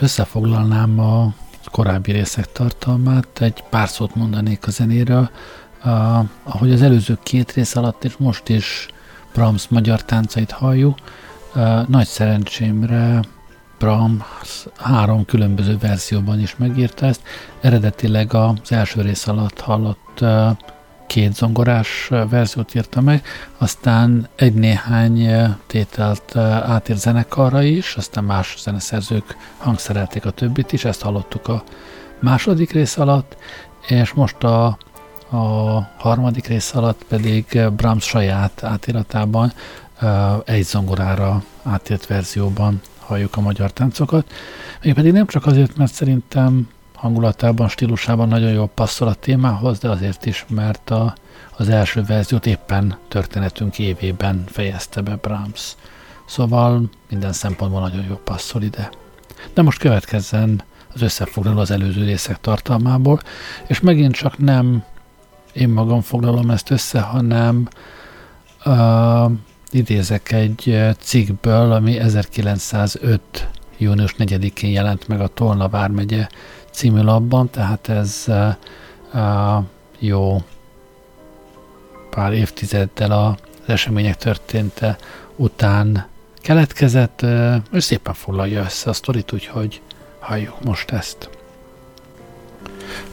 Összefoglalnám 0.00 0.98
a 0.98 1.32
korábbi 1.70 2.12
részek 2.12 2.52
tartalmát, 2.52 3.40
egy 3.40 3.64
pár 3.70 3.88
szót 3.88 4.14
mondanék 4.14 4.66
a 4.66 4.70
zenéről. 4.70 5.30
Ahogy 6.42 6.72
az 6.72 6.82
előző 6.82 7.18
két 7.22 7.52
rész 7.52 7.76
alatt 7.76 8.04
és 8.04 8.16
most 8.16 8.48
is 8.48 8.88
Brahms 9.34 9.68
magyar 9.68 10.04
táncait 10.04 10.50
halljuk, 10.50 10.98
nagy 11.86 12.06
szerencsémre 12.06 13.20
Brahms 13.78 14.66
három 14.76 15.24
különböző 15.24 15.78
verzióban 15.78 16.40
is 16.40 16.56
megírta 16.56 17.06
ezt. 17.06 17.22
Eredetileg 17.60 18.34
az 18.34 18.72
első 18.72 19.00
rész 19.00 19.26
alatt 19.26 19.60
hallott 19.60 20.24
két 21.14 21.34
zongorás 21.34 22.08
verziót 22.08 22.74
írta 22.74 23.00
meg, 23.00 23.24
aztán 23.58 24.28
egy-néhány 24.36 25.28
tételt 25.66 26.36
átírt 26.36 26.98
zenekarra 26.98 27.62
is, 27.62 27.94
aztán 27.96 28.24
más 28.24 28.56
zeneszerzők 28.58 29.36
hangszerelték 29.56 30.24
a 30.24 30.30
többit 30.30 30.72
is, 30.72 30.84
ezt 30.84 31.02
hallottuk 31.02 31.48
a 31.48 31.62
második 32.20 32.72
rész 32.72 32.96
alatt, 32.96 33.36
és 33.88 34.12
most 34.12 34.44
a, 34.44 34.66
a 35.30 35.88
harmadik 35.96 36.46
rész 36.46 36.74
alatt 36.74 37.04
pedig 37.08 37.60
Brahms 37.76 38.04
saját 38.04 38.64
átiratában 38.64 39.52
egy 40.44 40.64
zongorára 40.64 41.42
átírt 41.62 42.06
verzióban 42.06 42.80
halljuk 42.98 43.36
a 43.36 43.40
magyar 43.40 43.72
táncokat. 43.72 44.32
Még 44.82 44.94
pedig 44.94 45.12
nem 45.12 45.26
csak 45.26 45.46
azért, 45.46 45.76
mert 45.76 45.92
szerintem 45.92 46.68
hangulatában, 47.04 47.68
stílusában 47.68 48.28
nagyon 48.28 48.52
jól 48.52 48.68
passzol 48.68 49.08
a 49.08 49.14
témához, 49.14 49.78
de 49.78 49.88
azért 49.88 50.26
is, 50.26 50.44
mert 50.48 50.90
a, 50.90 51.14
az 51.56 51.68
első 51.68 52.02
verziót 52.02 52.46
éppen 52.46 52.96
történetünk 53.08 53.78
évében 53.78 54.44
fejezte 54.46 55.00
be 55.00 55.16
Brahms. 55.16 55.76
Szóval 56.26 56.90
minden 57.10 57.32
szempontból 57.32 57.80
nagyon 57.80 58.04
jól 58.08 58.20
passzol 58.24 58.62
ide. 58.62 58.90
De 59.54 59.62
most 59.62 59.78
következzen 59.78 60.62
az 60.94 61.02
összefoglaló 61.02 61.58
az 61.58 61.70
előző 61.70 62.04
részek 62.04 62.40
tartalmából, 62.40 63.20
és 63.66 63.80
megint 63.80 64.14
csak 64.14 64.38
nem 64.38 64.84
én 65.52 65.68
magam 65.68 66.00
foglalom 66.00 66.50
ezt 66.50 66.70
össze, 66.70 67.00
hanem 67.00 67.68
uh, 68.64 69.32
idézek 69.70 70.32
egy 70.32 70.78
cikkből, 70.98 71.72
ami 71.72 71.98
1905. 71.98 73.20
június 73.78 74.14
4-én 74.18 74.70
jelent 74.70 75.08
meg 75.08 75.20
a 75.20 75.28
Tolna 75.28 75.68
vármegye 75.68 76.26
című 76.74 77.00
labban, 77.00 77.50
tehát 77.50 77.88
ez 77.88 78.26
jó 79.98 80.42
pár 82.10 82.32
évtizeddel 82.32 83.10
az 83.10 83.34
események 83.66 84.16
történte 84.16 84.96
után 85.36 86.06
keletkezett, 86.40 87.26
és 87.72 87.84
szépen 87.84 88.14
foglalja 88.14 88.62
össze 88.64 88.90
a 88.90 88.92
sztorit, 88.92 89.32
úgyhogy 89.32 89.80
halljuk 90.18 90.64
most 90.64 90.90
ezt. 90.90 91.30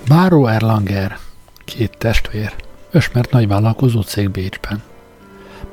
Báró 0.07 0.47
Erlanger, 0.47 1.17
két 1.65 1.97
testvér, 1.97 2.53
ösmert 2.91 3.31
nagyvállalkozó 3.31 4.01
cég 4.01 4.29
Bécsben. 4.29 4.83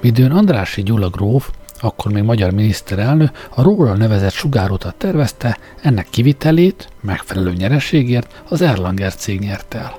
Midőn 0.01 0.31
Andrási 0.31 0.83
Gyula 0.83 1.09
gróf 1.09 1.51
akkor 1.81 2.13
még 2.13 2.23
magyar 2.23 2.51
miniszterelnök, 2.51 3.47
a 3.55 3.63
róla 3.63 3.95
nevezett 3.95 4.33
sugárutat 4.33 4.95
tervezte, 4.95 5.59
ennek 5.83 6.07
kivitelét 6.11 6.89
megfelelő 7.01 7.53
nyereségért 7.53 8.43
az 8.49 8.63
Erlanger 8.63 9.15
cég 9.15 9.41
nyerte 9.41 9.79
el. 9.79 9.97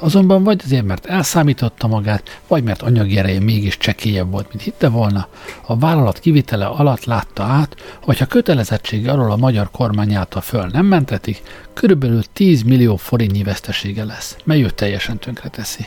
Azonban 0.00 0.42
vagy 0.42 0.60
azért, 0.64 0.84
mert 0.84 1.06
elszámította 1.06 1.86
magát, 1.86 2.40
vagy 2.48 2.62
mert 2.62 2.82
anyagi 2.82 3.18
ereje 3.18 3.40
mégis 3.40 3.76
csekélyebb 3.76 4.30
volt, 4.30 4.48
mint 4.48 4.62
hitte 4.62 4.88
volna, 4.88 5.28
a 5.66 5.78
vállalat 5.78 6.18
kivitele 6.18 6.66
alatt 6.66 7.04
látta 7.04 7.42
át, 7.42 7.76
hogy 8.02 8.18
ha 8.18 8.26
kötelezettsége 8.26 9.12
arról 9.12 9.30
a 9.30 9.36
magyar 9.36 9.70
kormány 9.70 10.14
által 10.14 10.42
föl 10.42 10.66
nem 10.72 10.86
mentetik, 10.86 11.42
körülbelül 11.74 12.22
10 12.32 12.62
millió 12.62 12.96
forintnyi 12.96 13.42
vesztesége 13.42 14.04
lesz, 14.04 14.36
mely 14.44 14.62
őt 14.62 14.74
teljesen 14.74 15.18
tönkreteszi. 15.18 15.86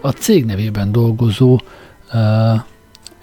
A 0.00 0.10
cég 0.10 0.44
nevében 0.44 0.92
dolgozó 0.92 1.60
uh, 2.12 2.60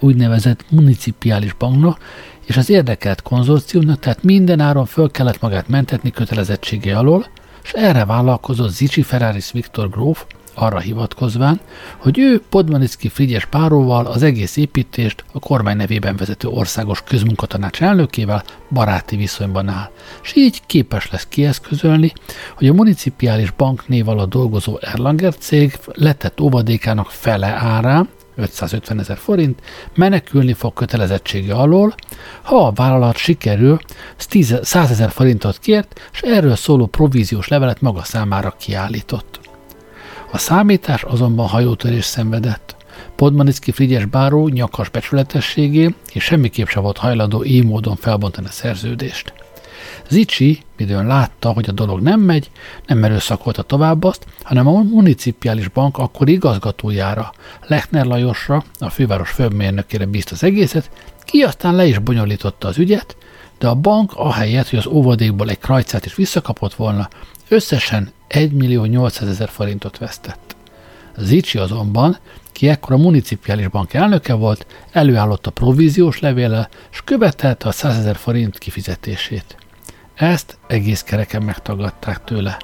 úgynevezett 0.00 0.64
municipiális 0.70 1.52
banknak, 1.52 1.98
és 2.44 2.56
az 2.56 2.70
érdekelt 2.70 3.22
konzorciumnak, 3.22 3.98
tehát 3.98 4.22
minden 4.22 4.60
áron 4.60 4.86
föl 4.86 5.10
kellett 5.10 5.40
magát 5.40 5.68
mentetni 5.68 6.10
kötelezettsége 6.10 6.98
alól, 6.98 7.26
és 7.62 7.72
erre 7.72 8.04
vállalkozott 8.04 8.70
Zicsi 8.70 9.02
Ferraris 9.02 9.52
Viktor 9.52 9.88
gróf, 9.90 10.26
arra 10.54 10.78
hivatkozván, 10.78 11.60
hogy 11.96 12.18
ő 12.18 12.42
Podmanicki 12.48 13.08
Frigyes 13.08 13.44
Páróval 13.44 14.06
az 14.06 14.22
egész 14.22 14.56
építést 14.56 15.24
a 15.32 15.38
kormány 15.38 15.76
nevében 15.76 16.16
vezető 16.16 16.48
országos 16.48 17.02
közmunkatanács 17.02 17.82
elnökével 17.82 18.42
baráti 18.70 19.16
viszonyban 19.16 19.68
áll, 19.68 19.90
és 20.22 20.36
így 20.36 20.62
képes 20.66 21.10
lesz 21.10 21.26
kieszközölni, 21.28 22.12
hogy 22.56 22.68
a 22.68 22.72
municipiális 22.72 23.50
bank 23.50 23.88
név 23.88 24.08
alatt 24.08 24.30
dolgozó 24.30 24.78
Erlanger 24.80 25.34
cég 25.34 25.78
letett 25.92 26.40
óvadékának 26.40 27.10
fele 27.10 27.46
árán, 27.46 28.08
550 28.36 28.98
ezer 28.98 29.16
forint, 29.16 29.60
menekülni 29.94 30.52
fog 30.52 30.72
kötelezettsége 30.72 31.54
alól, 31.54 31.94
ha 32.42 32.66
a 32.66 32.72
vállalat 32.72 33.16
sikerül 33.16 33.78
100 34.62 34.90
ezer 34.90 35.10
forintot 35.10 35.58
kért, 35.58 36.00
és 36.12 36.20
erről 36.20 36.56
szóló 36.56 36.86
províziós 36.86 37.48
levelet 37.48 37.80
maga 37.80 38.02
számára 38.02 38.54
kiállított. 38.58 39.40
A 40.32 40.38
számítás 40.38 41.02
azonban 41.02 41.46
hajótörés 41.46 42.04
szenvedett. 42.04 42.76
Podmanicki 43.16 43.72
Frigyes 43.72 44.04
báró 44.04 44.48
nyakas 44.48 44.88
becsületességé 44.88 45.94
és 46.12 46.24
semmiképp 46.24 46.66
sem 46.66 46.82
volt 46.82 46.98
hajlandó 46.98 47.44
így 47.44 47.64
módon 47.64 47.96
felbontani 47.96 48.46
a 48.46 48.50
szerződést. 48.50 49.43
Zicsi, 50.08 50.62
midőn 50.76 51.06
látta, 51.06 51.52
hogy 51.52 51.68
a 51.68 51.72
dolog 51.72 52.00
nem 52.00 52.20
megy, 52.20 52.50
nem 52.86 53.04
erőszakolta 53.04 53.62
tovább 53.62 54.04
azt, 54.04 54.26
hanem 54.42 54.66
a 54.66 54.82
municipiális 54.82 55.68
bank 55.68 55.98
akkor 55.98 56.28
igazgatójára, 56.28 57.32
Lechner 57.66 58.06
Lajosra, 58.06 58.64
a 58.78 58.90
főváros 58.90 59.30
főmérnökére 59.30 60.04
bízt 60.04 60.30
az 60.32 60.42
egészet, 60.42 60.90
ki 61.24 61.42
aztán 61.42 61.74
le 61.74 61.86
is 61.86 61.98
bonyolította 61.98 62.68
az 62.68 62.78
ügyet, 62.78 63.16
de 63.58 63.68
a 63.68 63.74
bank 63.74 64.12
ahelyett, 64.14 64.68
hogy 64.68 64.78
az 64.78 64.86
óvadékból 64.86 65.50
egy 65.50 65.58
krajcát 65.58 66.06
is 66.06 66.14
visszakapott 66.14 66.74
volna, 66.74 67.08
összesen 67.48 68.12
1 68.26 68.52
millió 68.52 68.84
800 68.84 69.28
ezer 69.28 69.48
forintot 69.48 69.98
vesztett. 69.98 70.56
Zicsi 71.16 71.58
azonban, 71.58 72.18
ki 72.52 72.68
ekkor 72.68 72.92
a 72.92 72.98
municipiális 72.98 73.68
bank 73.68 73.94
elnöke 73.94 74.34
volt, 74.34 74.66
előállott 74.90 75.46
a 75.46 75.50
províziós 75.50 76.20
levéle, 76.20 76.68
és 76.92 77.00
követelte 77.04 77.68
a 77.68 77.72
100 77.72 77.96
ezer 77.96 78.16
forint 78.16 78.58
kifizetését. 78.58 79.56
Ezt 80.14 80.58
egész 80.66 81.02
kereken 81.02 81.42
megtagadták 81.42 82.24
tőle. 82.24 82.56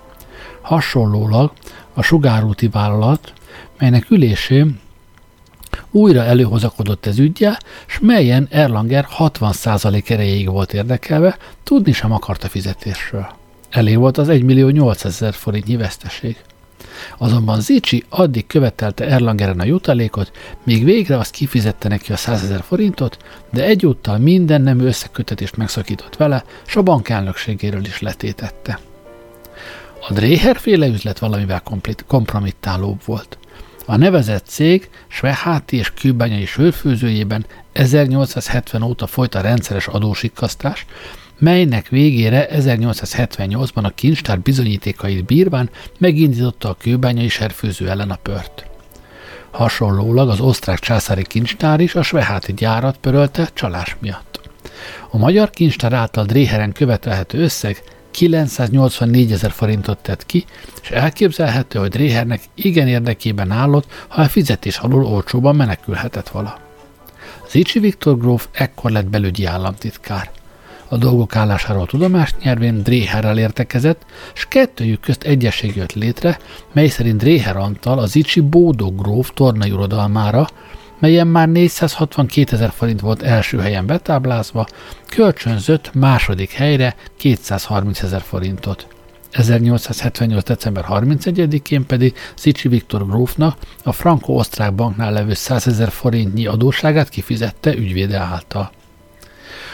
Hasonlólag 0.60 1.52
a 1.94 2.02
sugárúti 2.02 2.68
vállalat, 2.68 3.32
melynek 3.78 4.10
ülésén 4.10 4.80
újra 5.90 6.22
előhozakodott 6.22 7.06
ez 7.06 7.18
ügyje, 7.18 7.58
s 7.86 7.98
melyen 7.98 8.46
Erlanger 8.50 9.06
60% 9.18 10.10
erejéig 10.10 10.50
volt 10.50 10.72
érdekelve, 10.72 11.36
tudni 11.62 11.92
sem 11.92 12.12
akarta 12.12 12.48
fizetésről. 12.48 13.26
Elég 13.70 13.98
volt 13.98 14.18
az 14.18 14.28
1 14.28 14.42
millió 14.42 14.68
800 14.68 15.34
forintnyi 15.34 15.76
veszteség. 15.76 16.36
Azonban 17.18 17.60
Zicsi 17.60 18.04
addig 18.08 18.46
követelte 18.46 19.06
Erlangeren 19.06 19.60
a 19.60 19.64
jutalékot, 19.64 20.30
míg 20.64 20.84
végre 20.84 21.18
azt 21.18 21.30
kifizette 21.30 21.88
neki 21.88 22.12
a 22.12 22.16
100 22.16 22.42
ezer 22.42 22.62
forintot, 22.62 23.16
de 23.52 23.64
egyúttal 23.64 24.18
minden 24.18 24.62
nemű 24.62 24.84
összekötetést 24.84 25.56
megszakított 25.56 26.16
vele, 26.16 26.44
s 26.66 26.76
a 26.76 26.82
bank 26.82 27.08
elnökségéről 27.08 27.84
is 27.84 28.00
letétette. 28.00 28.78
A 30.08 30.12
Dréher 30.12 30.56
féle 30.56 30.86
üzlet 30.86 31.18
valamivel 31.18 31.62
kompromittálóbb 32.06 33.00
volt. 33.04 33.38
A 33.86 33.96
nevezett 33.96 34.46
cég 34.46 34.90
Sveháti 35.08 35.76
és 35.76 35.92
Kőbányai 35.92 36.46
sörfőzőjében 36.46 37.46
1870 37.72 38.82
óta 38.82 39.06
folyt 39.06 39.34
a 39.34 39.40
rendszeres 39.40 39.86
adósikkasztás, 39.86 40.86
melynek 41.40 41.88
végére 41.88 42.48
1878-ban 42.52 43.82
a 43.82 43.88
kincstár 43.88 44.40
bizonyítékait 44.40 45.24
bírván 45.24 45.70
megindította 45.98 46.68
a 46.68 46.76
kőbányai 46.78 47.28
serfőző 47.28 47.88
ellen 47.88 48.10
a 48.10 48.18
pört. 48.22 48.64
Hasonlólag 49.50 50.28
az 50.28 50.40
osztrák 50.40 50.78
császári 50.78 51.22
kincstár 51.22 51.80
is 51.80 51.94
a 51.94 52.02
sveháti 52.02 52.54
gyárat 52.54 52.96
pörölte 52.96 53.48
csalás 53.54 53.96
miatt. 54.00 54.40
A 55.10 55.18
magyar 55.18 55.50
kincstár 55.50 55.92
által 55.92 56.24
Dréheren 56.24 56.72
követelhető 56.72 57.38
összeg 57.38 57.82
984 58.10 59.32
ezer 59.32 59.50
forintot 59.50 59.98
tett 59.98 60.26
ki, 60.26 60.44
és 60.82 60.90
elképzelhető, 60.90 61.78
hogy 61.78 61.90
Dréhernek 61.90 62.40
igen 62.54 62.88
érdekében 62.88 63.50
állott, 63.50 63.86
ha 64.08 64.22
a 64.22 64.28
fizetés 64.28 64.78
alul 64.78 65.04
olcsóban 65.04 65.56
menekülhetett 65.56 66.28
vala. 66.28 66.58
Zicsi 67.48 67.78
Viktor 67.78 68.18
gróf 68.18 68.48
ekkor 68.52 68.90
lett 68.90 69.06
belügyi 69.06 69.44
államtitkár 69.44 70.30
a 70.92 70.96
dolgok 70.96 71.36
állásáról 71.36 71.86
tudomást 71.86 72.36
nyervén 72.42 72.82
Dréherrel 72.82 73.38
értekezett, 73.38 74.04
s 74.32 74.46
kettőjük 74.48 75.00
közt 75.00 75.22
egyesség 75.22 75.76
jött 75.76 75.92
létre, 75.92 76.38
mely 76.72 76.88
szerint 76.88 77.16
Dréher 77.16 77.56
Antal 77.56 77.98
az 77.98 78.16
Icsi 78.16 78.40
Bódó 78.40 78.90
gróf 78.90 79.30
tornai 79.34 79.70
uradalmára, 79.70 80.46
melyen 80.98 81.26
már 81.26 81.48
462 81.48 82.56
ezer 82.56 82.70
forint 82.70 83.00
volt 83.00 83.22
első 83.22 83.58
helyen 83.58 83.86
betáblázva, 83.86 84.66
kölcsönzött 85.08 85.94
második 85.94 86.52
helyre 86.52 86.94
230 87.16 88.02
ezer 88.02 88.20
forintot. 88.20 88.86
1878. 89.30 90.44
december 90.44 90.84
31-én 90.88 91.86
pedig 91.86 92.14
Szicsi 92.34 92.68
Viktor 92.68 93.06
grófnak 93.06 93.56
a 93.84 93.92
Franco-Osztrák 93.92 94.74
banknál 94.74 95.12
levő 95.12 95.34
100 95.34 95.66
ezer 95.66 95.90
forintnyi 95.90 96.46
adósságát 96.46 97.08
kifizette 97.08 97.74
ügyvéde 97.74 98.18
által. 98.18 98.70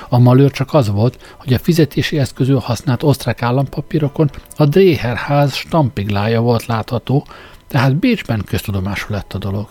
A 0.09 0.19
malőr 0.19 0.51
csak 0.51 0.75
az 0.75 0.91
volt, 0.91 1.35
hogy 1.37 1.53
a 1.53 1.59
fizetési 1.59 2.19
eszközül 2.19 2.59
használt 2.59 3.03
osztrák 3.03 3.43
állampapírokon 3.43 4.31
a 4.57 4.65
Dreher 4.65 5.17
ház 5.17 5.55
stampiglája 5.55 6.41
volt 6.41 6.67
látható, 6.67 7.27
tehát 7.69 7.97
Bécsben 7.97 8.43
köztudomású 8.47 9.13
lett 9.13 9.33
a 9.33 9.39
dolog. 9.39 9.69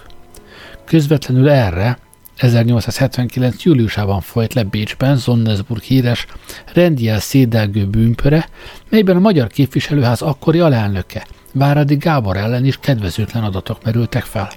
Közvetlenül 0.86 1.50
erre 1.50 1.98
1879. 2.36 3.63
júliusában 3.63 4.22
folyt 4.22 4.54
le 4.54 4.63
Bécsben 4.63 5.18
Zonnesburg 5.18 5.81
híres 5.81 6.25
rendjel 6.74 7.19
szédelgő 7.19 7.86
bűnpöre, 7.86 8.50
melyben 8.90 9.16
a 9.16 9.19
magyar 9.19 9.48
képviselőház 9.48 10.22
akkori 10.22 10.60
alelnöke, 10.60 11.28
Váradi 11.54 11.96
Gábor 11.96 12.38
ellen 12.38 12.66
is 12.66 12.78
kedvezőtlen 12.78 13.44
adatok 13.44 13.84
merültek 13.84 14.24
fel. 14.24 14.50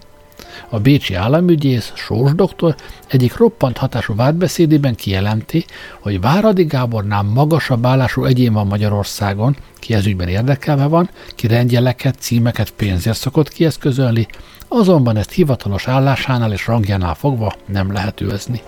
A 0.69 0.79
bécsi 0.79 1.15
államügyész, 1.15 1.93
Sós 1.95 2.35
doktor 2.35 2.75
egyik 3.09 3.37
roppant 3.37 3.79
hatású 3.79 4.15
vádbeszédében 4.15 4.95
kijelenti, 4.95 5.65
hogy 6.01 6.21
Váradi 6.21 6.65
Gábornál 6.65 7.23
magasabb 7.23 7.87
állású 7.87 8.25
egyén 8.25 8.53
van 8.53 8.67
Magyarországon, 8.67 9.57
ki 9.79 9.95
ez 9.95 10.07
ügyben 10.07 10.29
érdekelve 10.29 10.87
van, 10.87 11.11
ki 11.35 11.47
rendjeleket, 11.47 12.17
címeket 12.19 12.71
pénzért 12.71 13.19
szokott 13.19 13.49
kieszközölni, 13.49 14.27
azonban 14.69 15.17
ezt 15.17 15.33
hivatalos 15.33 15.89
állásánál 15.89 16.53
és 16.53 16.67
rangjánál 16.67 17.15
fogva 17.15 17.55
nem 17.67 17.93
lehet 17.93 18.21
őzni. 18.21 18.63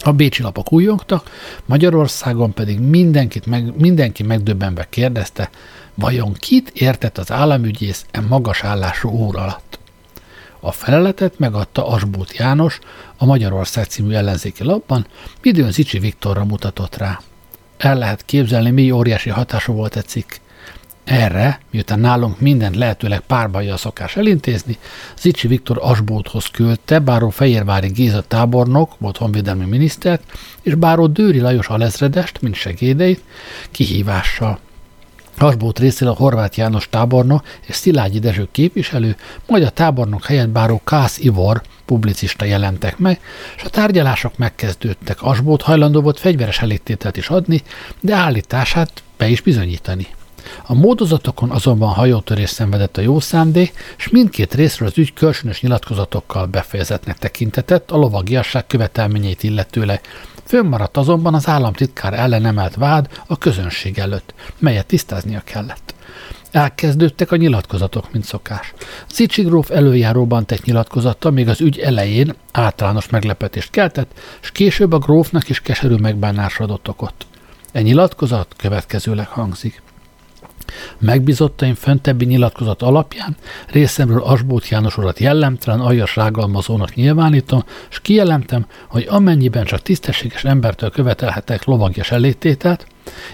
A 0.00 0.12
bécsi 0.12 0.42
lapok 0.42 0.72
újjongtak, 0.72 1.30
Magyarországon 1.64 2.52
pedig 2.52 2.80
mindenkit 2.80 3.46
meg, 3.46 3.80
mindenki 3.80 4.22
megdöbbenve 4.22 4.86
kérdezte, 4.90 5.50
vajon 5.94 6.32
kit 6.32 6.70
értett 6.74 7.18
az 7.18 7.32
államügyész 7.32 8.06
e 8.10 8.20
magas 8.20 8.64
állású 8.64 9.10
úr 9.10 9.36
alatt. 9.36 9.78
A 10.66 10.72
feleletet 10.72 11.38
megadta 11.38 11.86
Asbót 11.86 12.36
János 12.36 12.78
a 13.16 13.24
Magyarország 13.24 13.84
című 13.84 14.14
ellenzéki 14.14 14.64
lapban, 14.64 15.06
midőn 15.42 15.70
Zicsi 15.70 15.98
Viktorra 15.98 16.44
mutatott 16.44 16.96
rá. 16.96 17.20
El 17.76 17.98
lehet 17.98 18.24
képzelni, 18.24 18.70
mi 18.70 18.90
óriási 18.90 19.30
hatású 19.30 19.72
volt 19.72 19.96
egy 19.96 20.06
cikk. 20.06 20.32
Erre, 21.04 21.60
miután 21.70 22.00
nálunk 22.00 22.40
mindent 22.40 22.76
lehetőleg 22.76 23.22
a 23.72 23.76
szokás 23.76 24.16
elintézni, 24.16 24.78
Zicsi 25.18 25.48
Viktor 25.48 25.78
Asbóthoz 25.80 26.46
küldte 26.46 26.98
Báró 26.98 27.28
Fehérvári 27.28 27.88
Géza 27.88 28.22
tábornok, 28.22 28.92
volt 28.98 29.16
honvédelmi 29.16 29.64
minisztert, 29.64 30.22
és 30.62 30.74
Báró 30.74 31.06
Dőri 31.06 31.40
Lajos 31.40 31.68
alezredest, 31.68 32.40
mint 32.40 32.54
segédeit, 32.54 33.22
kihívással. 33.70 34.58
Asbót 35.38 35.78
részéről 35.78 36.12
a 36.12 36.16
Horváth 36.16 36.58
János 36.58 36.88
tábornok 36.88 37.44
és 37.66 37.74
Szilágyi 37.74 38.18
Dezső 38.18 38.48
képviselő, 38.52 39.16
majd 39.46 39.62
a 39.62 39.70
tábornok 39.70 40.24
helyett 40.24 40.48
báró 40.48 40.80
Kász 40.84 41.18
Ivor 41.18 41.62
publicista 41.84 42.44
jelentek 42.44 42.98
meg, 42.98 43.20
és 43.56 43.62
a 43.62 43.68
tárgyalások 43.68 44.38
megkezdődtek. 44.38 45.22
Asbót 45.22 45.62
hajlandó 45.62 46.00
volt 46.00 46.20
fegyveres 46.20 46.58
elégtételt 46.58 47.16
is 47.16 47.28
adni, 47.28 47.62
de 48.00 48.14
állítását 48.14 49.02
be 49.16 49.28
is 49.28 49.40
bizonyítani. 49.40 50.06
A 50.66 50.74
módozatokon 50.74 51.50
azonban 51.50 51.88
hajótörés 51.88 52.50
szenvedett 52.50 52.96
a 52.96 53.00
jó 53.00 53.20
szándék, 53.20 53.94
és 53.98 54.08
mindkét 54.08 54.54
részről 54.54 54.88
az 54.88 54.98
ügy 54.98 55.12
kölcsönös 55.12 55.60
nyilatkozatokkal 55.60 56.46
befejezetnek 56.46 57.18
tekintetett 57.18 57.90
a 57.90 57.96
lovagiasság 57.96 58.66
követelményeit 58.66 59.42
illetőleg, 59.42 60.00
Fönnmaradt 60.44 60.96
azonban 60.96 61.34
az 61.34 61.48
államtitkár 61.48 62.14
ellen 62.14 62.46
emelt 62.46 62.74
vád 62.74 63.08
a 63.26 63.38
közönség 63.38 63.98
előtt, 63.98 64.34
melyet 64.58 64.86
tisztáznia 64.86 65.40
kellett. 65.44 65.94
Elkezdődtek 66.50 67.32
a 67.32 67.36
nyilatkozatok, 67.36 68.12
mint 68.12 68.24
szokás. 68.24 68.74
Szicsi 69.06 69.42
gróf 69.42 69.70
előjáróban 69.70 70.46
tett 70.46 70.64
nyilatkozata 70.64 71.30
még 71.30 71.48
az 71.48 71.60
ügy 71.60 71.78
elején 71.78 72.34
általános 72.52 73.08
meglepetést 73.08 73.70
keltett, 73.70 74.20
és 74.42 74.50
később 74.50 74.92
a 74.92 74.98
grófnak 74.98 75.48
is 75.48 75.60
keserű 75.60 75.94
megbánásra 75.94 76.64
adott 76.64 76.88
okot. 76.88 77.14
E 77.72 77.80
nyilatkozat 77.82 78.54
következőleg 78.56 79.26
hangzik. 79.26 79.82
Megbizottaim 80.98 81.74
föntebbi 81.74 82.24
nyilatkozat 82.24 82.82
alapján 82.82 83.36
részemről 83.66 84.22
Asbót 84.22 84.68
János 84.68 84.96
urat 84.96 85.18
jellemtelen 85.18 85.80
aljas 85.80 86.16
rágalmazónak 86.16 86.94
nyilvánítom, 86.94 87.64
és 87.90 88.00
kijelentem, 88.00 88.66
hogy 88.88 89.06
amennyiben 89.08 89.64
csak 89.64 89.82
tisztességes 89.82 90.44
embertől 90.44 90.90
követelhetek 90.90 91.64
lovagjas 91.64 92.10
elégtételt, 92.10 92.86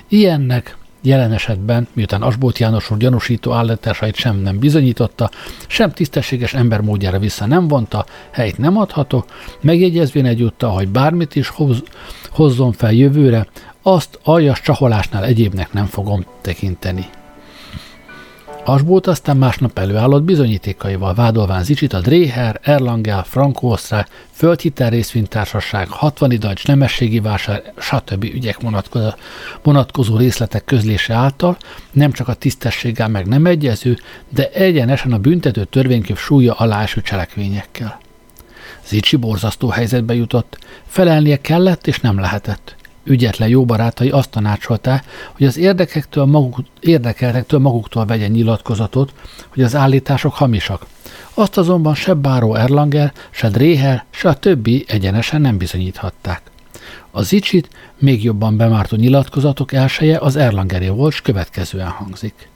ilyennek 0.09 0.79
Jelen 1.03 1.33
esetben, 1.33 1.89
miután 1.93 2.23
Asbót 2.23 2.59
János 2.59 2.91
úr 2.91 2.97
gyanúsító 2.97 3.53
állításait 3.53 4.15
sem 4.15 4.37
nem 4.37 4.59
bizonyította, 4.59 5.31
sem 5.67 5.93
tisztességes 5.93 6.55
ember 6.55 6.81
módjára 6.81 7.19
vissza 7.19 7.47
nem 7.47 7.69
vonta, 7.69 8.07
helyt 8.31 8.59
nem 8.59 8.77
adhatok, 8.77 9.25
megjegyezvén 9.61 10.27
egyúttal, 10.27 10.71
hogy 10.71 10.89
bármit 10.89 11.37
is 11.37 11.49
hoz, 11.49 11.83
hozzon 12.31 12.73
fel 12.73 12.93
jövőre, 12.93 13.47
azt 13.83 14.19
aljas 14.23 14.61
csaholásnál 14.61 15.25
egyébnek 15.25 15.73
nem 15.73 15.87
fogom 15.87 16.25
tekinteni. 16.41 17.07
Asbót 18.65 19.07
aztán 19.07 19.37
másnap 19.37 19.79
előállott 19.79 20.23
bizonyítékaival 20.23 21.15
vádolván 21.15 21.65
Zicsit 21.65 21.93
a 21.93 22.01
Dréher, 22.01 22.61
Erlangel, 22.63 23.25
Franco 23.25 23.67
Osztrák, 23.67 24.09
Földhitel 24.31 24.91
részvénytársaság, 24.91 25.89
60 25.89 26.31
idajcs 26.31 26.67
nemességi 26.67 27.21
vásár, 27.21 27.73
stb. 27.79 28.25
ügyek 28.25 28.57
vonatkozó, 29.63 30.17
részletek 30.17 30.65
közlése 30.65 31.15
által 31.15 31.57
nem 31.93 32.13
csak 32.13 32.29
a 32.29 32.35
tisztességgel 32.35 33.09
meg 33.09 33.27
nem 33.27 33.47
egyező, 33.47 33.99
de 34.29 34.51
egyenesen 34.51 35.13
a 35.13 35.19
büntető 35.19 35.65
törvényköv 35.65 36.17
súlya 36.17 36.55
alá 36.55 36.83
eső 36.83 37.01
cselekvényekkel. 37.01 38.01
Zicsi 38.87 39.17
borzasztó 39.17 39.69
helyzetbe 39.69 40.15
jutott, 40.15 40.59
felelnie 40.87 41.41
kellett 41.41 41.87
és 41.87 42.01
nem 42.01 42.21
lehetett 42.21 42.77
ügyetlen 43.05 43.49
jó 43.49 43.65
barátai 43.65 44.11
azt 44.11 44.31
tanácsolták, 44.31 45.05
hogy 45.33 45.47
az 45.47 45.57
érdekektől 45.57 46.25
maguk, 46.25 46.59
érdekeltektől 46.81 47.61
maguktól 47.61 48.05
vegyen 48.05 48.31
nyilatkozatot, 48.31 49.13
hogy 49.49 49.63
az 49.63 49.75
állítások 49.75 50.35
hamisak. 50.35 50.87
Azt 51.35 51.59
azonban 51.59 51.95
se 51.95 52.15
Báró 52.15 52.55
Erlanger, 52.55 53.13
se 53.31 53.49
Dréher, 53.49 54.05
se 54.11 54.29
a 54.29 54.35
többi 54.35 54.85
egyenesen 54.89 55.41
nem 55.41 55.57
bizonyíthatták. 55.57 56.43
Az 57.11 57.33
icsit 57.33 57.69
még 57.99 58.25
jobban 58.25 58.57
bemártó 58.57 58.97
nyilatkozatok 58.97 59.73
elseje 59.73 60.19
az 60.19 60.37
Erlangeré 60.37 60.89
volt, 60.89 61.13
s 61.13 61.21
következően 61.21 61.89
hangzik. 61.89 62.49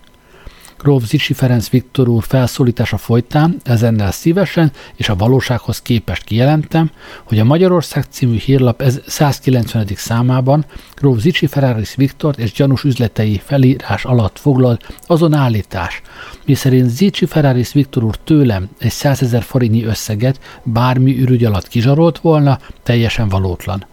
Gróf 0.84 1.04
Zicsi 1.04 1.32
Ferenc 1.32 1.68
Viktor 1.68 2.08
úr 2.08 2.22
felszólítása 2.22 2.96
folytán 2.96 3.56
ezennel 3.62 4.10
szívesen 4.10 4.72
és 4.94 5.08
a 5.08 5.16
valósághoz 5.16 5.82
képest 5.82 6.24
kijelentem, 6.24 6.90
hogy 7.22 7.38
a 7.38 7.44
Magyarország 7.44 8.04
című 8.10 8.36
hírlap 8.36 8.82
190. 9.06 9.86
számában 9.94 10.64
Gróf 10.94 11.18
Zicsi 11.18 11.46
Ferraris 11.46 11.94
Viktor 11.94 12.34
és 12.38 12.52
gyanús 12.52 12.84
üzletei 12.84 13.40
felírás 13.44 14.04
alatt 14.04 14.38
foglalt 14.38 14.94
azon 15.06 15.34
állítás, 15.34 16.02
miszerint 16.46 16.88
Zicsi 16.88 17.26
Ferraris 17.26 17.72
Viktor 17.72 18.04
úr 18.04 18.16
tőlem 18.16 18.68
egy 18.78 18.90
100 18.90 19.22
ezer 19.22 19.42
forintnyi 19.42 19.84
összeget 19.84 20.40
bármi 20.62 21.20
ürügy 21.20 21.44
alatt 21.44 21.68
kizsarolt 21.68 22.18
volna, 22.18 22.58
teljesen 22.82 23.28
valótlan. 23.28 23.86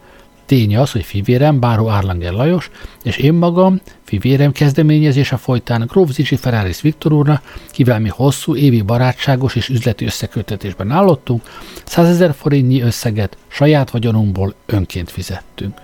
Tény 0.51 0.77
az, 0.77 0.91
hogy 0.91 1.03
fivérem, 1.03 1.59
Báró 1.59 1.89
Árlanger 1.89 2.31
Lajos, 2.31 2.69
és 3.03 3.17
én 3.17 3.33
magam, 3.33 3.81
fivérem 4.03 4.51
kezdeményezése 4.51 5.37
folytán 5.37 5.85
Grófzicsi 5.87 6.35
Ferraris 6.35 6.81
Viktor 6.81 7.13
úrna, 7.13 7.41
kivel 7.69 7.99
mi 7.99 8.09
hosszú 8.09 8.55
évi 8.55 8.81
barátságos 8.81 9.55
és 9.55 9.69
üzleti 9.69 10.05
összekötetésben 10.05 10.91
állottunk, 10.91 11.41
100 11.85 12.07
ezer 12.07 12.33
forintnyi 12.33 12.81
összeget 12.81 13.37
saját 13.47 13.89
vagyonunkból 13.89 14.53
önként 14.65 15.11
fizettünk. 15.11 15.81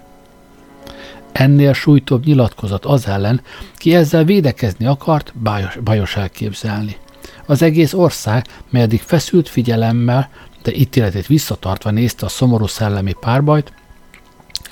Ennél 1.31 1.73
súlytóbb 1.73 2.25
nyilatkozat 2.25 2.85
az 2.85 3.07
ellen, 3.07 3.41
ki 3.75 3.95
ezzel 3.95 4.23
védekezni 4.23 4.85
akart, 4.85 5.33
bajos, 5.43 5.77
bajos 5.83 6.15
elképzelni. 6.15 6.95
Az 7.45 7.61
egész 7.61 7.93
ország, 7.93 8.45
mely 8.69 8.81
eddig 8.81 9.01
feszült 9.01 9.49
figyelemmel, 9.49 10.29
de 10.63 10.73
ítéletét 10.73 11.27
visszatartva 11.27 11.91
nézte 11.91 12.25
a 12.25 12.29
szomorú 12.29 12.65
szellemi 12.65 13.13
párbajt, 13.19 13.73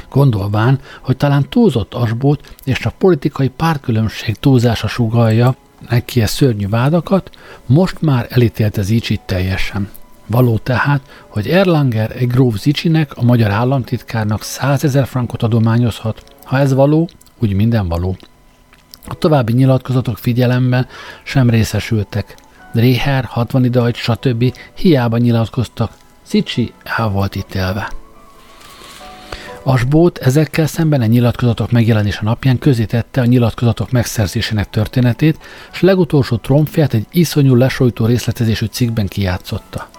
gondolván, 0.10 0.80
hogy 1.02 1.18
talán 1.18 1.50
túlzott 1.50 1.94
asbót 1.94 2.56
és 2.64 2.86
a 2.86 2.94
politikai 2.98 3.50
párkülönbség 3.50 4.36
túlzása 4.36 4.88
sugalja 4.88 5.56
neki 5.90 6.22
a 6.22 6.28
szörnyű 6.28 6.68
vádakat, 6.68 7.30
most 7.66 8.02
már 8.02 8.28
elítélte 8.30 8.82
Zicsit 8.82 9.22
teljesen. 9.26 9.90
Való 10.28 10.58
tehát, 10.58 11.02
hogy 11.28 11.48
Erlanger 11.48 12.12
egy 12.16 12.28
gróf 12.28 12.58
Zicsinek, 12.58 13.18
a 13.18 13.24
magyar 13.24 13.52
államtitkárnak 13.52 14.44
100 14.44 14.84
ezer 14.84 15.08
frankot 15.08 15.44
adományozhat. 15.44 16.24
Ha 16.44 16.58
ez 16.58 16.74
való, 16.74 17.10
úgy 17.40 17.54
minden 17.54 17.88
való. 17.88 18.18
A 19.08 19.14
további 19.14 19.54
nyilatkozatok 19.54 20.18
figyelemben 20.18 20.88
sem 21.24 21.50
részesültek. 21.50 22.36
Réher, 22.74 23.26
60 23.26 23.64
idajt, 23.64 23.96
stb. 23.96 24.54
hiába 24.74 25.18
nyilatkoztak, 25.18 25.92
Zicsi 26.28 26.74
el 26.84 27.10
volt 27.10 27.36
ítélve. 27.36 27.92
Asbót 29.68 30.18
ezekkel 30.18 30.68
szemben 30.68 31.02
a 31.02 31.06
nyilatkozatok 31.06 31.72
megjelenése 31.72 32.20
napján 32.24 32.58
közítette 32.58 33.22
a 33.22 33.26
nyilatkozatok 33.26 33.92
megszerzésének 33.92 34.70
történetét, 34.70 35.40
és 35.74 35.82
legutolsó 35.82 36.36
tromfját 36.36 36.94
egy 36.94 37.06
iszonyú 37.12 37.56
lesojtó 37.56 38.06
részletezésű 38.06 38.66
cikkben 38.66 39.08
kijátszotta. 39.08 39.90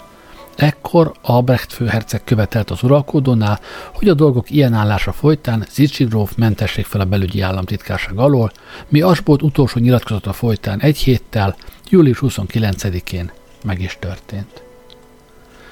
Ekkor 0.57 1.13
Albrecht 1.23 1.73
főherceg 1.73 2.25
követelt 2.25 2.71
az 2.71 2.83
uralkodónál, 2.83 3.61
hogy 3.95 4.09
a 4.09 4.15
dolgok 4.15 4.51
ilyen 4.51 4.73
állása 4.73 5.13
folytán 5.13 5.67
Zicsi 5.71 6.05
gróf 6.05 6.35
mentessék 6.37 6.85
fel 6.85 7.01
a 7.01 7.05
belügyi 7.05 7.41
államtitkárság 7.41 8.19
alól, 8.19 8.53
mi 8.89 9.01
Asbót 9.01 9.43
utolsó 9.43 9.81
nyilatkozata 9.81 10.33
folytán 10.33 10.81
egy 10.81 10.99
héttel, 10.99 11.57
július 11.91 12.19
29-én 12.23 13.31
meg 13.65 13.81
is 13.81 13.97
történt. 14.01 14.63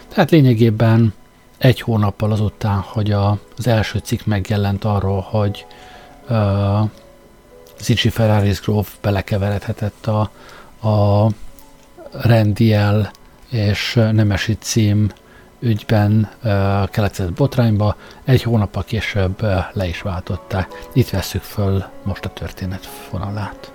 Tehát 0.08 0.30
lényegében 0.30 1.14
egy 1.58 1.80
hónappal 1.80 2.32
azután, 2.32 2.78
hogy 2.78 3.12
a, 3.12 3.38
az 3.56 3.66
első 3.66 3.99
cikk 3.99 4.25
megjelent 4.25 4.84
arról, 4.84 5.20
hogy 5.20 5.66
uh, 6.28 6.90
Zicsi 7.80 8.08
Ferraris 8.08 8.61
gróf 8.61 8.94
belekeveredhetett 9.00 10.06
a, 10.06 10.20
a 10.88 11.28
rendiel 12.11 13.11
és 13.50 13.94
nemesi 13.94 14.56
cím 14.61 15.11
ügyben 15.61 16.30
uh, 16.34 16.50
keletkezett 16.88 17.32
botrányba, 17.32 17.96
egy 18.25 18.42
hónappal 18.42 18.84
később 18.84 19.42
uh, 19.42 19.58
le 19.73 19.87
is 19.87 20.02
váltották. 20.02 20.88
Itt 20.92 21.11
vesszük 21.11 21.42
föl 21.42 21.84
most 22.02 22.25
a 22.25 22.28
történet 22.28 22.87
fonalát. 23.11 23.73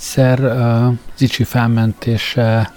Egyszer 0.00 0.40
uh, 0.40 0.94
Zicsi 1.16 1.44
felmentése 1.44 2.72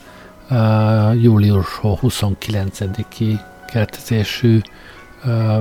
július 1.22 1.80
29-i 1.82 3.40
kertezésű 3.68 4.60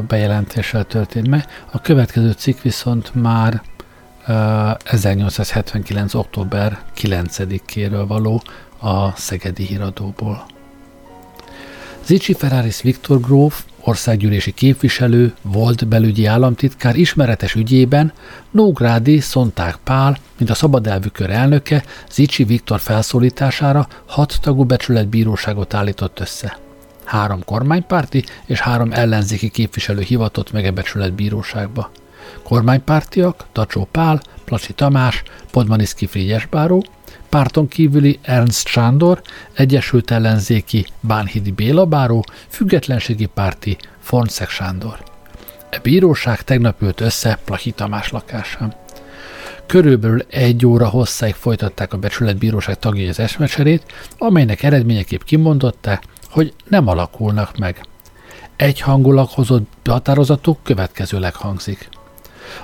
bejelentéssel 0.09 0.85
történt 0.85 1.29
meg. 1.29 1.47
A 1.71 1.81
következő 1.81 2.31
cikk 2.33 2.61
viszont 2.61 3.15
már 3.15 3.63
uh, 4.29 4.71
1879. 4.85 6.15
október 6.15 6.83
9-éről 6.97 8.05
való 8.07 8.43
a 8.81 9.17
Szegedi 9.17 9.65
híradóból. 9.65 10.47
Zicsi 12.05 12.35
Ferraris 12.35 12.81
Viktor 12.83 13.21
gróf 13.21 13.65
országgyűlési 13.85 14.53
képviselő, 14.53 15.35
volt 15.43 15.89
belügyi 15.89 16.27
államtitkár 16.27 16.97
ismeretes 16.97 17.55
ügyében 17.55 18.13
Nógrádi 18.51 19.21
Szonták 19.21 19.77
Pál, 19.85 20.17
mint 20.39 20.51
a 20.51 20.55
szabadelvükör 20.55 21.31
elnöke, 21.31 21.85
Zicsi 22.11 22.45
Viktor 22.45 22.81
felszólítására 22.81 23.89
hat 24.07 24.39
tagú 24.41 24.65
becsületbíróságot 24.65 25.75
állított 25.75 26.21
össze. 26.21 26.59
Három 27.05 27.45
kormánypárti 27.45 28.25
és 28.47 28.61
három 28.61 28.93
ellenzéki 28.93 29.51
képviselő 29.51 30.01
hivatott 30.01 30.53
meg 30.53 30.65
a 30.65 30.73
becsületbíróságba. 30.73 31.91
Kormánypártiak 32.43 33.45
Tacsó 33.53 33.89
Pál, 33.91 34.21
Placsi 34.45 34.73
Tamás, 34.73 35.23
Podmaniszki 35.51 36.07
Frigyes 36.07 36.47
Báró, 36.47 36.85
párton 37.33 37.69
kívüli 37.69 38.19
Ernst 38.23 38.69
Sándor, 38.69 39.23
Egyesült 39.53 40.11
Ellenzéki 40.11 40.87
Bánhidi 41.01 41.51
Béla 41.51 41.87
Báró, 41.87 42.25
Függetlenségi 42.49 43.27
Párti 43.27 43.77
Fonszek 44.01 44.49
Sándor. 44.49 45.03
E 45.71 45.79
bíróság 45.79 46.43
tegnap 46.43 46.83
ült 46.83 47.01
össze 47.01 47.39
Plahi 47.45 47.71
Tamás 47.71 48.11
lakásán. 48.11 48.75
Körülbelül 49.67 50.27
egy 50.31 50.67
óra 50.67 50.89
hosszáig 50.89 51.35
folytatták 51.35 51.93
a 51.93 51.99
becsületbíróság 51.99 52.79
tagjai 52.79 53.09
az 53.09 53.19
esmecserét, 53.19 53.83
amelynek 54.19 54.63
eredményeképp 54.63 55.23
kimondották, 55.23 56.03
hogy 56.31 56.55
nem 56.69 56.89
alakulnak 56.89 57.59
meg. 57.59 57.81
Egyhangulag 58.57 59.29
hozott 59.29 59.69
határozatuk 59.85 60.59
következőleg 60.63 61.35
hangzik– 61.35 61.89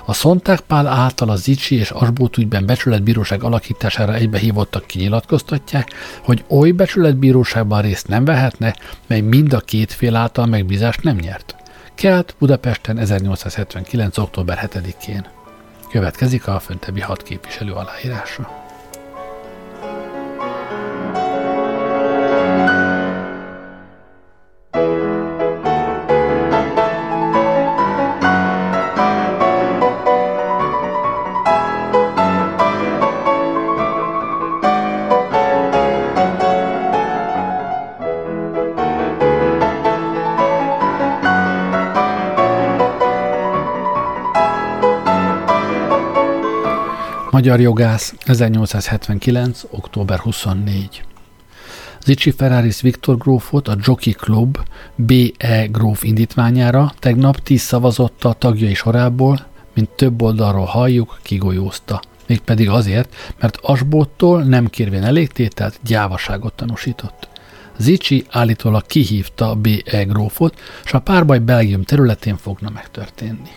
a 0.05 0.13
Szonták 0.13 0.59
Pál 0.59 0.87
által 0.87 1.29
a 1.29 1.35
Zicsi 1.35 1.75
és 1.75 1.91
Asbót 1.91 2.37
ügyben 2.37 2.65
becsületbíróság 2.65 3.43
alakítására 3.43 4.13
egybehívottak 4.13 4.85
kinyilatkoztatják, 4.85 5.89
hogy 6.23 6.43
oly 6.47 6.71
becsületbíróságban 6.71 7.81
részt 7.81 8.07
nem 8.07 8.25
vehetne, 8.25 8.75
mely 9.07 9.21
mind 9.21 9.53
a 9.53 9.59
két 9.59 9.93
fél 9.93 10.15
által 10.15 10.45
megbízást 10.45 11.03
nem 11.03 11.15
nyert. 11.15 11.55
Kelt 11.95 12.35
Budapesten 12.39 12.97
1879. 12.97 14.17
október 14.17 14.69
7-én. 14.73 15.25
Következik 15.91 16.47
a 16.47 16.59
föntebbi 16.59 17.01
hat 17.01 17.23
képviselő 17.23 17.71
aláírása. 17.71 18.67
Magyar 47.39 47.59
jogász, 47.59 48.13
1879. 48.25 49.63
október 49.69 50.19
24. 50.19 51.01
Zicsi 52.05 52.31
Ferraris 52.31 52.81
Viktor 52.81 53.17
grófot 53.17 53.67
a 53.67 53.75
Jockey 53.81 54.13
Club 54.13 54.57
B.E. 54.95 55.65
gróf 55.65 56.03
indítványára 56.03 56.93
tegnap 56.99 57.39
tíz 57.39 57.61
szavazottal 57.61 58.33
tagjai 58.33 58.73
sorából, 58.73 59.45
mint 59.73 59.89
több 59.89 60.21
oldalról 60.21 60.65
halljuk, 60.65 61.19
kigolyózta. 61.23 62.01
Mégpedig 62.27 62.69
azért, 62.69 63.15
mert 63.39 63.57
Asbóttól 63.61 64.43
nem 64.43 64.67
kérvén 64.67 65.03
elégtételt 65.03 65.79
gyávaságot 65.83 66.53
tanúsított. 66.53 67.29
Zicsi 67.77 68.25
állítólag 68.29 68.85
kihívta 68.85 69.55
B.E. 69.55 70.03
grófot, 70.03 70.59
és 70.83 70.93
a 70.93 70.99
párbaj 70.99 71.39
Belgium 71.39 71.83
területén 71.83 72.37
fogna 72.37 72.69
megtörténni. 72.69 73.51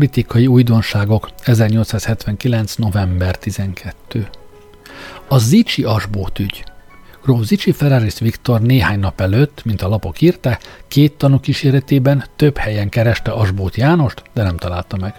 Politikai 0.00 0.46
újdonságok 0.46 1.30
1879. 1.44 2.74
november 2.74 3.38
12. 3.38 4.28
A 5.28 5.38
Zicsi 5.38 5.82
Asbót 5.82 6.38
ügy. 6.38 6.64
Gróf 7.22 7.44
Zicsi 7.44 7.72
Ferraris 7.72 8.18
Viktor 8.18 8.60
néhány 8.60 8.98
nap 8.98 9.20
előtt, 9.20 9.64
mint 9.64 9.82
a 9.82 9.88
lapok 9.88 10.20
írta, 10.20 10.58
két 10.88 11.12
tanú 11.12 11.40
kíséretében 11.40 12.24
több 12.36 12.56
helyen 12.56 12.88
kereste 12.88 13.30
Asbót 13.30 13.76
Jánost, 13.76 14.22
de 14.34 14.42
nem 14.42 14.56
találta 14.56 14.96
meg. 14.96 15.14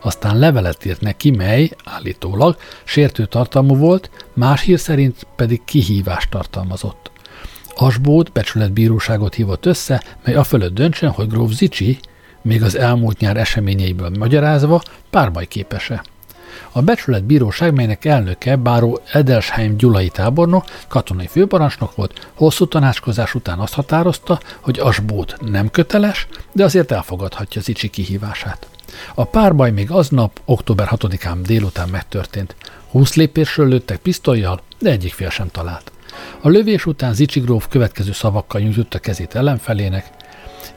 Aztán 0.00 0.38
levelet 0.38 0.84
írt 0.84 1.00
neki, 1.00 1.30
mely, 1.30 1.70
állítólag, 1.84 2.56
sértő 2.84 3.26
tartalmú 3.26 3.76
volt, 3.76 4.10
más 4.34 4.62
hír 4.62 4.78
szerint 4.78 5.26
pedig 5.36 5.64
kihívást 5.64 6.30
tartalmazott. 6.30 7.10
Asbót 7.74 8.32
becsületbíróságot 8.32 9.34
hívott 9.34 9.66
össze, 9.66 10.02
mely 10.24 10.34
afölött 10.34 10.74
döntsön, 10.74 11.10
hogy 11.10 11.28
Gróf 11.28 11.52
Zicsi 11.52 11.98
még 12.44 12.62
az 12.62 12.76
elmúlt 12.76 13.18
nyár 13.18 13.36
eseményeiből 13.36 14.10
magyarázva 14.18 14.82
párbaj 15.10 15.46
képese. 15.46 16.02
A 16.72 16.82
becsület 16.82 17.24
bíróság, 17.24 17.74
melynek 17.74 18.04
elnöke 18.04 18.56
Báró 18.56 19.00
Edelsheim 19.12 19.76
Gyulai 19.76 20.08
tábornok, 20.08 20.64
katonai 20.88 21.26
főparancsnok 21.26 21.94
volt, 21.96 22.28
hosszú 22.34 22.66
tanácskozás 22.66 23.34
után 23.34 23.58
azt 23.58 23.74
határozta, 23.74 24.40
hogy 24.60 24.78
Asbót 24.78 25.36
nem 25.40 25.70
köteles, 25.70 26.26
de 26.52 26.64
azért 26.64 26.92
elfogadhatja 26.92 27.60
Zicsi 27.60 27.90
kihívását. 27.90 28.66
A 29.14 29.24
párbaj 29.24 29.70
még 29.70 29.90
aznap, 29.90 30.40
október 30.44 30.88
6-án 30.90 31.36
délután 31.42 31.88
megtörtént. 31.88 32.56
Húsz 32.90 33.14
lépésről 33.14 33.68
lőttek 33.68 33.98
pisztolyjal, 33.98 34.60
de 34.78 34.90
egyik 34.90 35.12
fél 35.12 35.30
sem 35.30 35.48
talált. 35.50 35.92
A 36.40 36.48
lövés 36.48 36.86
után 36.86 37.14
Zicsi 37.14 37.40
gróf 37.40 37.68
következő 37.68 38.12
szavakkal 38.12 38.60
nyújtotta 38.60 38.98
kezét 38.98 39.34
ellenfelének. 39.34 40.10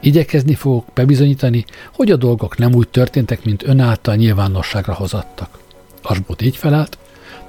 Igyekezni 0.00 0.54
fogok 0.54 0.84
bebizonyítani, 0.94 1.64
hogy 1.92 2.10
a 2.10 2.16
dolgok 2.16 2.58
nem 2.58 2.74
úgy 2.74 2.88
történtek, 2.88 3.44
mint 3.44 3.66
ön 3.66 3.80
által 3.80 4.14
nyilvánosságra 4.14 4.94
hozattak. 4.94 5.58
Asbot 6.02 6.42
így 6.42 6.56
felelt, 6.56 6.98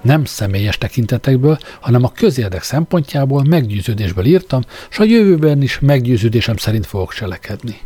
nem 0.01 0.25
személyes 0.25 0.77
tekintetekből, 0.77 1.57
hanem 1.79 2.03
a 2.03 2.11
közérdek 2.11 2.63
szempontjából 2.63 3.43
meggyőződésből 3.43 4.25
írtam, 4.25 4.61
és 4.89 4.99
a 4.99 5.03
jövőben 5.03 5.61
is 5.61 5.79
meggyőződésem 5.79 6.57
szerint 6.57 6.85
fogok 6.85 7.13
cselekedni. 7.13 7.77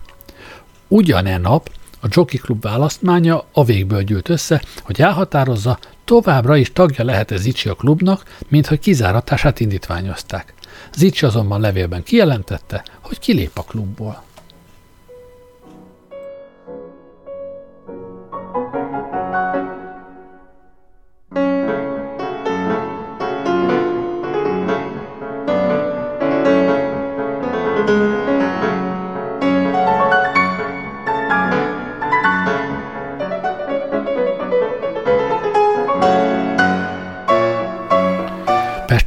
Ugyanen 0.87 1.41
nap 1.41 1.69
a 2.01 2.07
Jockey 2.09 2.39
Club 2.39 2.61
választmánya 2.61 3.45
a 3.53 3.63
végből 3.63 4.03
gyűlt 4.03 4.29
össze, 4.29 4.61
hogy 4.81 5.01
elhatározza, 5.01 5.79
továbbra 6.05 6.55
is 6.55 6.73
tagja 6.73 7.05
lehet-e 7.05 7.37
Zicsi 7.37 7.69
a 7.69 7.73
klubnak, 7.73 8.23
mint 8.47 8.67
hogy 8.67 8.79
kizáratását 8.79 9.59
indítványozták. 9.59 10.53
Zicsi 10.95 11.25
azonban 11.25 11.61
levélben 11.61 12.03
kijelentette, 12.03 12.83
hogy 13.01 13.19
kilép 13.19 13.51
a 13.57 13.61
klubból. 13.61 14.23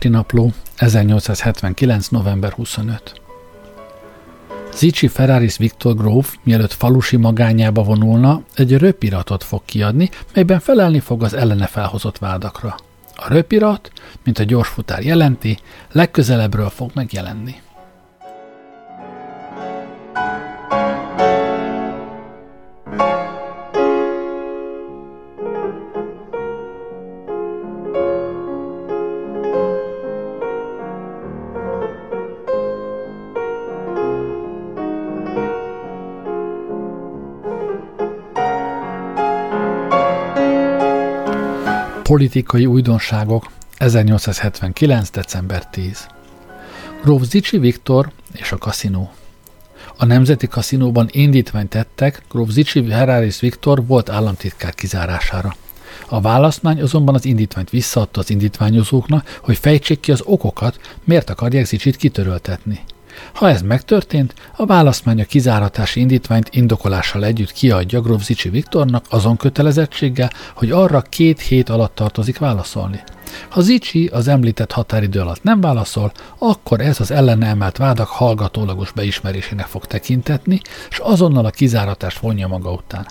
Pesti 0.06 0.18
Napló, 0.18 0.52
1879. 0.76 2.08
november 2.08 2.52
25. 2.52 3.20
Zicsi 4.74 5.08
Ferraris 5.08 5.56
Viktor 5.56 5.94
gróf, 5.94 6.36
mielőtt 6.42 6.72
falusi 6.72 7.16
magányába 7.16 7.82
vonulna, 7.82 8.42
egy 8.54 8.78
röpiratot 8.78 9.44
fog 9.44 9.62
kiadni, 9.64 10.10
melyben 10.34 10.60
felelni 10.60 11.00
fog 11.00 11.22
az 11.22 11.34
ellene 11.34 11.66
felhozott 11.66 12.18
vádakra. 12.18 12.76
A 13.14 13.28
röpirat, 13.28 13.90
mint 14.24 14.38
a 14.38 14.44
gyorsfutár 14.44 15.02
jelenti, 15.02 15.58
legközelebbről 15.92 16.70
fog 16.70 16.90
megjelenni. 16.94 17.54
Politikai 42.06 42.66
újdonságok 42.66 43.50
1879. 43.78 45.10
december 45.10 45.66
10. 45.66 46.06
Gróf 47.02 47.22
Zicsi 47.22 47.58
Viktor 47.58 48.10
és 48.32 48.52
a 48.52 48.58
kaszinó. 48.58 49.10
A 49.96 50.04
Nemzeti 50.04 50.46
Kaszinóban 50.46 51.08
indítványt 51.12 51.68
tettek 51.68 52.22
Gróf 52.30 52.50
Zicsi 52.50 52.90
Heráris 52.90 53.40
Viktor 53.40 53.86
volt 53.86 54.08
államtitkár 54.10 54.74
kizárására. 54.74 55.54
A 56.08 56.20
választmány 56.20 56.80
azonban 56.80 57.14
az 57.14 57.24
indítványt 57.24 57.70
visszaadta 57.70 58.20
az 58.20 58.30
indítványozóknak, 58.30 59.38
hogy 59.42 59.56
fejtsék 59.56 60.00
ki 60.00 60.12
az 60.12 60.22
okokat, 60.24 60.80
miért 61.04 61.30
akarják 61.30 61.64
Zicsit 61.64 61.96
kitöröltetni. 61.96 62.80
Ha 63.32 63.48
ez 63.48 63.62
megtörtént, 63.62 64.34
a 64.56 64.66
választmány 64.66 65.20
a 65.20 65.24
kizáratási 65.24 66.00
indítványt 66.00 66.48
indokolással 66.52 67.24
együtt 67.24 67.52
kiadja 67.52 68.00
Grovzicsi 68.00 68.48
Viktornak 68.48 69.04
azon 69.10 69.36
kötelezettséggel, 69.36 70.30
hogy 70.54 70.70
arra 70.70 71.00
két 71.00 71.40
hét 71.40 71.68
alatt 71.68 71.94
tartozik 71.94 72.38
válaszolni. 72.38 73.02
Ha 73.48 73.60
Zicsi 73.60 74.06
az 74.06 74.28
említett 74.28 74.72
határidő 74.72 75.20
alatt 75.20 75.42
nem 75.42 75.60
válaszol, 75.60 76.12
akkor 76.38 76.80
ez 76.80 77.00
az 77.00 77.10
ellene 77.10 77.46
emelt 77.46 77.76
vádak 77.76 78.08
hallgatólagos 78.08 78.92
beismerésének 78.92 79.66
fog 79.66 79.84
tekintetni, 79.84 80.60
és 80.90 80.98
azonnal 80.98 81.44
a 81.44 81.50
kizáratást 81.50 82.18
vonja 82.18 82.48
maga 82.48 82.72
után. 82.72 83.06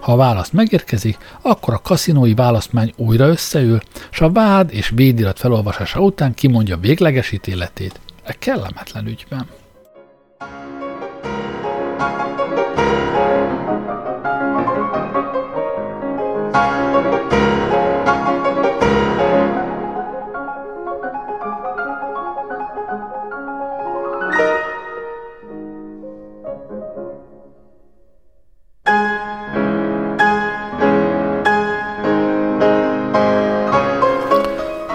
Ha 0.00 0.12
a 0.12 0.16
válasz 0.16 0.50
megérkezik, 0.50 1.18
akkor 1.42 1.74
a 1.74 1.80
kaszinói 1.82 2.34
választmány 2.34 2.92
újra 2.96 3.26
összeül, 3.26 3.80
és 4.10 4.20
a 4.20 4.30
vád 4.30 4.72
és 4.72 4.92
védirat 4.94 5.38
felolvasása 5.38 6.00
után 6.00 6.34
kimondja 6.34 6.76
végleges 6.76 7.32
ítéletét 7.32 8.00
e 8.30 8.38
kellemetlen 8.38 9.06
ügyben. 9.06 9.46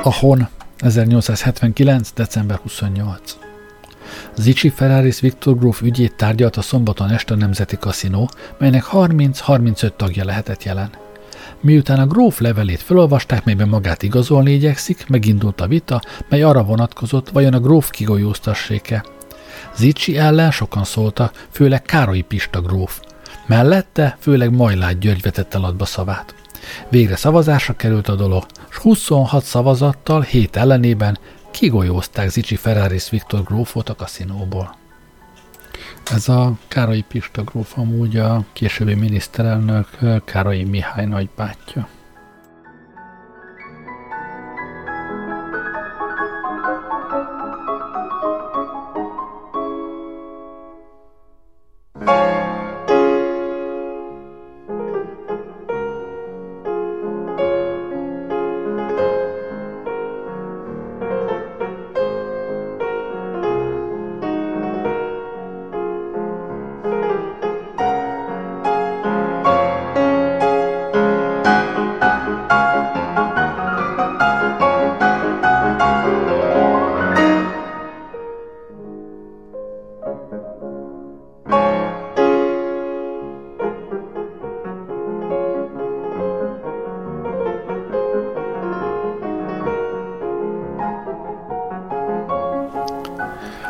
A 0.04 0.14
Hon 0.22 0.55
1879. 0.86 2.12
december 2.14 2.58
28. 2.58 3.38
Zicsi 4.36 4.70
Ferraris 4.70 5.20
Viktor 5.20 5.58
gróf 5.58 5.82
ügyét 5.82 6.16
tárgyalt 6.16 6.58
a 6.58 6.62
szombaton 6.62 7.10
este 7.10 7.34
a 7.34 7.38
Nemzeti 7.38 7.78
Kaszinó, 7.78 8.30
melynek 8.58 8.84
30-35 8.92 9.96
tagja 9.96 10.26
lehetett 10.26 10.64
jelen. 10.64 10.90
Miután 11.62 12.00
a 12.00 12.08
gróf 12.08 12.40
levelét 12.40 12.82
felolvasták, 12.82 13.44
melyben 13.44 13.68
magát 13.68 14.04
igazolni 14.04 14.52
igyekszik, 14.52 15.08
megindult 15.08 15.62
a 15.62 15.68
vita, 15.68 16.02
mely 16.30 16.42
arra 16.42 16.64
vonatkozott, 16.64 17.30
vajon 17.30 17.54
a 17.54 17.60
gróf 17.60 17.90
kigolyóztasséke. 17.90 19.06
Zicsi 19.76 20.18
ellen 20.18 20.52
sokan 20.52 20.84
szóltak, 20.84 21.46
főleg 21.52 21.82
Károly 21.82 22.22
Pista 22.22 22.62
gróf. 22.62 23.00
Mellette 23.48 24.18
főleg 24.20 24.56
Majlát 24.56 25.00
György 25.00 25.22
vetette 25.22 25.58
alatba 25.58 25.86
szavát. 25.86 26.45
Végre 26.90 27.16
szavazásra 27.16 27.76
került 27.76 28.08
a 28.08 28.16
dolog, 28.16 28.46
és 28.70 28.78
26 28.78 29.44
szavazattal, 29.44 30.22
7 30.22 30.56
ellenében 30.56 31.18
kigolyózták 31.52 32.30
Zicsi 32.30 32.56
Ferraris 32.56 33.10
Viktor 33.10 33.44
grófot 33.44 33.90
a 33.90 33.96
kaszinóból. 33.96 34.76
Ez 36.12 36.30
a 36.30 36.54
Károly 36.68 37.04
Pista 37.08 37.44
gróf 37.44 37.78
amúgy 37.78 38.18
a 38.18 38.44
későbbi 38.54 38.94
miniszterelnök 38.94 39.88
Károly 40.26 40.64
Mihály 40.64 41.06
nagybátyja. 41.06 41.88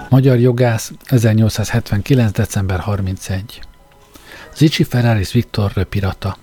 Magyar 0.09 0.39
jogász 0.39 0.91
1879. 1.05 2.31
december 2.31 2.79
31. 2.79 3.61
Zicsi 4.55 4.83
Ferraris 4.83 5.31
Viktor 5.31 5.71
röpirata. 5.73 6.37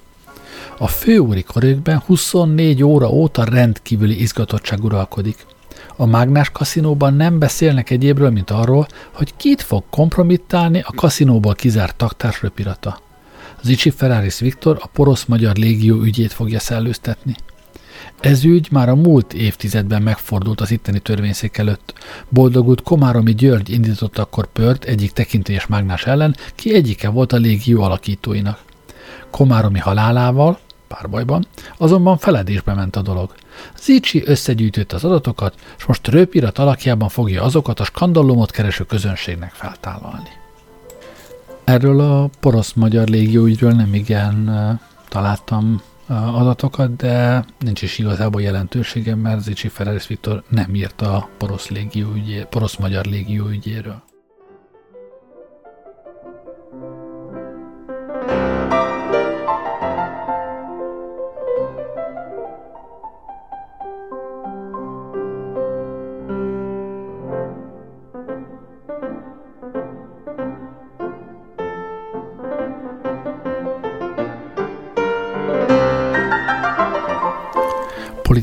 A 0.78 0.86
főúri 0.86 1.42
körökben 1.42 2.02
24 2.06 2.82
óra 2.82 3.08
óta 3.10 3.44
rendkívüli 3.44 4.20
izgatottság 4.20 4.84
uralkodik. 4.84 5.46
A 5.96 6.06
mágnás 6.06 6.50
kaszinóban 6.50 7.14
nem 7.14 7.38
beszélnek 7.38 7.90
egyébről, 7.90 8.30
mint 8.30 8.50
arról, 8.50 8.86
hogy 9.10 9.36
kit 9.36 9.62
fog 9.62 9.84
kompromittálni 9.90 10.80
a 10.80 10.92
kaszinóból 10.96 11.54
kizárt 11.54 11.96
taktárs 11.96 12.42
röpirata. 12.42 13.00
Zicsi 13.62 13.90
Ferraris 13.90 14.38
Viktor 14.38 14.78
a 14.80 14.86
porosz 14.86 15.24
magyar 15.24 15.56
légió 15.56 16.00
ügyét 16.02 16.32
fogja 16.32 16.58
szellőztetni. 16.58 17.34
Ez 18.20 18.44
ügy 18.44 18.68
már 18.70 18.88
a 18.88 18.94
múlt 18.94 19.32
évtizedben 19.32 20.02
megfordult 20.02 20.60
az 20.60 20.70
itteni 20.70 20.98
törvényszék 20.98 21.58
előtt. 21.58 21.94
Boldogult 22.28 22.82
Komáromi 22.82 23.34
György 23.34 23.70
indított 23.70 24.18
akkor 24.18 24.46
pört 24.52 24.84
egyik 24.84 25.12
tekintélyes 25.12 25.66
mágnás 25.66 26.06
ellen, 26.06 26.36
ki 26.54 26.74
egyike 26.74 27.08
volt 27.08 27.32
a 27.32 27.36
légió 27.36 27.82
alakítóinak. 27.82 28.58
Komáromi 29.30 29.78
halálával, 29.78 30.58
párbajban, 30.88 31.46
azonban 31.76 32.18
feledésbe 32.18 32.74
ment 32.74 32.96
a 32.96 33.02
dolog. 33.02 33.34
Zicsi 33.80 34.22
összegyűjtött 34.26 34.92
az 34.92 35.04
adatokat, 35.04 35.54
és 35.78 35.84
most 35.84 36.08
röpirat 36.08 36.58
alakjában 36.58 37.08
fogja 37.08 37.42
azokat 37.42 37.80
a 37.80 37.84
skandallumot 37.84 38.50
kereső 38.50 38.84
közönségnek 38.84 39.52
feltállalni. 39.52 40.28
Erről 41.64 42.00
a 42.00 42.30
porosz-magyar 42.40 43.08
légióügyről 43.08 43.72
nem 43.72 43.94
igen 43.94 44.50
találtam 45.08 45.82
adatokat, 46.12 46.96
de 46.96 47.44
nincs 47.58 47.82
is 47.82 47.98
igazából 47.98 48.42
jelentősége, 48.42 49.14
mert 49.14 49.42
Zicsi 49.42 49.68
Ferenc 49.68 50.06
Viktor 50.06 50.42
nem 50.48 50.74
írt 50.74 51.02
a 51.02 51.28
porosz, 51.38 51.68
légió 51.68 52.12
ügyé, 52.14 52.46
porosz-magyar 52.50 53.04
légió 53.04 53.46
ügyéről. 53.46 54.02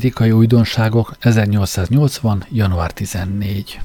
Politikai 0.00 0.30
újdonságok 0.30 1.14
1880. 1.18 2.44
január 2.50 2.92
14. 2.92 3.80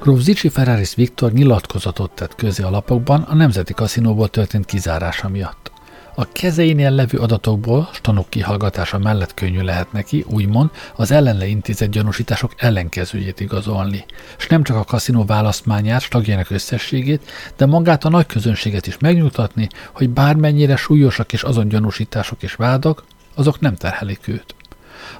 Gróf 0.00 0.20
Zicsi 0.20 0.48
Ferraris 0.48 0.94
Viktor 0.94 1.32
nyilatkozatot 1.32 2.10
tett 2.10 2.34
közé 2.34 2.62
a 2.62 2.70
lapokban 2.70 3.22
a 3.22 3.34
Nemzeti 3.34 3.72
Kaszinóból 3.72 4.28
történt 4.28 4.64
kizárása 4.64 5.28
miatt. 5.28 5.72
A 6.14 6.28
kezeinél 6.32 6.90
levő 6.90 7.18
adatokból 7.18 7.88
stanok 7.92 8.30
kihallgatása 8.30 8.98
mellett 8.98 9.34
könnyű 9.34 9.60
lehet 9.60 9.92
neki, 9.92 10.24
úgymond, 10.28 10.70
az 10.96 11.10
ellenle 11.10 11.46
intézett 11.46 11.90
gyanúsítások 11.90 12.54
ellenkezőjét 12.56 13.40
igazolni, 13.40 14.04
és 14.38 14.46
nem 14.46 14.62
csak 14.62 14.76
a 14.76 14.84
kaszinó 14.84 15.24
választmányát, 15.24 16.10
tagjának 16.10 16.50
összességét, 16.50 17.30
de 17.56 17.66
magát 17.66 18.04
a 18.04 18.08
nagy 18.08 18.26
közönséget 18.26 18.86
is 18.86 18.98
megnyugtatni, 18.98 19.68
hogy 19.92 20.10
bármennyire 20.10 20.76
súlyosak 20.76 21.32
és 21.32 21.42
azon 21.42 21.68
gyanúsítások 21.68 22.42
és 22.42 22.54
vádak, 22.54 23.04
azok 23.34 23.60
nem 23.60 23.74
terhelik 23.74 24.28
őt. 24.28 24.54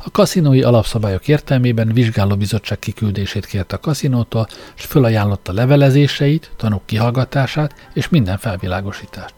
A 0.04 0.10
kaszinói 0.10 0.62
alapszabályok 0.62 1.28
értelmében 1.28 1.92
vizsgálóbizottság 1.92 2.78
kiküldését 2.78 3.46
kérte 3.46 3.76
a 3.76 3.80
kaszinótól, 3.80 4.48
és 4.76 4.84
fölajánlotta 4.84 5.52
levelezéseit, 5.52 6.50
tanúk 6.56 6.86
kihallgatását 6.86 7.74
és 7.94 8.08
minden 8.08 8.38
felvilágosítást. 8.38 9.34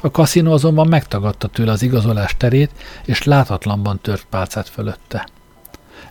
A 0.00 0.10
kaszinó 0.10 0.52
azonban 0.52 0.88
megtagadta 0.88 1.48
tőle 1.48 1.72
az 1.72 1.82
igazolás 1.82 2.36
terét, 2.36 2.70
és 3.04 3.22
láthatlanban 3.22 3.98
tört 4.02 4.26
pálcát 4.30 4.68
fölötte. 4.68 5.28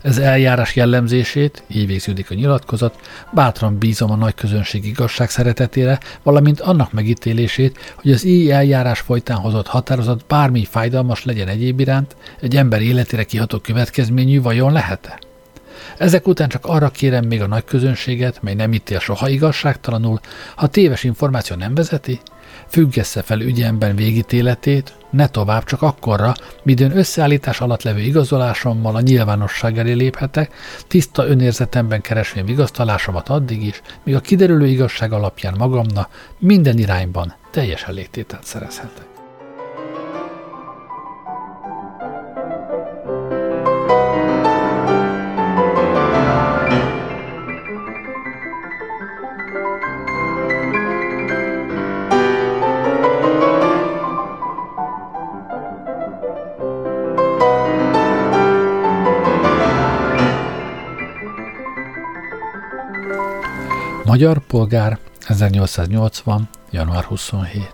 Ez 0.01 0.17
eljárás 0.17 0.75
jellemzését, 0.75 1.63
így 1.67 1.87
végződik 1.87 2.31
a 2.31 2.33
nyilatkozat, 2.33 2.99
bátran 3.31 3.77
bízom 3.77 4.11
a 4.11 4.15
nagy 4.15 4.35
közönség 4.35 4.85
igazság 4.85 5.29
szeretetére, 5.29 5.99
valamint 6.23 6.59
annak 6.59 6.91
megítélését, 6.91 7.93
hogy 7.95 8.11
az 8.11 8.23
így 8.23 8.49
eljárás 8.49 8.99
folytán 8.99 9.37
hozott 9.37 9.67
határozat 9.67 10.25
bármi 10.27 10.65
fájdalmas 10.65 11.25
legyen 11.25 11.47
egyéb 11.47 11.79
iránt, 11.79 12.15
egy 12.41 12.55
ember 12.55 12.81
életére 12.81 13.23
kiható 13.23 13.57
következményű 13.59 14.41
vajon 14.41 14.71
lehet-e? 14.71 15.19
Ezek 15.97 16.27
után 16.27 16.49
csak 16.49 16.65
arra 16.65 16.89
kérem 16.89 17.25
még 17.25 17.41
a 17.41 17.47
nagy 17.47 17.63
közönséget, 17.63 18.41
mely 18.41 18.53
nem 18.53 18.73
ítél 18.73 18.99
soha 18.99 19.29
igazságtalanul, 19.29 20.19
ha 20.55 20.67
téves 20.67 21.03
információ 21.03 21.55
nem 21.55 21.75
vezeti, 21.75 22.19
függesse 22.69 23.21
fel 23.21 23.41
ügyemben 23.41 23.95
végítéletét, 23.95 24.93
ne 25.09 25.27
tovább 25.27 25.63
csak 25.63 25.81
akkorra, 25.81 26.33
midőn 26.63 26.97
összeállítás 26.97 27.61
alatt 27.61 27.83
levő 27.83 27.99
igazolásommal 27.99 28.95
a 28.95 29.01
nyilvánosság 29.01 29.77
elé 29.77 29.91
léphetek, 29.91 30.53
tiszta 30.87 31.27
önérzetemben 31.27 32.01
keresvén 32.01 32.45
vigasztalásomat 32.45 33.29
addig 33.29 33.63
is, 33.63 33.81
míg 34.03 34.15
a 34.15 34.19
kiderülő 34.19 34.67
igazság 34.67 35.13
alapján 35.13 35.55
magamna 35.57 36.09
minden 36.39 36.77
irányban 36.77 37.33
teljes 37.51 37.83
elégtételt 37.83 38.43
szerezhetek. 38.43 39.18
Magyar 64.09 64.39
polgár 64.47 64.99
1880. 65.19 66.49
január 66.71 67.03
27. 67.03 67.71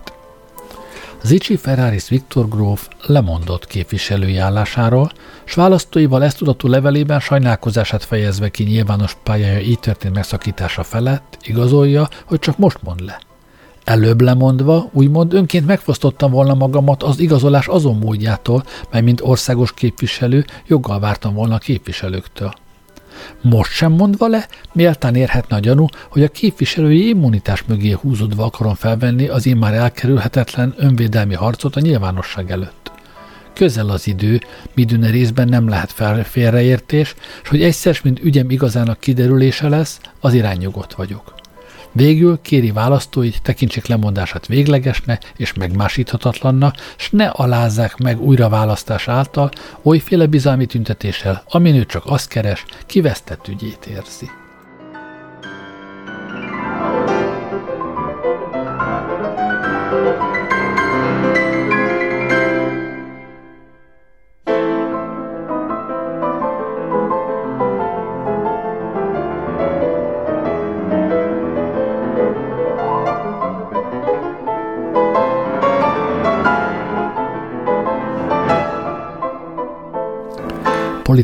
Zicsi 1.23 1.55
Ferraris 1.55 2.09
Viktor 2.09 2.49
gróf 2.49 2.87
lemondott 3.05 3.67
képviselői 3.67 4.37
állásáról, 4.37 5.11
s 5.43 5.53
választóival 5.53 6.23
ezt 6.23 6.37
tudatú 6.37 6.67
levelében 6.67 7.19
sajnálkozását 7.19 8.03
fejezve 8.03 8.49
ki 8.49 8.63
nyilvános 8.63 9.17
pályája 9.23 9.59
így 9.59 9.79
történt 9.79 10.13
megszakítása 10.13 10.83
felett, 10.83 11.37
igazolja, 11.41 12.07
hogy 12.25 12.39
csak 12.39 12.57
most 12.57 12.81
mond 12.81 12.99
le. 12.99 13.19
Előbb 13.83 14.21
lemondva, 14.21 14.89
úgymond 14.91 15.33
önként 15.33 15.65
megfosztottam 15.65 16.31
volna 16.31 16.53
magamat 16.53 17.03
az 17.03 17.19
igazolás 17.19 17.67
azon 17.67 17.97
módjától, 17.97 18.63
mely 18.91 19.01
mint 19.01 19.21
országos 19.21 19.73
képviselő 19.73 20.45
joggal 20.67 20.99
vártam 20.99 21.33
volna 21.33 21.55
a 21.55 21.57
képviselőktől. 21.57 22.53
Most 23.41 23.71
sem 23.71 23.91
mondva 23.91 24.27
le, 24.27 24.47
méltán 24.73 25.15
érhetne 25.15 25.55
a 25.55 25.59
gyanú, 25.59 25.85
hogy 26.09 26.23
a 26.23 26.27
képviselői 26.27 27.07
immunitás 27.07 27.63
mögé 27.63 27.91
húzódva 27.91 28.43
akarom 28.43 28.73
felvenni 28.75 29.27
az 29.27 29.47
én 29.47 29.57
már 29.57 29.73
elkerülhetetlen 29.73 30.73
önvédelmi 30.77 31.33
harcot 31.33 31.75
a 31.75 31.79
nyilvánosság 31.79 32.51
előtt. 32.51 32.91
Közel 33.53 33.89
az 33.89 34.07
idő, 34.07 34.39
midőne 34.73 35.09
részben 35.09 35.47
nem 35.47 35.69
lehet 35.69 35.91
félreértés, 36.23 37.15
és 37.43 37.49
hogy 37.49 37.63
egyszer, 37.63 37.99
mint 38.03 38.23
ügyem 38.23 38.49
igazának 38.49 38.99
kiderülése 38.99 39.69
lesz, 39.69 39.99
az 40.19 40.33
irányjogot 40.33 40.93
vagyok. 40.93 41.33
Végül 41.95 42.39
kéri 42.41 42.71
választóit, 42.71 43.41
tekintsék 43.41 43.87
lemondását 43.87 44.47
véglegesne 44.47 45.19
és 45.35 45.53
megmásíthatatlanna, 45.53 46.73
s 46.97 47.09
ne 47.09 47.27
alázzák 47.27 47.97
meg 47.97 48.21
újra 48.21 48.49
választás 48.49 49.07
által 49.07 49.49
olyféle 49.83 50.25
bizalmi 50.25 50.65
tüntetéssel, 50.65 51.43
amin 51.45 51.75
ő 51.75 51.85
csak 51.85 52.03
azt 52.05 52.27
keres, 52.27 52.65
kivesztett 52.85 53.47
ügyét 53.47 53.85
érzi. 53.85 54.29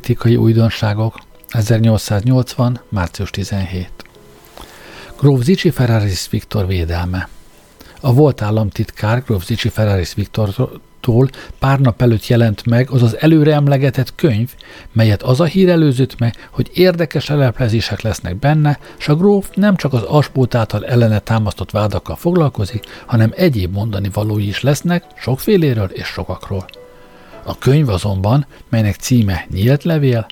Politikai 0.01 0.35
újdonságok 0.35 1.19
1880. 1.49 2.79
március 2.89 3.29
17. 3.29 3.89
Gróf 5.19 5.43
Zicsi 5.43 5.69
Ferraris 5.69 6.27
Viktor 6.29 6.67
védelme. 6.67 7.29
A 7.99 8.13
volt 8.13 8.41
államtitkár 8.41 9.23
Gróf 9.23 9.45
Zicsi 9.45 9.69
Ferraris 9.69 10.13
Viktortól 10.13 11.29
pár 11.59 11.79
nap 11.79 12.01
előtt 12.01 12.27
jelent 12.27 12.65
meg 12.65 12.89
az 12.89 13.01
az 13.01 13.17
előre 13.19 13.53
emlegetett 13.53 14.15
könyv, 14.15 14.53
melyet 14.91 15.23
az 15.23 15.39
a 15.39 15.45
hír 15.45 15.69
előzött 15.69 16.19
meg, 16.19 16.49
hogy 16.51 16.69
érdekes 16.73 17.29
eleplezések 17.29 18.01
lesznek 18.01 18.35
benne, 18.35 18.79
s 18.97 19.07
a 19.07 19.15
gróf 19.15 19.49
nem 19.53 19.75
csak 19.75 19.93
az 19.93 20.01
aspót 20.01 20.55
által 20.55 20.85
ellene 20.85 21.19
támasztott 21.19 21.71
vádakkal 21.71 22.15
foglalkozik, 22.15 22.83
hanem 23.05 23.31
egyéb 23.35 23.73
mondani 23.73 24.09
valói 24.13 24.47
is 24.47 24.61
lesznek, 24.61 25.03
sokféléről 25.15 25.89
és 25.89 26.05
sokakról. 26.05 26.65
A 27.43 27.58
könyv 27.58 27.89
azonban, 27.89 28.45
melynek 28.69 28.95
címe 28.95 29.45
Nyílt 29.49 29.84
levél, 29.84 30.25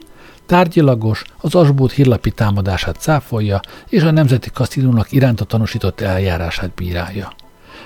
tárgyilagos, 0.45 1.23
az 1.37 1.55
Asbót 1.55 1.91
hírlapi 1.91 2.31
támadását 2.31 2.99
cáfolja, 2.99 3.59
és 3.89 4.01
a 4.03 4.11
Nemzeti 4.11 4.49
Kaszinónak 4.53 5.11
iránta 5.11 5.45
tanúsított 5.45 6.01
eljárását 6.01 6.73
bírálja. 6.73 7.33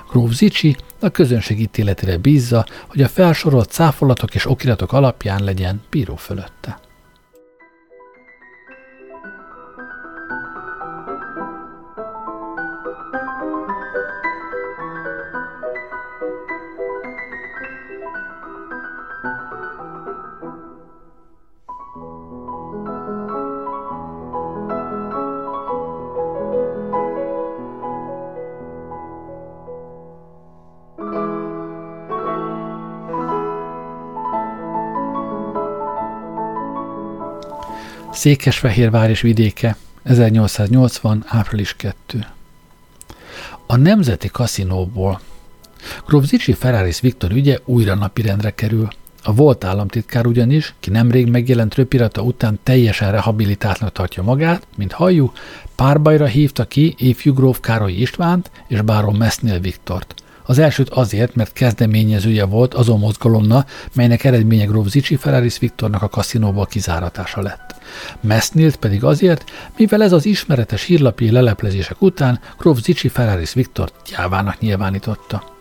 Gróf 0.09 0.31
Zicsi 0.31 0.75
a 0.99 1.09
közönség 1.09 1.59
ítéletére 1.59 2.17
bízza, 2.17 2.65
hogy 2.87 3.01
a 3.01 3.07
felsorolt 3.07 3.71
cáfolatok 3.71 4.35
és 4.35 4.49
okiratok 4.49 4.93
alapján 4.93 5.43
legyen 5.43 5.81
bíró 5.89 6.15
fölötte. 6.15 6.79
Székesfehérvár 38.13 39.09
és 39.09 39.21
vidéke, 39.21 39.77
1880. 40.03 41.23
április 41.27 41.75
2. 41.75 42.25
A 43.65 43.75
Nemzeti 43.75 44.27
Kaszinóból 44.27 45.19
Gróf 46.07 46.25
Zicsi 46.25 46.53
Ferraris 46.53 46.99
Viktor 46.99 47.31
ügye 47.31 47.59
újra 47.65 47.95
napirendre 47.95 48.49
kerül. 48.49 48.87
A 49.23 49.33
volt 49.33 49.63
államtitkár 49.63 50.25
ugyanis, 50.25 50.73
ki 50.79 50.89
nemrég 50.89 51.29
megjelent 51.29 51.75
röpirata 51.75 52.21
után 52.21 52.59
teljesen 52.63 53.11
rehabilitáltnak 53.11 53.91
tartja 53.91 54.23
magát, 54.23 54.67
mint 54.77 54.91
halljuk, 54.91 55.33
párbajra 55.75 56.25
hívta 56.25 56.65
ki 56.65 56.95
ifjú 56.97 57.33
gróf 57.33 57.59
Károly 57.59 57.91
Istvánt 57.91 58.51
és 58.67 58.81
báron 58.81 59.15
Messnél 59.15 59.59
Viktort. 59.59 60.13
Az 60.45 60.59
elsőt 60.59 60.89
azért, 60.89 61.35
mert 61.35 61.53
kezdeményezője 61.53 62.45
volt 62.45 62.73
azon 62.73 62.99
mozgalomna, 62.99 63.65
melynek 63.93 64.23
eredménye 64.23 64.65
gróf 64.65 64.87
Zicsi 64.87 65.15
Ferraris 65.15 65.57
Viktornak 65.57 66.01
a 66.01 66.07
kaszinóból 66.09 66.65
kizáratása 66.65 67.41
lett. 67.41 67.72
Messnilt 68.21 68.75
pedig 68.75 69.03
azért, 69.03 69.51
mivel 69.77 70.03
ez 70.03 70.11
az 70.11 70.25
ismeretes 70.25 70.83
hírlapi 70.83 71.31
leleplezések 71.31 72.01
után 72.01 72.39
gróf 72.57 72.79
Zicsi 72.79 73.07
Ferraris 73.07 73.53
Viktor 73.53 73.91
gyávának 74.09 74.59
nyilvánította. 74.59 75.51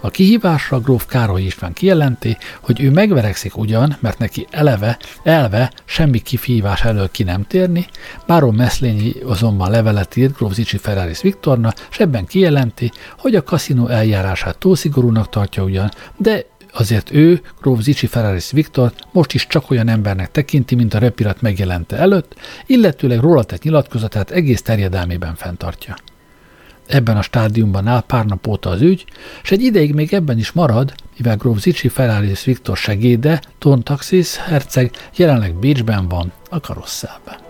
A 0.00 0.10
kihívásra 0.10 0.80
gróf 0.80 1.06
Károly 1.06 1.42
István 1.42 1.72
kijelenti, 1.72 2.36
hogy 2.60 2.80
ő 2.80 2.90
megverekszik 2.90 3.56
ugyan, 3.56 3.96
mert 4.00 4.18
neki 4.18 4.46
eleve, 4.50 4.98
elve 5.22 5.72
semmi 5.84 6.18
kifívás 6.18 6.84
elől 6.84 7.10
ki 7.10 7.22
nem 7.22 7.46
térni, 7.46 7.86
Báron 8.26 8.54
Meszlényi 8.54 9.12
azonban 9.24 9.70
levelet 9.70 10.16
írt 10.16 10.36
gróf 10.36 10.52
Zicsi 10.52 10.76
Ferraris 10.76 11.20
Viktorna, 11.20 11.72
és 11.90 11.98
ebben 11.98 12.26
kijelenti, 12.26 12.90
hogy 13.18 13.34
a 13.34 13.42
kaszinó 13.42 13.86
eljárását 13.86 14.58
túl 14.58 14.76
szigorúnak 14.76 15.28
tartja 15.28 15.62
ugyan, 15.62 15.90
de 16.16 16.44
azért 16.72 17.12
ő, 17.12 17.40
gróf 17.60 17.80
Zicsi 17.80 18.06
Ferraris 18.06 18.50
Viktor 18.50 18.92
most 19.12 19.32
is 19.32 19.46
csak 19.46 19.70
olyan 19.70 19.88
embernek 19.88 20.30
tekinti, 20.30 20.74
mint 20.74 20.94
a 20.94 20.98
repirat 20.98 21.40
megjelente 21.40 21.96
előtt, 21.96 22.34
illetőleg 22.66 23.18
róla 23.18 23.42
tett 23.44 23.62
nyilatkozatát 23.62 24.30
egész 24.30 24.62
terjedelmében 24.62 25.34
fenntartja. 25.34 25.96
Ebben 26.86 27.16
a 27.16 27.22
stádiumban 27.22 27.86
áll 27.86 28.00
pár 28.00 28.24
nap 28.24 28.46
óta 28.46 28.70
az 28.70 28.80
ügy, 28.80 29.04
és 29.42 29.50
egy 29.50 29.62
ideig 29.62 29.94
még 29.94 30.12
ebben 30.12 30.38
is 30.38 30.52
marad, 30.52 30.94
mivel 31.16 31.36
gróf 31.36 31.60
Zicsi 31.60 31.88
Ferraris 31.88 32.44
Viktor 32.44 32.76
segéde, 32.76 33.42
Ton 33.58 33.82
Taxis 33.82 34.36
herceg 34.36 34.90
jelenleg 35.16 35.54
Bécsben 35.54 36.08
van, 36.08 36.32
a 36.50 36.60
karosszába. 36.60 37.41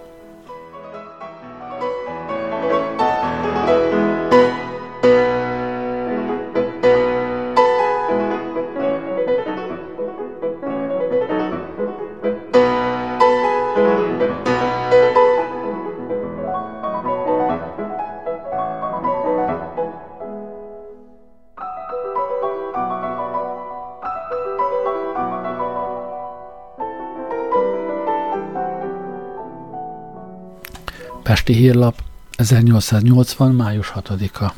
Pesti 31.33 31.53
Hírlap, 31.53 32.03
1880. 32.37 33.53
május 33.55 33.93
6-a. 33.95 34.53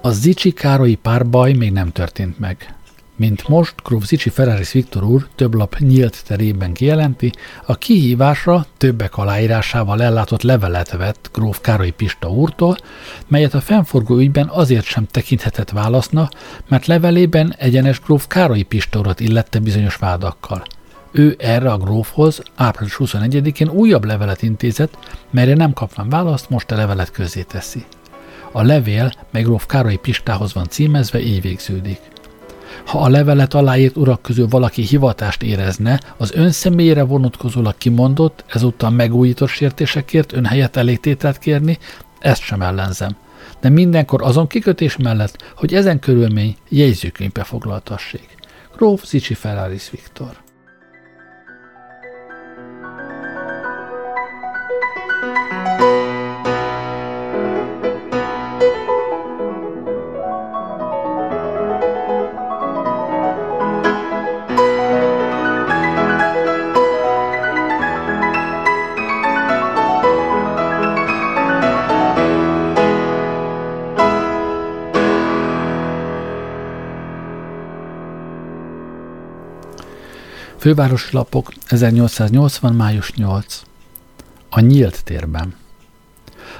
A 0.00 0.10
Zicsi 0.10 0.52
Károlyi 0.52 0.94
párbaj 0.94 1.52
még 1.52 1.72
nem 1.72 1.92
történt 1.92 2.38
meg. 2.38 2.74
Mint 3.16 3.48
most, 3.48 3.74
Gróf 3.84 4.04
Zicsi 4.04 4.30
Ferraris 4.30 4.72
Viktor 4.72 5.04
úr 5.04 5.28
több 5.34 5.54
lap 5.54 5.76
nyílt 5.78 6.24
terében 6.24 6.72
kijelenti, 6.72 7.32
a 7.66 7.74
kihívásra 7.74 8.66
többek 8.76 9.16
aláírásával 9.16 10.02
ellátott 10.02 10.42
levelet 10.42 10.90
vett 10.90 11.30
Gróf 11.32 11.60
Károly 11.60 11.90
Pista 11.90 12.30
úrtól, 12.30 12.76
melyet 13.26 13.54
a 13.54 13.60
fennforgó 13.60 14.16
ügyben 14.16 14.48
azért 14.48 14.84
sem 14.84 15.06
tekinthetett 15.06 15.70
válaszna, 15.70 16.28
mert 16.68 16.86
levelében 16.86 17.54
egyenes 17.58 18.00
Gróf 18.00 18.26
Károly 18.26 18.62
Pista 18.62 18.98
urat 18.98 19.20
illette 19.20 19.58
bizonyos 19.58 19.96
vádakkal– 19.96 20.62
ő 21.16 21.36
erre 21.38 21.72
a 21.72 21.76
grófhoz 21.76 22.42
április 22.54 22.96
21-én 22.98 23.68
újabb 23.68 24.04
levelet 24.04 24.42
intézett, 24.42 24.98
melyre 25.30 25.54
nem 25.54 25.72
kapván 25.72 26.08
választ, 26.08 26.50
most 26.50 26.70
a 26.70 26.76
levelet 26.76 27.10
közé 27.10 27.42
teszi. 27.42 27.84
A 28.52 28.62
levél, 28.62 29.12
mely 29.30 29.42
gróf 29.42 29.66
Károly 29.66 29.96
Pistához 29.96 30.54
van 30.54 30.68
címezve, 30.68 31.20
így 31.20 31.40
végződik. 31.40 32.00
Ha 32.86 32.98
a 32.98 33.08
levelet 33.08 33.54
aláírt 33.54 33.96
urak 33.96 34.22
közül 34.22 34.48
valaki 34.48 34.82
hivatást 34.82 35.42
érezne, 35.42 36.00
az 36.16 36.32
ön 36.32 36.50
személyére 36.50 37.02
vonatkozólag 37.02 37.78
kimondott, 37.78 38.44
ezúttal 38.48 38.90
megújított 38.90 39.48
sértésekért 39.48 40.32
ön 40.32 40.44
helyett 40.44 40.76
elégtételt 40.76 41.38
kérni, 41.38 41.78
ezt 42.18 42.42
sem 42.42 42.62
ellenzem. 42.62 43.16
De 43.60 43.68
mindenkor 43.68 44.22
azon 44.22 44.46
kikötés 44.46 44.96
mellett, 44.96 45.52
hogy 45.56 45.74
ezen 45.74 45.98
körülmény 45.98 46.56
jegyzőkönyvbe 46.68 47.44
foglaltassék. 47.44 48.28
Gróf 48.76 49.04
Zicsi 49.04 49.34
Ferraris 49.34 49.90
Viktor 49.90 50.43
Fővárosi 80.64 81.08
lapok 81.12 81.52
1880. 81.66 82.74
május 82.74 83.12
8. 83.12 83.62
A 84.50 84.60
nyílt 84.60 85.04
térben. 85.04 85.54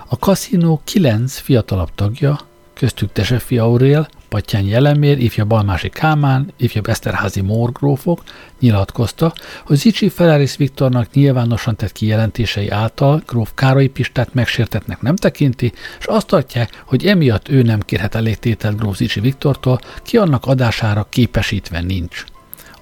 A 0.07 0.19
kaszinó 0.19 0.81
kilenc 0.85 1.39
fiatalabb 1.39 1.89
tagja, 1.95 2.39
köztük 2.75 3.13
Tesefi 3.13 3.59
Aurél, 3.59 4.09
Pattyány 4.29 4.69
Jelemér, 4.69 5.19
ifja 5.19 5.45
Balmási 5.45 5.89
Kámán, 5.89 6.53
ifja 6.57 6.83
Eszterházi 6.85 7.41
Mórgrófok 7.41 8.23
nyilatkozta, 8.61 9.33
hogy 9.67 9.77
Zicsi 9.77 10.09
Ferraris 10.09 10.57
Viktornak 10.57 11.13
nyilvánosan 11.13 11.77
tett 11.77 11.93
kijelentései 11.93 12.69
által 12.69 13.23
gróf 13.27 13.51
Károly 13.55 13.87
Pistát 13.87 14.35
megsértetnek 14.35 15.01
nem 15.01 15.17
tekinti, 15.17 15.73
és 15.99 16.07
azt 16.07 16.27
tartják, 16.27 16.83
hogy 16.85 17.07
emiatt 17.07 17.49
ő 17.49 17.63
nem 17.63 17.81
kérhet 17.81 18.15
elégtételt 18.15 18.77
gróf 18.77 18.97
Zicsi 18.97 19.21
Viktortól, 19.21 19.81
ki 20.03 20.17
annak 20.17 20.47
adására 20.47 21.07
képesítve 21.11 21.81
nincs. 21.81 22.25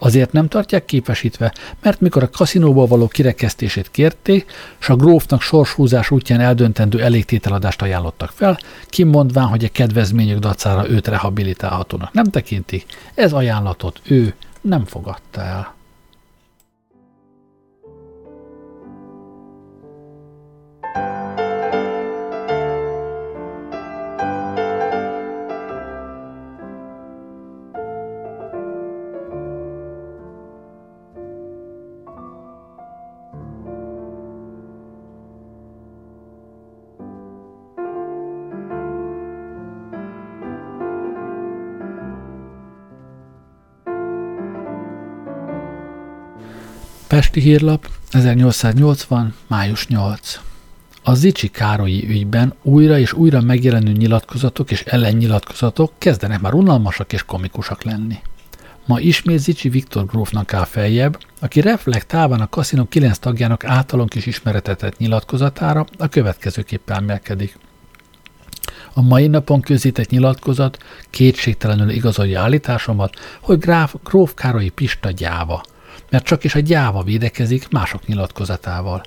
Azért 0.05 0.33
nem 0.33 0.49
tartják 0.49 0.85
képesítve, 0.85 1.53
mert 1.83 2.01
mikor 2.01 2.23
a 2.23 2.31
kaszinóból 2.31 2.87
való 2.87 3.07
kirekesztését 3.09 3.91
kérték, 3.91 4.53
s 4.79 4.89
a 4.89 4.97
grófnak 4.97 5.41
sorshúzás 5.41 6.11
útján 6.11 6.41
eldöntendő 6.41 7.03
elégtételadást 7.03 7.83
ajánlottak 7.83 8.31
fel, 8.31 8.59
kimondván, 8.87 9.47
hogy 9.47 9.65
a 9.65 9.69
kedvezményük 9.73 10.39
dacára 10.39 10.89
őt 10.89 11.09
rehabilitálhatónak 11.09 12.13
nem 12.13 12.25
tekintik, 12.25 12.87
ez 13.15 13.33
ajánlatot 13.33 14.01
ő 14.05 14.35
nem 14.61 14.85
fogadta 14.85 15.41
el. 15.41 15.75
Pesti 47.13 47.41
hírlap, 47.41 47.89
1880. 48.11 49.35
május 49.47 49.87
8. 49.87 50.41
A 51.03 51.15
Zicsi 51.15 51.49
Károlyi 51.49 52.09
ügyben 52.09 52.55
újra 52.63 52.99
és 52.99 53.13
újra 53.13 53.41
megjelenő 53.41 53.93
nyilatkozatok 53.93 54.71
és 54.71 54.83
ellennyilatkozatok 54.83 55.93
kezdenek 55.99 56.41
már 56.41 56.55
unalmasak 56.55 57.13
és 57.13 57.25
komikusak 57.25 57.83
lenni. 57.83 58.19
Ma 58.87 59.01
ismét 59.01 59.39
Zicsi 59.39 59.69
Viktor 59.69 60.07
grófnak 60.07 60.55
áll 60.55 60.65
feljebb, 60.65 61.19
aki 61.41 61.61
reflektálván 61.61 62.41
a 62.41 62.49
kaszinó 62.49 62.85
kilenc 62.85 63.19
tagjának 63.19 63.65
általunk 63.65 64.15
is 64.15 64.27
ismeretetett 64.27 64.99
nyilatkozatára 64.99 65.87
a 65.99 66.09
következőképpen 66.09 66.97
emelkedik. 66.97 67.59
A 68.93 69.03
mai 69.03 69.27
napon 69.27 69.61
közített 69.61 70.11
nyilatkozat 70.11 70.79
kétségtelenül 71.11 71.91
igazolja 71.91 72.41
állításomat, 72.41 73.15
hogy 73.41 73.59
gráf, 73.59 73.95
gróf 74.05 74.35
Károlyi 74.35 74.69
Pista 74.69 75.11
gyáva, 75.11 75.63
mert 76.13 76.25
csak 76.25 76.45
is 76.45 76.55
a 76.55 76.61
gyáva 76.61 77.03
védekezik 77.03 77.69
mások 77.69 78.07
nyilatkozatával. 78.07 79.03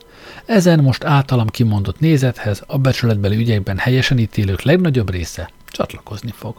Ezen 0.46 0.80
most 0.80 1.04
általam 1.04 1.48
kimondott 1.48 2.00
nézethez 2.00 2.64
a 2.68 2.78
becsületbeli 2.78 3.38
ügyekben 3.38 3.78
helyesen 3.78 4.18
ítélők 4.18 4.62
legnagyobb 4.62 5.10
része 5.10 5.50
csatlakozni 5.66 6.32
fog. 6.36 6.56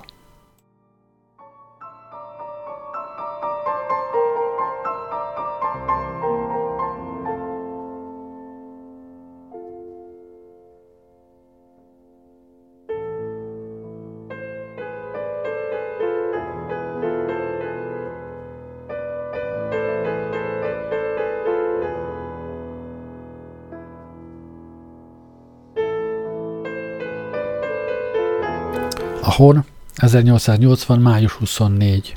Hon, 29.36 29.64
1880. 29.96 31.00
május 31.00 31.32
24. 31.32 32.16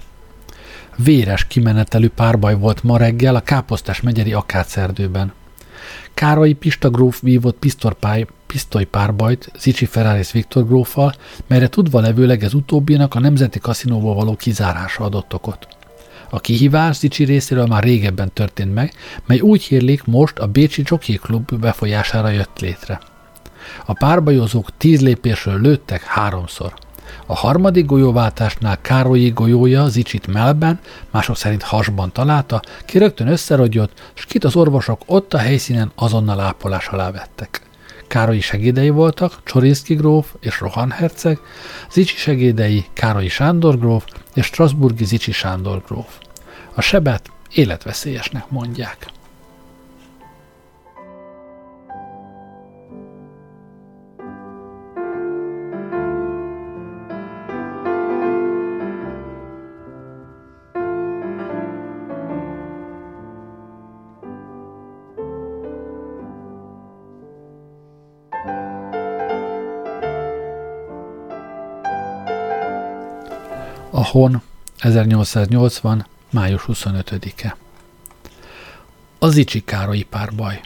Véres 0.95 1.47
kimenetelű 1.47 2.07
párbaj 2.07 2.55
volt 2.55 2.83
ma 2.83 2.97
reggel 2.97 3.35
a 3.35 3.39
Káposztás 3.39 4.01
megyeri 4.01 4.33
akácerdőben. 4.33 5.33
Károly 6.13 6.51
Pista 6.51 6.89
gróf 6.89 7.21
vívott 7.21 7.57
pisztorpály, 7.57 8.25
pisztoly 8.47 8.83
párbajt 8.83 9.51
Zicsi 9.57 9.85
Ferraris 9.85 10.31
Viktor 10.31 10.65
gróffal, 10.65 11.13
melyre 11.47 11.67
tudva 11.67 11.99
levőleg 11.99 12.43
ez 12.43 12.53
utóbbinak 12.53 13.15
a 13.15 13.19
Nemzeti 13.19 13.59
Kaszinóból 13.59 14.15
való 14.15 14.35
kizárása 14.35 15.03
adott 15.03 15.33
okot. 15.33 15.67
A 16.29 16.39
kihívás 16.39 16.97
Zicsi 16.97 17.23
részéről 17.23 17.65
már 17.65 17.83
régebben 17.83 18.33
történt 18.33 18.73
meg, 18.73 18.93
mely 19.25 19.39
úgy 19.39 19.63
hírlik 19.63 20.03
most 20.03 20.37
a 20.37 20.47
Bécsi 20.47 20.83
Jockey 20.85 21.15
Klub 21.15 21.53
befolyására 21.55 22.29
jött 22.29 22.59
létre. 22.59 22.99
A 23.85 23.93
párbajozók 23.93 24.77
tíz 24.77 25.01
lépésről 25.01 25.61
lőttek 25.61 26.03
háromszor– 26.03 26.73
a 27.25 27.35
harmadik 27.35 27.85
golyóváltásnál 27.85 28.81
Károlyi 28.81 29.29
golyója 29.29 29.87
Zicsit 29.87 30.27
melben, 30.27 30.79
mások 31.11 31.37
szerint 31.37 31.63
hasban 31.63 32.11
találta, 32.11 32.61
ki 32.85 32.97
rögtön 32.97 33.27
összerogyott, 33.27 34.11
s 34.13 34.25
kit 34.25 34.43
az 34.43 34.55
orvosok 34.55 35.01
ott 35.05 35.33
a 35.33 35.37
helyszínen 35.37 35.91
azonnal 35.95 36.39
ápolás 36.39 36.87
alá 36.87 37.11
vettek. 37.11 37.61
Károlyi 38.07 38.41
segédei 38.41 38.89
voltak, 38.89 39.41
Csorinszki 39.43 39.95
gróf 39.95 40.33
és 40.39 40.59
Rohan 40.59 40.91
herceg, 40.91 41.39
Zicsi 41.91 42.15
segédei 42.15 42.85
Károlyi 42.93 43.29
Sándor 43.29 43.79
gróf 43.79 44.05
és 44.33 44.45
Strasburgi 44.45 45.05
Zicsi 45.05 45.31
Sándor 45.31 45.83
gróf. 45.87 46.17
A 46.73 46.81
sebet 46.81 47.31
életveszélyesnek 47.53 48.49
mondják. 48.49 49.17
Hon 74.11 74.41
1880. 74.79 76.05
május 76.31 76.63
25-e. 76.67 77.57
Az 79.19 79.35
Icsi 79.37 79.63
Károlyi 79.63 80.03
párbaj. 80.03 80.61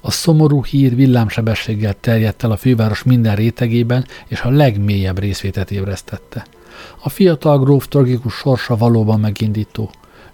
A 0.00 0.10
szomorú 0.10 0.64
hír 0.64 0.94
villámsebességgel 0.94 1.94
terjedt 2.00 2.44
el 2.44 2.50
a 2.50 2.56
főváros 2.56 3.02
minden 3.02 3.34
rétegében, 3.34 4.06
és 4.26 4.40
a 4.40 4.50
legmélyebb 4.50 5.18
részvétet 5.18 5.70
ébresztette. 5.70 6.46
A 7.02 7.08
fiatal 7.08 7.58
gróf 7.58 7.88
tragikus 7.88 8.34
sorsa 8.34 8.76
valóban 8.76 9.20
megindító. 9.20 9.90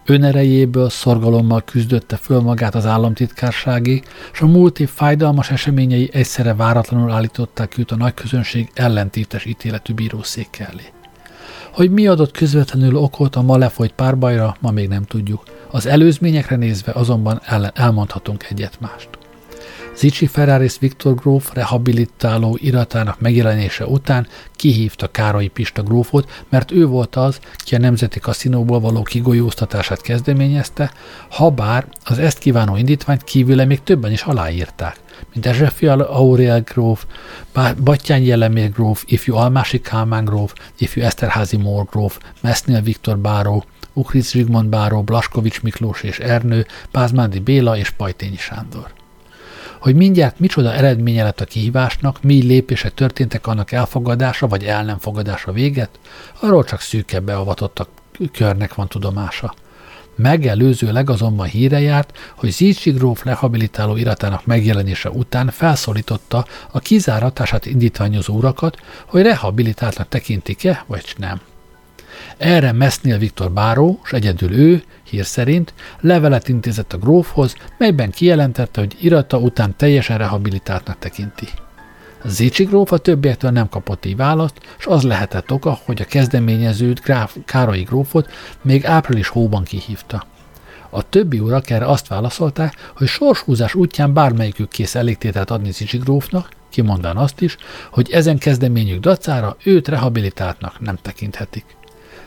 Önerejéből, 0.07 0.91
szorgalommal 0.91 1.63
küzdötte 1.65 2.17
föl 2.17 2.41
magát 2.41 2.75
az 2.75 2.87
államtitkársági, 2.87 4.03
és 4.33 4.41
a 4.41 4.47
múlt 4.47 4.81
év 4.81 4.89
fájdalmas 4.89 5.51
eseményei 5.51 6.11
egyszerre 6.13 6.55
váratlanul 6.55 7.11
állították 7.11 7.79
őt 7.79 7.91
a 7.91 7.97
nagyközönség 7.97 8.71
ellentétes 8.75 9.45
ítéletű 9.45 9.95
bírószék 9.95 10.59
elé. 10.59 10.94
Hogy 11.75 11.91
mi 11.91 12.07
adott 12.07 12.31
közvetlenül 12.31 12.97
okot 12.97 13.37
a 13.37 13.43
ma 13.43 13.57
lefolyt 13.57 13.93
párbajra, 13.93 14.57
ma 14.61 14.71
még 14.71 14.89
nem 14.89 15.05
tudjuk. 15.05 15.43
Az 15.71 15.87
előzményekre 15.87 16.57
nézve 16.57 16.93
azonban 16.93 17.41
el- 17.45 17.73
elmondhatunk 17.75 18.47
egyet-mást. 18.51 19.09
Zicsi 19.97 20.27
Ferraris 20.27 20.79
Viktor 20.79 21.15
gróf 21.15 21.55
rehabilitáló 21.55 22.59
iratának 22.61 23.21
megjelenése 23.21 23.87
után 23.87 24.27
kihívta 24.53 25.11
Károly 25.11 25.47
Pista 25.47 25.83
grófot, 25.83 26.45
mert 26.49 26.71
ő 26.71 26.87
volt 26.87 27.17
az, 27.17 27.41
ki 27.57 27.75
a 27.75 27.79
Nemzeti 27.79 28.21
Kaszinóból 28.21 28.81
való 28.81 29.03
kigolyóztatását 29.03 30.01
kezdeményezte, 30.01 30.93
ha 31.31 31.51
bár 31.51 31.87
az 32.05 32.19
ezt 32.19 32.39
kívánó 32.39 32.77
indítványt 32.77 33.25
kívüle 33.25 33.65
még 33.65 33.83
többen 33.83 34.13
is 34.13 34.23
aláírták 34.23 35.04
mint 35.33 35.47
Erzsefi 35.47 35.87
Aurel 35.87 36.61
gróf, 36.61 37.07
Battyány 37.83 38.25
Jelemér 38.27 38.71
gróf, 38.71 39.05
ifjú 39.07 39.35
Almási 39.35 39.81
Kálmán 39.81 40.25
gróf, 40.25 40.53
ifjú 40.79 41.03
Eszterházi 41.03 41.57
Mór 41.57 41.85
gróf, 41.91 42.19
Mesznél 42.41 42.81
Viktor 42.81 43.19
Báró, 43.19 43.65
Ukric 43.93 44.31
Zsigmond 44.31 44.69
Báró, 44.69 45.03
Blaskovics 45.03 45.63
Miklós 45.63 46.03
és 46.03 46.19
Ernő, 46.19 46.67
Pázmándi 46.91 47.39
Béla 47.39 47.77
és 47.77 47.91
Pajtényi 47.91 48.37
Sándor. 48.37 48.93
Hogy 49.81 49.95
mindjárt 49.95 50.39
micsoda 50.39 50.73
eredménye 50.73 51.23
lett 51.23 51.41
a 51.41 51.45
kihívásnak, 51.45 52.23
mi 52.23 52.43
lépések 52.43 52.95
történtek 52.95 53.47
annak 53.47 53.73
elfogadása 53.73 54.47
vagy 54.47 54.65
el 54.65 54.85
nem 54.85 54.99
fogadása 54.99 55.53
véget, 55.53 55.91
arról 56.41 56.65
csak 56.65 56.81
szűkebb 56.81 57.25
beavatottak 57.25 57.89
körnek 58.33 58.75
van 58.75 58.89
tudomása. 58.89 59.55
Megelőzőleg 60.17 61.11
azonban 61.11 61.47
híre 61.47 61.81
járt, 61.81 62.19
hogy 62.37 62.51
Zicsi 62.51 62.91
gróf 62.91 63.25
rehabilitáló 63.25 63.97
iratának 63.97 64.47
megjelenése 64.47 65.11
után 65.11 65.51
felszólította 65.51 66.47
a 66.71 66.79
kizáratását 66.79 67.67
indítványozó 67.67 68.35
urakat, 68.35 68.77
hogy 69.07 69.23
rehabilitáltnak 69.23 70.09
tekintik-e, 70.09 70.85
vagy 70.87 71.15
nem. 71.17 71.41
Erre 72.37 72.73
Mesznél 72.73 73.19
Viktor 73.19 73.53
Báró, 73.53 74.01
és 74.05 74.13
egyedül 74.13 74.53
ő, 74.53 74.83
hír 75.11 75.25
szerint, 75.25 75.75
levelet 76.01 76.49
intézett 76.49 76.93
a 76.93 76.99
grófhoz, 76.99 77.55
melyben 77.79 78.11
kijelentette, 78.11 78.81
hogy 78.81 78.97
irata 79.01 79.39
után 79.39 79.75
teljesen 79.77 80.19
rehabilitáltnak 80.19 80.99
tekinti. 80.99 81.49
Zicsi 82.25 82.65
gróf 82.65 82.93
a 82.93 82.99
többiektől 82.99 83.51
nem 83.51 83.69
kapott 83.69 84.05
így 84.05 84.17
választ, 84.17 84.61
és 84.79 84.87
az 84.87 85.03
lehetett 85.03 85.53
oka, 85.53 85.79
hogy 85.85 86.01
a 86.01 86.05
kezdeményezőt 86.05 87.01
gráf, 87.01 87.37
Károlyi 87.45 87.83
grófot 87.83 88.31
még 88.63 88.87
április 88.87 89.29
hóban 89.29 89.63
kihívta. 89.63 90.27
A 90.91 91.09
többi 91.09 91.39
urak 91.39 91.71
erre 91.71 91.87
azt 91.87 92.09
válaszolták, 92.09 92.93
hogy 92.97 93.07
sorshúzás 93.07 93.75
útján 93.75 94.13
bármelyikük 94.13 94.69
kész 94.69 94.95
elégtételt 94.95 95.51
adni 95.51 95.71
Zicsi 95.71 95.99
grófnak, 95.99 96.49
kimondván 96.71 97.17
azt 97.17 97.41
is, 97.41 97.57
hogy 97.91 98.11
ezen 98.11 98.39
kezdeményük 98.39 99.01
dacára 99.01 99.57
őt 99.65 99.89
rehabilitáltnak 99.89 100.81
nem 100.81 100.99
tekinthetik. 101.03 101.65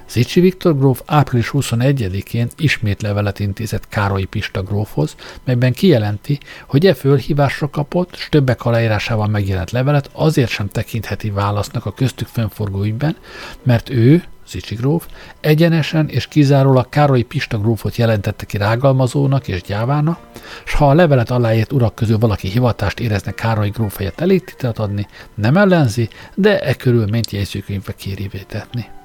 Zicsi 0.10 0.40
Viktor 0.40 0.78
gróf 0.78 1.02
április 1.06 1.50
21-én 1.54 2.48
ismét 2.58 3.02
levelet 3.02 3.40
intézett 3.40 3.88
Károly 3.90 4.24
Pista 4.24 4.62
grófhoz, 4.62 5.16
melyben 5.44 5.74
kijelenti, 5.74 6.40
hogy 6.68 6.86
e 6.86 6.94
fölhívásra 6.94 7.70
kapott, 7.70 8.16
s 8.16 8.30
többek 8.30 8.66
aláírásával 8.66 9.28
megjelent 9.28 9.72
levelet 9.72 10.10
azért 10.14 10.50
sem 10.50 10.68
tekintheti 10.68 11.30
válasznak 11.30 11.86
a 11.86 11.94
köztük 11.94 12.28
fennforgó 12.28 12.84
ügyben, 12.84 13.16
mert 13.64 13.90
ő, 13.90 14.24
Zicsi 14.48 14.76
gróf, 14.76 15.08
egyenesen 15.40 16.08
és 16.10 16.28
kizárólag 16.28 16.90
Károly 16.90 17.22
Pista 17.22 17.58
grófot 17.58 17.96
jelentette 17.96 18.46
ki 18.46 18.58
rágalmazónak 18.58 19.48
és 19.48 19.62
gyávának, 19.62 20.20
s 20.66 20.74
ha 20.74 20.90
a 20.90 20.94
levelet 20.94 21.30
aláírt 21.30 21.72
urak 21.72 21.96
közül 21.96 22.18
valaki 22.18 22.48
hivatást 22.48 23.00
érezne 23.00 23.32
Károly 23.32 23.70
gróf 23.70 23.98
helyett 23.98 24.22
elég 24.22 24.56
adni, 24.74 25.08
nem 25.36 25.58
ellenzi, 25.58 26.10
de 26.36 26.60
e 26.60 26.74
körülményt 26.74 27.32
jegyzőkönyvbe 27.32 27.94
kéri 27.94 28.28
vétetni. 28.32 28.97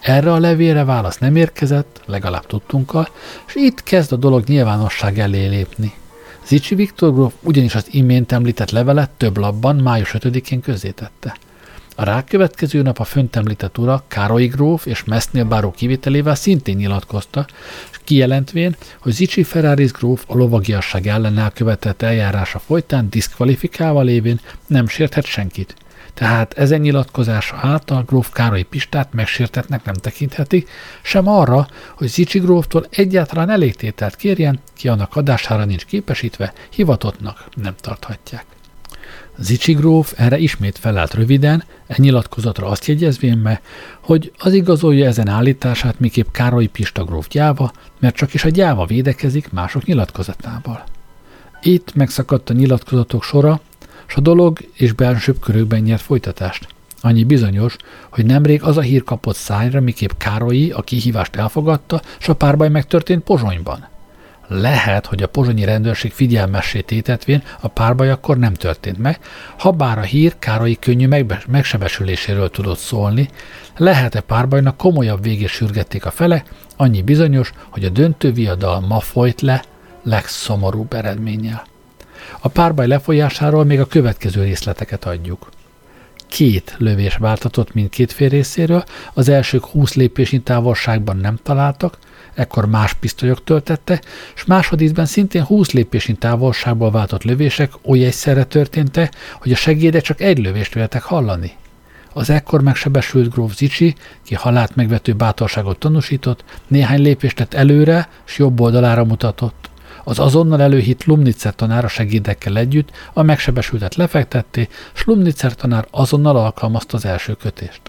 Erre 0.00 0.32
a 0.32 0.38
levélre 0.38 0.84
válasz 0.84 1.18
nem 1.18 1.36
érkezett, 1.36 2.00
legalább 2.06 2.46
tudtunkkal, 2.46 3.08
és 3.46 3.54
itt 3.54 3.82
kezd 3.82 4.12
a 4.12 4.16
dolog 4.16 4.44
nyilvánosság 4.44 5.18
elé 5.18 5.46
lépni. 5.46 5.92
Zicsi 6.46 6.74
Viktor 6.74 7.12
gróf 7.12 7.32
ugyanis 7.40 7.74
az 7.74 7.86
imént 7.90 8.32
említett 8.32 8.70
levelet 8.70 9.10
több 9.10 9.36
labban 9.36 9.76
május 9.76 10.14
5-én 10.18 10.60
közzétette. 10.60 11.36
A 11.98 12.04
rákövetkező 12.04 12.82
nap 12.82 12.98
a 12.98 13.04
fönt 13.04 13.36
említett 13.36 13.78
ura 13.78 14.04
Károly 14.08 14.46
gróf 14.46 14.86
és 14.86 15.04
Messnél 15.04 15.44
báró 15.44 15.70
kivitelével 15.70 16.34
szintén 16.34 16.76
nyilatkozta, 16.76 17.46
és 17.90 18.00
kijelentvén, 18.04 18.76
hogy 18.98 19.12
Zicsi 19.12 19.42
Ferraris 19.42 19.92
gróf 19.92 20.24
a 20.26 20.36
lovagiasság 20.36 21.06
ellen 21.06 21.38
elkövetett 21.38 22.02
eljárása 22.02 22.58
folytán 22.58 23.08
diszkvalifikálva 23.10 24.02
lévén 24.02 24.40
nem 24.66 24.88
sérthet 24.88 25.24
senkit. 25.24 25.74
Tehát 26.16 26.54
ezen 26.54 26.80
nyilatkozása 26.80 27.58
által 27.60 28.02
gróf 28.02 28.32
Károly 28.32 28.62
Pistát 28.62 29.12
megsértetnek 29.12 29.84
nem 29.84 29.94
tekinthetik, 29.94 30.68
sem 31.02 31.28
arra, 31.28 31.68
hogy 31.96 32.08
Zicsi 32.08 32.38
gróftól 32.38 32.86
egyáltalán 32.90 33.50
elégtételt 33.50 34.16
kérjen, 34.16 34.60
ki 34.74 34.88
annak 34.88 35.16
adására 35.16 35.64
nincs 35.64 35.84
képesítve, 35.84 36.52
hivatottnak 36.70 37.48
nem 37.54 37.74
tarthatják. 37.80 38.44
Zicsi 39.38 39.72
gróf 39.72 40.12
erre 40.16 40.38
ismét 40.38 40.78
felállt 40.78 41.14
röviden, 41.14 41.64
e 41.86 41.94
nyilatkozatra 41.98 42.66
azt 42.66 42.86
jegyezvén 42.86 43.42
be, 43.42 43.60
hogy 44.00 44.32
az 44.38 44.52
igazolja 44.52 45.06
ezen 45.06 45.28
állítását, 45.28 46.00
miképp 46.00 46.30
Károly 46.30 46.66
Pista 46.66 47.04
gróf 47.04 47.28
gyáva, 47.28 47.72
mert 47.98 48.16
csak 48.16 48.34
is 48.34 48.44
a 48.44 48.48
gyáva 48.48 48.86
védekezik 48.86 49.52
mások 49.52 49.84
nyilatkozatával. 49.84 50.84
Itt 51.62 51.94
megszakadt 51.94 52.50
a 52.50 52.54
nyilatkozatok 52.54 53.22
sora, 53.22 53.60
s 54.06 54.16
a 54.16 54.20
dolog 54.20 54.58
és 54.74 54.92
belsőbb 54.92 55.38
körökben 55.40 55.80
nyert 55.80 56.02
folytatást. 56.02 56.68
Annyi 57.00 57.24
bizonyos, 57.24 57.76
hogy 58.10 58.26
nemrég 58.26 58.62
az 58.62 58.76
a 58.76 58.80
hír 58.80 59.04
kapott 59.04 59.36
szájra, 59.36 59.80
miképp 59.80 60.10
Károlyi 60.18 60.70
a 60.70 60.82
kihívást 60.82 61.36
elfogadta, 61.36 62.02
s 62.18 62.28
a 62.28 62.34
párbaj 62.34 62.68
megtörtént 62.68 63.22
Pozsonyban. 63.22 63.88
Lehet, 64.48 65.06
hogy 65.06 65.22
a 65.22 65.28
pozsonyi 65.28 65.64
rendőrség 65.64 66.12
figyelmessé 66.12 66.80
tétetvén 66.80 67.42
a 67.60 67.68
párbaj 67.68 68.10
akkor 68.10 68.38
nem 68.38 68.54
történt 68.54 68.98
meg, 68.98 69.18
ha 69.58 69.70
bár 69.70 69.98
a 69.98 70.02
hír 70.02 70.38
Károlyi 70.38 70.76
könnyű 70.80 71.24
megsebesüléséről 71.48 72.50
tudott 72.50 72.78
szólni, 72.78 73.28
lehet-e 73.76 74.20
párbajnak 74.20 74.76
komolyabb 74.76 75.22
végét 75.22 75.48
sürgették 75.48 76.06
a 76.06 76.10
fele, 76.10 76.44
annyi 76.76 77.02
bizonyos, 77.02 77.52
hogy 77.70 77.84
a 77.84 77.88
döntő 77.88 78.32
viadal 78.32 78.80
ma 78.80 79.00
folyt 79.00 79.40
le 79.40 79.64
legszomorúbb 80.02 80.92
eredménnyel. 80.92 81.66
A 82.40 82.48
párbaj 82.48 82.86
lefolyásáról 82.86 83.64
még 83.64 83.80
a 83.80 83.86
következő 83.86 84.42
részleteket 84.42 85.04
adjuk. 85.04 85.48
Két 86.28 86.74
lövés 86.78 87.16
váltatott 87.16 87.74
mindkét 87.74 88.12
fél 88.12 88.28
részéről, 88.28 88.84
az 89.14 89.28
elsők 89.28 89.64
20 89.64 89.94
lépésnyi 89.94 90.40
távolságban 90.40 91.16
nem 91.16 91.38
találtak, 91.42 91.98
ekkor 92.34 92.66
más 92.66 92.92
pisztolyok 92.92 93.44
töltette, 93.44 94.00
és 94.34 94.44
másodízben 94.44 95.06
szintén 95.06 95.44
20 95.44 95.72
lépésnyi 95.72 96.14
távolságból 96.14 96.90
váltott 96.90 97.22
lövések 97.22 97.72
oly 97.82 98.04
egyszerre 98.04 98.44
történtek, 98.44 99.14
hogy 99.40 99.52
a 99.52 99.56
segédek 99.56 100.02
csak 100.02 100.20
egy 100.20 100.38
lövést 100.38 100.74
véltek 100.74 101.02
hallani. 101.02 101.52
Az 102.12 102.30
ekkor 102.30 102.62
megsebesült 102.62 103.32
gróf 103.32 103.54
Zicsi, 103.54 103.94
ki 104.24 104.34
halált 104.34 104.76
megvető 104.76 105.12
bátorságot 105.12 105.78
tanúsított, 105.78 106.44
néhány 106.66 107.02
lépést 107.02 107.36
tett 107.36 107.54
előre, 107.54 108.08
és 108.26 108.38
jobb 108.38 108.60
oldalára 108.60 109.04
mutatott. 109.04 109.70
Az 110.08 110.18
azonnal 110.18 110.62
előhit 110.62 111.04
Lumnitzer 111.04 111.54
tanár 111.54 111.84
a 111.84 111.88
segédekkel 111.88 112.56
együtt 112.56 112.90
a 113.12 113.22
megsebesültet 113.22 113.94
lefektetté, 113.94 114.68
s 114.92 115.04
Lumnitzer 115.04 115.54
tanár 115.54 115.86
azonnal 115.90 116.36
alkalmazta 116.36 116.96
az 116.96 117.04
első 117.04 117.34
kötést. 117.34 117.80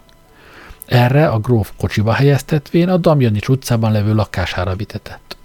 Erre 0.85 1.27
a 1.27 1.39
gróf 1.39 1.71
kocsiba 1.77 2.13
helyeztetvén 2.13 2.89
a 2.89 2.97
Damjanics 2.97 3.47
utcában 3.47 3.91
levő 3.91 4.13
lakására 4.13 4.75
vitetett. 4.75 5.37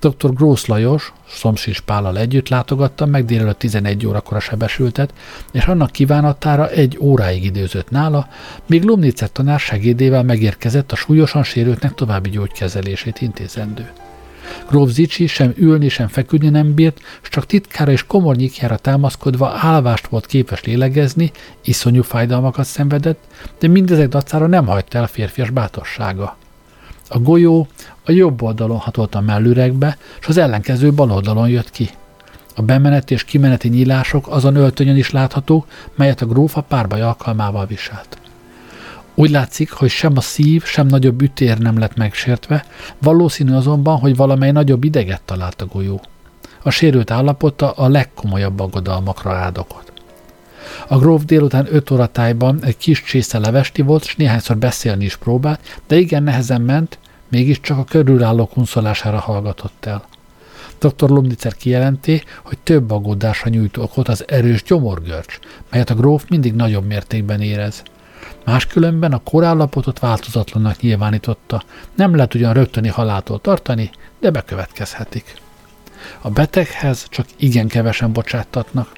Dr. 0.00 0.32
Grósz 0.34 0.66
Lajos, 0.66 1.12
Szomszis 1.28 1.80
Pállal 1.80 2.18
együtt 2.18 2.48
látogatta 2.48 3.06
meg 3.06 3.24
délelőtt 3.24 3.58
11 3.58 4.06
órakor 4.06 4.36
a 4.36 4.40
sebesültet, 4.40 5.12
és 5.52 5.64
annak 5.64 5.90
kívánatára 5.90 6.68
egy 6.68 6.98
óráig 7.00 7.44
időzött 7.44 7.90
nála, 7.90 8.28
míg 8.66 8.84
Lumnitzer 8.84 9.32
tanár 9.32 9.60
segédével 9.60 10.22
megérkezett 10.22 10.92
a 10.92 10.96
súlyosan 10.96 11.42
sérültnek 11.42 11.94
további 11.94 12.30
gyógykezelését 12.30 13.20
intézendő. 13.20 13.92
Gróf 14.68 14.90
Zicsi 14.90 15.26
sem 15.26 15.52
ülni, 15.56 15.88
sem 15.88 16.08
feküdni 16.08 16.48
nem 16.48 16.74
bírt, 16.74 17.00
s 17.22 17.28
csak 17.28 17.46
titkára 17.46 17.92
és 17.92 18.06
komornyikjára 18.06 18.76
támaszkodva 18.76 19.58
álvást 19.60 20.06
volt 20.06 20.26
képes 20.26 20.64
lélegezni, 20.64 21.30
iszonyú 21.64 22.02
fájdalmakat 22.02 22.64
szenvedett, 22.64 23.20
de 23.58 23.68
mindezek 23.68 24.08
dacára 24.08 24.46
nem 24.46 24.66
hagyta 24.66 24.98
el 24.98 25.06
férfias 25.06 25.50
bátorsága. 25.50 26.36
A 27.08 27.18
golyó 27.18 27.68
a 28.04 28.12
jobb 28.12 28.42
oldalon 28.42 28.78
hatolt 28.78 29.14
a 29.14 29.20
mellüregbe, 29.20 29.98
és 30.20 30.26
az 30.26 30.36
ellenkező 30.36 30.92
bal 30.92 31.10
oldalon 31.10 31.48
jött 31.48 31.70
ki. 31.70 31.90
A 32.54 32.62
bemeneti 32.62 33.14
és 33.14 33.24
kimeneti 33.24 33.68
nyílások 33.68 34.28
azon 34.28 34.56
öltönyön 34.56 34.96
is 34.96 35.10
láthatók, 35.10 35.66
melyet 35.94 36.22
a 36.22 36.26
grófa 36.26 36.60
párbaj 36.60 37.00
alkalmával 37.00 37.66
viselt. 37.66 38.18
Úgy 39.14 39.30
látszik, 39.30 39.70
hogy 39.70 39.90
sem 39.90 40.12
a 40.16 40.20
szív, 40.20 40.64
sem 40.64 40.86
nagyobb 40.86 41.22
ütér 41.22 41.58
nem 41.58 41.78
lett 41.78 41.96
megsértve, 41.96 42.64
valószínű 42.98 43.52
azonban, 43.52 43.98
hogy 43.98 44.16
valamely 44.16 44.52
nagyobb 44.52 44.84
ideget 44.84 45.22
talált 45.22 45.62
a 45.62 45.66
golyó. 45.66 46.00
A 46.62 46.70
sérült 46.70 47.10
állapota 47.10 47.70
a 47.70 47.88
legkomolyabb 47.88 48.60
aggodalmakra 48.60 49.34
áldokot. 49.34 49.92
A 50.88 50.98
gróf 50.98 51.24
délután 51.24 51.66
5 51.70 51.90
óra 51.90 52.06
tájban 52.06 52.58
egy 52.62 52.76
kis 52.76 53.02
csésze 53.02 53.38
levesti 53.38 53.82
volt, 53.82 54.04
és 54.04 54.16
néhányszor 54.16 54.56
beszélni 54.56 55.04
is 55.04 55.16
próbált, 55.16 55.80
de 55.86 55.96
igen 55.96 56.22
nehezen 56.22 56.60
ment, 56.60 56.98
mégiscsak 57.28 57.78
a 57.78 57.84
körülálló 57.84 58.46
kunszolására 58.46 59.18
hallgatott 59.18 59.84
el. 59.84 60.04
Dr. 60.78 61.08
Lumnitzer 61.08 61.54
kijelenti, 61.54 62.22
hogy 62.42 62.58
több 62.58 62.90
aggódásra 62.90 63.50
nyújt 63.50 63.76
okot 63.76 64.08
az 64.08 64.24
erős 64.28 64.62
gyomorgörcs, 64.62 65.38
melyet 65.70 65.90
a 65.90 65.94
gróf 65.94 66.24
mindig 66.28 66.54
nagyobb 66.54 66.86
mértékben 66.86 67.40
érez– 67.40 67.82
Máskülönben 68.44 69.12
a 69.12 69.22
korállapotot 69.22 69.98
változatlannak 69.98 70.80
nyilvánította, 70.80 71.62
nem 71.94 72.14
lehet 72.14 72.34
ugyan 72.34 72.52
rögtöni 72.52 72.88
haláltól 72.88 73.40
tartani, 73.40 73.90
de 74.20 74.30
bekövetkezhetik. 74.30 75.34
A 76.20 76.30
beteghez 76.30 77.06
csak 77.08 77.26
igen 77.36 77.68
kevesen 77.68 78.12
bocsáttatnak. 78.12 78.88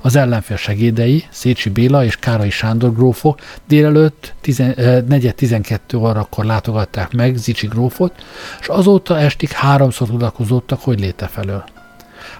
Az 0.00 0.16
ellenfél 0.16 0.56
segédei, 0.56 1.24
Szécsi 1.30 1.70
Béla 1.70 2.04
és 2.04 2.16
Kárai 2.16 2.50
Sándor 2.50 2.94
grófok 2.94 3.40
délelőtt 3.66 4.34
4-12 4.44 5.78
eh, 5.92 6.02
órakor 6.02 6.44
látogatták 6.44 7.12
meg 7.12 7.36
Zicsi 7.36 7.66
grófot, 7.66 8.24
és 8.60 8.68
azóta 8.68 9.18
estig 9.18 9.50
háromszor 9.50 10.08
tudakozódtak, 10.08 10.80
hogy 10.80 11.00
léte 11.00 11.26
felől. 11.26 11.64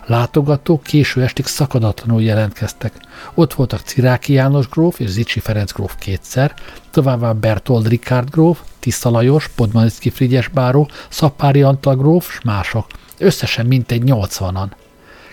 Látogatók 0.07 0.83
késő 0.83 1.23
estig 1.23 1.47
szakadatlanul 1.47 2.23
jelentkeztek. 2.23 2.93
Ott 3.35 3.55
voltak 3.55 3.81
Ciráki 3.81 4.33
János 4.33 4.69
gróf 4.69 5.01
és 5.01 5.09
Zicsi 5.09 5.41
Ferenc 5.41 5.73
gróf 5.73 5.95
kétszer, 5.99 6.55
továbbá 6.91 7.33
Bertold 7.33 7.89
Rikárd 7.89 8.31
gróf, 8.31 8.61
Tisza 8.79 9.11
Lajos, 9.11 9.49
Podmanicki 9.49 10.11
Frigyes 10.11 10.49
báró, 10.49 10.89
Szapári 11.09 11.63
Antal 11.63 11.97
gróf 11.97 12.33
s 12.33 12.41
mások. 12.41 12.87
Összesen 13.19 13.67
mintegy 13.67 14.03
nyolcvanan. 14.03 14.75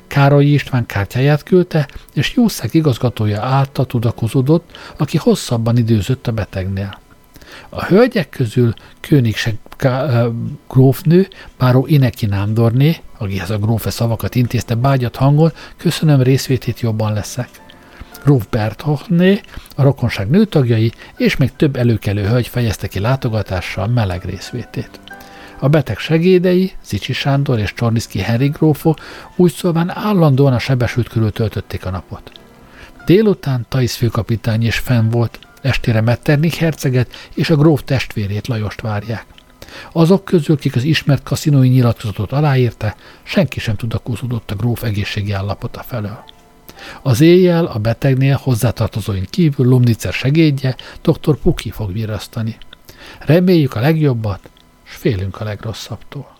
Károly 0.07 0.45
István 0.45 0.85
kártyáját 0.85 1.43
küldte, 1.43 1.87
és 2.13 2.33
Jószeg 2.33 2.73
igazgatója 2.73 3.41
által 3.41 3.85
tudakozódott, 3.85 4.77
aki 4.97 5.17
hosszabban 5.17 5.77
időzött 5.77 6.27
a 6.27 6.31
betegnél. 6.31 7.01
A 7.69 7.85
hölgyek 7.85 8.29
közül 8.29 8.73
Königseg 8.99 9.55
grófnő, 10.69 11.27
báró 11.57 11.85
Ineki 11.87 12.25
Nándorné, 12.25 12.97
akihez 13.17 13.49
a 13.49 13.57
grófe 13.57 13.89
szavakat 13.89 14.35
intézte 14.35 14.75
bágyat 14.75 15.15
hangon, 15.15 15.51
köszönöm 15.77 16.21
részvétét 16.21 16.79
jobban 16.79 17.13
leszek. 17.13 17.49
Gróf 18.23 18.47
Berthochné, 18.49 19.41
a 19.75 19.83
rokonság 19.83 20.29
nőtagjai 20.29 20.91
és 21.17 21.37
még 21.37 21.51
több 21.55 21.75
előkelő 21.75 22.27
hölgy 22.27 22.47
fejezte 22.47 22.87
ki 22.87 22.99
látogatással 22.99 23.87
meleg 23.87 24.25
részvétét. 24.25 24.99
A 25.59 25.67
beteg 25.67 25.97
segédei, 25.97 26.71
Zicsi 26.85 27.13
Sándor 27.13 27.59
és 27.59 27.73
Csorniszki 27.73 28.19
Henry 28.19 28.47
grófo 28.47 28.93
úgy 29.35 29.51
szólván 29.51 29.89
állandóan 29.89 30.53
a 30.53 30.59
sebesült 30.59 31.09
körül 31.09 31.31
töltötték 31.31 31.85
a 31.85 31.89
napot. 31.89 32.31
Délután 33.05 33.65
Thais 33.69 33.95
főkapitány 33.95 34.65
is 34.65 34.77
fenn 34.77 35.09
volt, 35.09 35.39
estére 35.61 36.01
Metternich 36.01 36.57
herceget 36.57 37.11
és 37.33 37.49
a 37.49 37.55
gróf 37.55 37.83
testvérét 37.83 38.47
Lajost 38.47 38.81
várják. 38.81 39.25
Azok 39.91 40.25
közül, 40.25 40.57
kik 40.57 40.75
az 40.75 40.83
ismert 40.83 41.23
kaszinói 41.23 41.67
nyilatkozatot 41.67 42.31
aláírta, 42.31 42.95
senki 43.23 43.59
sem 43.59 43.75
tudakozódott 43.75 44.51
a 44.51 44.55
gróf 44.55 44.83
egészségi 44.83 45.31
állapota 45.31 45.83
felől. 45.83 46.23
Az 47.01 47.21
éjjel 47.21 47.65
a 47.65 47.77
betegnél 47.77 48.39
hozzátartozóink 48.43 49.29
kívül 49.29 49.65
Lumnicer 49.65 50.13
segédje, 50.13 50.75
dr. 51.01 51.37
Puki 51.37 51.71
fog 51.71 51.93
virasztani. 51.93 52.57
Reméljük 53.19 53.75
a 53.75 53.79
legjobbat, 53.79 54.49
s 54.83 54.95
félünk 54.95 55.39
a 55.39 55.43
legrosszabbtól. 55.43 56.32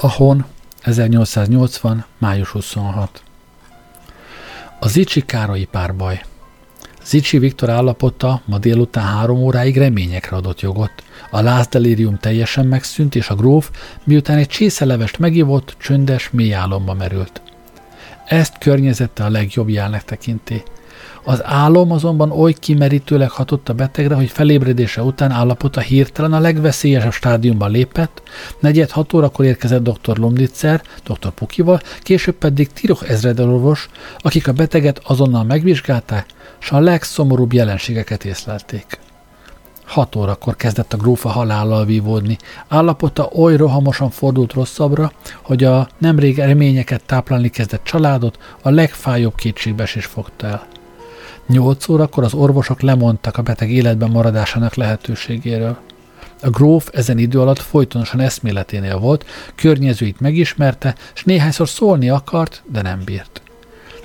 A 0.00 0.10
Hon, 0.10 0.44
1880. 0.82 2.04
május 2.18 2.48
26. 2.48 3.22
A 4.80 4.88
Zicsi 4.88 5.20
Károlyi 5.20 5.64
párbaj. 5.64 6.24
Zicsi 7.04 7.38
Viktor 7.38 7.70
állapota 7.70 8.42
ma 8.44 8.58
délután 8.58 9.04
három 9.04 9.38
óráig 9.38 9.76
reményekre 9.76 10.36
adott 10.36 10.60
jogot. 10.60 10.90
A 11.30 11.40
lázdelírium 11.40 12.18
teljesen 12.18 12.66
megszűnt, 12.66 13.14
és 13.14 13.28
a 13.28 13.34
gróf, 13.34 13.70
miután 14.04 14.38
egy 14.38 14.48
csészelevest 14.48 15.18
megivott, 15.18 15.74
csöndes, 15.78 16.30
mély 16.30 16.54
álomba 16.54 16.94
merült. 16.94 17.42
Ezt 18.26 18.58
környezette 18.58 19.24
a 19.24 19.30
legjobb 19.30 19.68
jelnek 19.68 20.04
tekinti. 20.04 20.62
Az 21.24 21.44
álom 21.44 21.92
azonban 21.92 22.30
oly 22.30 22.52
kimerítőleg 22.52 23.30
hatott 23.30 23.68
a 23.68 23.72
betegre, 23.72 24.14
hogy 24.14 24.30
felébredése 24.30 25.02
után 25.02 25.30
állapota 25.30 25.80
hirtelen 25.80 26.32
a 26.32 26.38
legveszélyesebb 26.38 27.12
stádiumban 27.12 27.70
lépett, 27.70 28.22
negyed 28.60 28.90
hat 28.90 29.12
órakor 29.12 29.44
érkezett 29.44 29.82
dr. 29.82 30.16
Lomnitzer, 30.18 30.82
dr. 31.04 31.30
Pukival, 31.30 31.80
később 32.00 32.34
pedig 32.34 32.72
Tiroch 32.72 33.10
ezredelorvos, 33.10 33.88
akik 34.18 34.48
a 34.48 34.52
beteget 34.52 35.00
azonnal 35.04 35.44
megvizsgálták, 35.44 36.26
és 36.60 36.70
a 36.70 36.80
legszomorúbb 36.80 37.52
jelenségeket 37.52 38.24
észlelték. 38.24 38.98
Hat 39.84 40.16
órakor 40.16 40.56
kezdett 40.56 40.92
a 40.92 40.96
grófa 40.96 41.28
halállal 41.28 41.84
vívódni. 41.84 42.36
Állapota 42.68 43.28
oly 43.34 43.56
rohamosan 43.56 44.10
fordult 44.10 44.52
rosszabbra, 44.52 45.12
hogy 45.42 45.64
a 45.64 45.88
nemrég 45.98 46.36
reményeket 46.38 47.02
táplálni 47.06 47.48
kezdett 47.48 47.84
családot 47.84 48.38
a 48.62 48.70
legfájóbb 48.70 49.34
kétségbeesés 49.34 50.04
fogta 50.04 50.46
el. 50.46 50.66
Nyolc 51.48 51.88
órakor 51.88 52.24
az 52.24 52.34
orvosok 52.34 52.80
lemondtak 52.80 53.36
a 53.36 53.42
beteg 53.42 53.70
életben 53.70 54.10
maradásának 54.10 54.74
lehetőségéről. 54.74 55.76
A 56.42 56.50
gróf 56.50 56.88
ezen 56.92 57.18
idő 57.18 57.40
alatt 57.40 57.58
folytonosan 57.58 58.20
eszméleténél 58.20 58.98
volt, 58.98 59.24
környezőit 59.54 60.20
megismerte, 60.20 60.94
és 61.14 61.24
néhányszor 61.24 61.68
szólni 61.68 62.10
akart, 62.10 62.62
de 62.72 62.82
nem 62.82 63.02
bírt. 63.04 63.42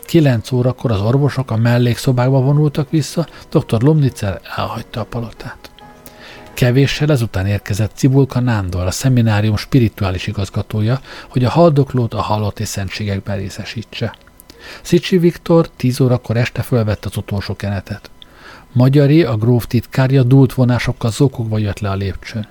Kilenc 0.06 0.52
órakor 0.52 0.92
az 0.92 1.02
orvosok 1.02 1.52
a 1.52 1.58
mellékszobákba 1.58 2.42
vonultak 2.42 2.90
vissza, 2.90 3.28
dr. 3.50 3.82
Lomnitzer 3.82 4.42
elhagyta 4.56 5.00
a 5.00 5.06
palotát. 5.06 5.72
Kevéssel 6.54 7.12
ezután 7.12 7.46
érkezett 7.46 7.96
Cibulka 7.96 8.40
Nándor, 8.40 8.86
a 8.86 8.92
szeminárium 8.92 9.58
spirituális 9.58 10.28
igazgatója, 10.28 11.00
hogy 11.30 11.44
a 11.44 11.50
haldoklót 11.50 12.14
a 12.14 12.22
halotti 12.22 12.66
szentségekben 12.66 13.38
részesítse. 13.38 14.16
Szicsi 14.82 15.18
Viktor 15.18 15.70
tíz 15.70 16.02
órakor 16.02 16.38
este 16.38 16.62
fölvette 16.62 17.08
az 17.10 17.18
utolsó 17.18 17.56
kenetet. 17.56 18.10
Magyari, 18.72 19.24
a 19.24 19.36
gróf 19.36 19.68
titkárja 19.68 20.24
dúlt 20.24 20.54
vonásokkal 20.54 21.12
zokogva 21.12 21.58
jött 21.58 21.80
le 21.80 21.90
a 21.90 21.96
lépcsőn. 21.96 22.48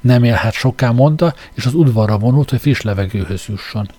Nem 0.00 0.24
élhet 0.24 0.52
soká, 0.52 0.90
mondta, 0.90 1.34
és 1.54 1.66
az 1.66 1.74
udvarra 1.74 2.18
vonult, 2.18 2.50
hogy 2.50 2.60
friss 2.60 2.80
levegőhöz 2.80 3.44
jusson. 3.48 3.90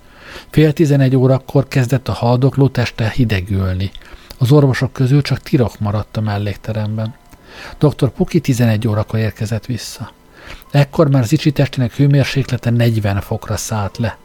Fél 0.49 0.73
tizenegy 0.73 1.15
órakor 1.15 1.67
kezdett 1.67 2.07
a 2.07 2.13
haldokló 2.13 2.67
teste 2.67 3.09
hidegülni. 3.09 3.91
Az 4.37 4.51
orvosok 4.51 4.93
közül 4.93 5.21
csak 5.21 5.39
Tirok 5.39 5.79
maradt 5.79 6.17
a 6.17 6.21
mellékteremben. 6.21 7.15
Dr. 7.77 8.09
Puki 8.09 8.39
11 8.39 8.87
órakor 8.87 9.19
érkezett 9.19 9.65
vissza. 9.65 10.11
Ekkor 10.71 11.09
már 11.09 11.25
Zicsi 11.25 11.51
testének 11.51 11.95
hőmérséklete 11.95 12.69
40 12.69 13.21
fokra 13.21 13.57
szállt 13.57 13.97
le. 13.97 14.17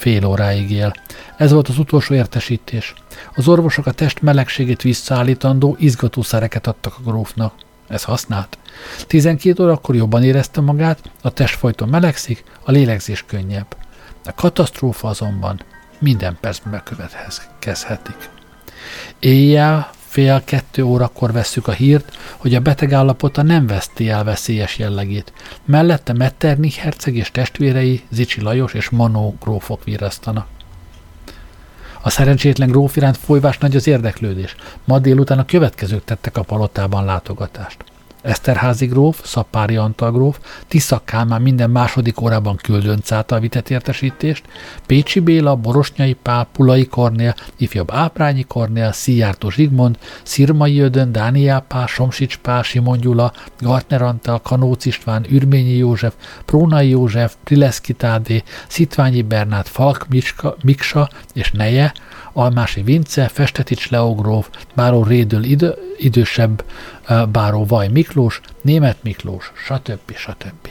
Fél 0.00 0.24
óráig 0.24 0.70
él. 0.70 0.94
Ez 1.36 1.52
volt 1.52 1.68
az 1.68 1.78
utolsó 1.78 2.14
értesítés. 2.14 2.94
Az 3.34 3.48
orvosok 3.48 3.86
a 3.86 3.92
test 3.92 4.22
melegségét 4.22 4.82
visszaállítandó 4.82 5.76
izgatószereket 5.78 6.66
adtak 6.66 6.94
a 6.98 7.02
grófnak. 7.10 7.54
Ez 7.88 8.02
használt. 8.02 8.58
12 9.06 9.62
órakor 9.62 9.94
jobban 9.94 10.22
érezte 10.22 10.60
magát, 10.60 11.10
a 11.22 11.30
test 11.30 11.54
folyton 11.54 11.88
melegszik, 11.88 12.44
a 12.64 12.70
lélegzés 12.70 13.24
könnyebb. 13.26 13.76
A 14.24 14.34
katasztrófa 14.34 15.08
azonban 15.08 15.62
minden 15.98 16.38
percben 16.40 16.72
bekövetkezhetik. 16.72 18.30
Éjjel 19.18 19.90
fél 20.10 20.42
kettő 20.44 20.82
órakor 20.82 21.32
vesszük 21.32 21.68
a 21.68 21.72
hírt, 21.72 22.16
hogy 22.36 22.54
a 22.54 22.60
beteg 22.60 22.92
állapota 22.92 23.42
nem 23.42 23.66
veszti 23.66 24.08
el 24.08 24.24
veszélyes 24.24 24.78
jellegét. 24.78 25.32
Mellette 25.64 26.12
Metternich 26.12 26.78
herceg 26.78 27.14
és 27.14 27.30
testvérei 27.30 28.02
Zicsi 28.10 28.40
Lajos 28.40 28.74
és 28.74 28.88
Manó 28.88 29.36
grófok 29.40 29.84
virasztanak. 29.84 30.46
A 32.00 32.10
szerencsétlen 32.10 32.68
gróf 32.68 32.96
iránt 32.96 33.16
folyvás 33.16 33.58
nagy 33.58 33.76
az 33.76 33.86
érdeklődés. 33.86 34.56
Ma 34.84 34.98
délután 34.98 35.38
a 35.38 35.44
következők 35.44 36.04
tettek 36.04 36.36
a 36.36 36.42
palotában 36.42 37.04
látogatást. 37.04 37.84
Eszterházi 38.22 38.86
gróf, 38.86 39.20
Szapári 39.24 39.76
Antal 39.76 40.12
gróf, 40.12 40.38
Tisza 40.68 41.02
Kálmán 41.04 41.42
minden 41.42 41.70
második 41.70 42.20
órában 42.20 42.56
küldönc 42.56 43.12
által 43.12 43.40
vitett 43.40 43.70
értesítést, 43.70 44.44
Pécsi 44.86 45.20
Béla, 45.20 45.56
Borosnyai 45.56 46.12
Pál, 46.12 46.48
Pulai 46.52 46.86
Kornél, 46.86 47.34
ifjabb 47.56 47.90
Áprányi 47.92 48.42
Kornél, 48.42 48.92
Szijjártó 48.92 49.50
Zsigmond, 49.50 49.98
Szirmai 50.22 50.80
Ödön, 50.80 51.12
Dániel 51.12 51.60
Pál, 51.60 51.86
Somsics 51.86 52.36
Pál, 52.36 52.62
Simon 52.62 53.00
Gyula, 53.00 53.32
Gartner 53.60 54.02
Antal, 54.02 54.40
Kanóc 54.40 54.84
István, 54.84 55.26
Ürményi 55.30 55.76
József, 55.76 56.14
Prónai 56.44 56.88
József, 56.88 57.36
Prileszki 57.44 57.92
Tádé, 57.92 58.42
Szitványi 58.68 59.22
Bernát, 59.22 59.68
Falk 59.68 60.06
Micska, 60.08 60.56
Miksa 60.62 61.08
és 61.34 61.50
Neje, 61.50 61.92
Almási 62.32 62.82
Vince, 62.82 63.28
Festetics 63.28 63.90
Leogróf, 63.90 64.50
Báró 64.74 65.02
Rédől 65.02 65.42
idő, 65.42 65.74
idősebb 65.98 66.64
Báró 67.32 67.64
Vaj 67.64 67.88
Miklós, 67.88 68.40
Német 68.62 69.02
Miklós, 69.02 69.52
stb. 69.54 70.16
stb. 70.16 70.68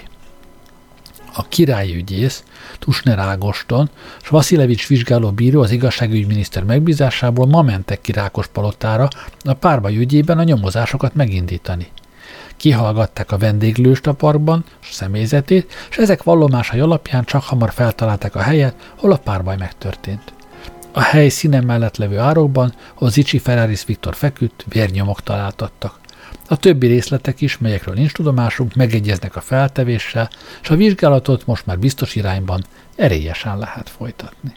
A 1.34 1.48
királyi 1.48 1.96
ügyész, 1.96 2.44
Tusner 2.80 3.20
Ágoston 3.20 3.90
és 4.22 4.28
Vasilevics 4.28 4.88
vizsgáló 4.88 5.32
bíró 5.32 5.62
az 5.62 5.72
igazságügyminiszter 5.72 6.64
megbízásából 6.64 7.48
ma 7.48 7.62
mentek 7.62 8.02
ki 8.02 8.12
Rákos 8.12 8.48
palotára 8.48 9.08
a 9.44 9.54
párbaj 9.54 9.98
ügyében 9.98 10.38
a 10.38 10.44
nyomozásokat 10.44 11.16
megindítani. 11.16 11.88
Kihallgatták 12.58 13.32
a 13.32 13.38
vendéglőst 13.38 14.08
a 14.08 14.14
parkban, 14.14 14.64
a 14.82 14.86
személyzetét, 14.92 15.74
és 15.90 15.98
ezek 15.98 16.24
vallomásai 16.24 16.80
alapján 16.80 17.24
csak 17.24 17.44
hamar 17.44 17.74
feltalálták 17.74 18.36
a 18.36 18.42
helyet, 18.42 18.94
hol 18.98 19.12
a 19.12 19.18
párbaj 19.18 19.58
megtörtént. 19.58 20.34
A 21.00 21.02
hely 21.02 21.30
színe 21.30 21.62
mellett 21.62 21.98
levő 21.98 22.18
árokban, 22.18 22.74
ahol 22.96 23.10
Zicsi 23.10 23.38
Ferraris 23.38 23.86
Viktor 23.86 24.16
feküdt, 24.16 24.66
vérnyomok 24.70 25.24
találtattak. 25.24 26.00
A 26.48 26.58
többi 26.58 26.88
részletek 26.88 27.42
is, 27.42 27.58
melyekről 27.58 27.96
nincs 27.96 28.12
tudomásunk, 28.12 28.76
megegyeznek 28.76 29.36
a 29.36 29.42
feltevéssel, 29.42 30.30
és 30.62 30.70
a 30.70 30.76
vizsgálatot 30.76 31.46
most 31.46 31.66
már 31.66 31.80
biztos 31.80 32.16
irányban 32.16 32.66
erélyesen 32.96 33.58
lehet 33.58 33.90
folytatni. 33.90 34.54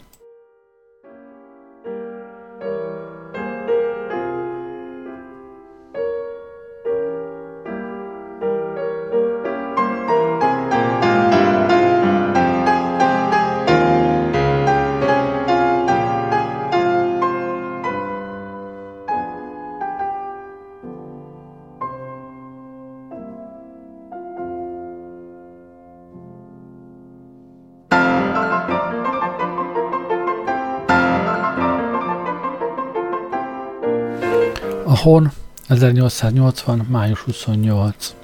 Hon, 35.03 35.31
1880. 35.67 36.87
május 36.89 37.19
28. 37.19 38.15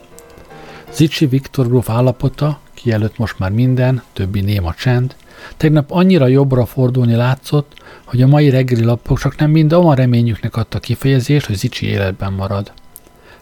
Zicsi 0.92 1.26
Viktor 1.26 1.68
gróf 1.68 1.90
állapota, 1.90 2.60
ki 2.74 2.92
előtt 2.92 3.18
most 3.18 3.40
már 3.40 3.52
minden, 3.52 4.04
többi 4.14 4.42
néma 4.42 4.74
csend, 4.74 5.16
tegnap 5.58 5.92
annyira 5.92 6.28
jobbra 6.28 6.66
fordulni 6.66 7.16
látszott, 7.16 7.74
hogy 8.06 8.22
a 8.22 8.28
mai 8.28 8.50
reggeli 8.50 8.84
lapok 8.84 9.20
csak 9.20 9.36
nem 9.36 9.50
mind 9.50 9.72
a 9.72 9.94
reményüknek 9.94 10.56
adta 10.56 10.80
kifejezést, 10.80 11.46
hogy 11.46 11.56
Zicsi 11.56 11.86
életben 11.86 12.34
marad. 12.34 12.72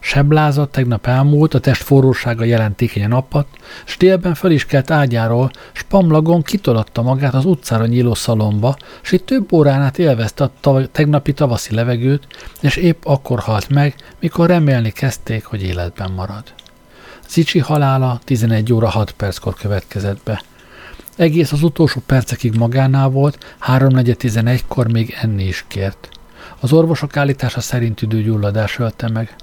Seblázat 0.00 0.70
tegnap 0.70 1.06
elmúlt, 1.06 1.54
a 1.54 1.60
test 1.60 1.82
forrósága 1.82 2.44
jelentékenyen 2.44 3.12
apadt, 3.12 3.48
s 3.84 3.96
délben 3.96 4.34
fel 4.34 4.50
is 4.50 4.66
kelt 4.66 4.90
ágyáról, 4.90 5.50
s 5.72 5.82
pamlagon 5.82 6.42
kitolatta 6.42 7.02
magát 7.02 7.34
az 7.34 7.44
utcára 7.44 7.86
nyíló 7.86 8.14
szalomba, 8.14 8.76
s 9.00 9.12
itt 9.12 9.26
több 9.26 9.52
órán 9.52 9.80
át 9.80 9.98
élvezte 9.98 10.44
a 10.44 10.50
tav- 10.60 10.90
tegnapi 10.90 11.32
tavaszi 11.32 11.74
levegőt, 11.74 12.26
és 12.60 12.76
épp 12.76 13.04
akkor 13.04 13.38
halt 13.38 13.68
meg, 13.68 13.94
mikor 14.20 14.48
remélni 14.48 14.90
kezdték, 14.90 15.44
hogy 15.44 15.62
életben 15.62 16.10
marad. 16.10 16.42
Zicsi 17.28 17.58
halála 17.58 18.20
11 18.24 18.72
óra 18.72 18.88
6 18.88 19.10
perckor 19.10 19.54
következett 19.54 20.20
be. 20.24 20.42
Egész 21.16 21.52
az 21.52 21.62
utolsó 21.62 22.00
percekig 22.06 22.56
magánál 22.56 23.08
volt, 23.08 23.56
3.4.11-kor 23.66 24.92
még 24.92 25.16
enni 25.20 25.44
is 25.44 25.64
kért. 25.68 26.08
Az 26.60 26.72
orvosok 26.72 27.16
állítása 27.16 27.60
szerint 27.60 28.02
üdőgyulladás 28.02 28.78
ölte 28.78 29.08
meg. 29.08 29.36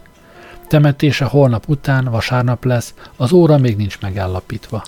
Temetése 0.68 1.26
holnap 1.26 1.63
után, 1.68 2.05
vasárnap 2.05 2.66
lesz, 2.66 2.93
az 3.16 3.32
óra 3.32 3.57
még 3.57 3.76
nincs 3.76 3.99
megállapítva. 4.01 4.84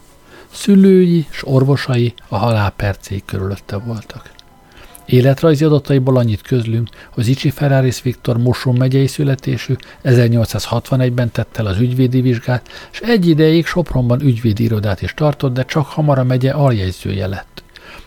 Szülői 0.52 1.28
és 1.32 1.48
orvosai 1.48 2.14
a 2.28 2.38
halál 2.38 2.70
percéig 2.70 3.26
körülötte 3.26 3.78
voltak. 3.78 4.36
Életrajzi 5.06 5.64
adataiból 5.64 6.18
annyit 6.18 6.42
közlünk, 6.42 6.90
hogy 7.12 7.24
Zicsi 7.24 7.50
Ferraris 7.50 8.02
Viktor 8.02 8.38
Moson 8.38 8.76
megyei 8.76 9.08
születésű 9.08 9.76
1861-ben 10.04 11.32
tette 11.32 11.60
el 11.60 11.66
az 11.66 11.80
ügyvédi 11.80 12.22
vizsgát, 12.22 12.68
és 12.92 13.00
egy 13.00 13.28
ideig 13.28 13.66
Sopronban 13.66 14.22
ügyvédi 14.22 14.64
irodát 14.64 15.02
is 15.02 15.14
tartott, 15.14 15.54
de 15.54 15.66
csak 15.66 15.86
hamar 15.86 16.20
a 16.20 16.24
megye 16.24 16.52
aljegyzője 16.52 17.28
lett. 17.28 17.64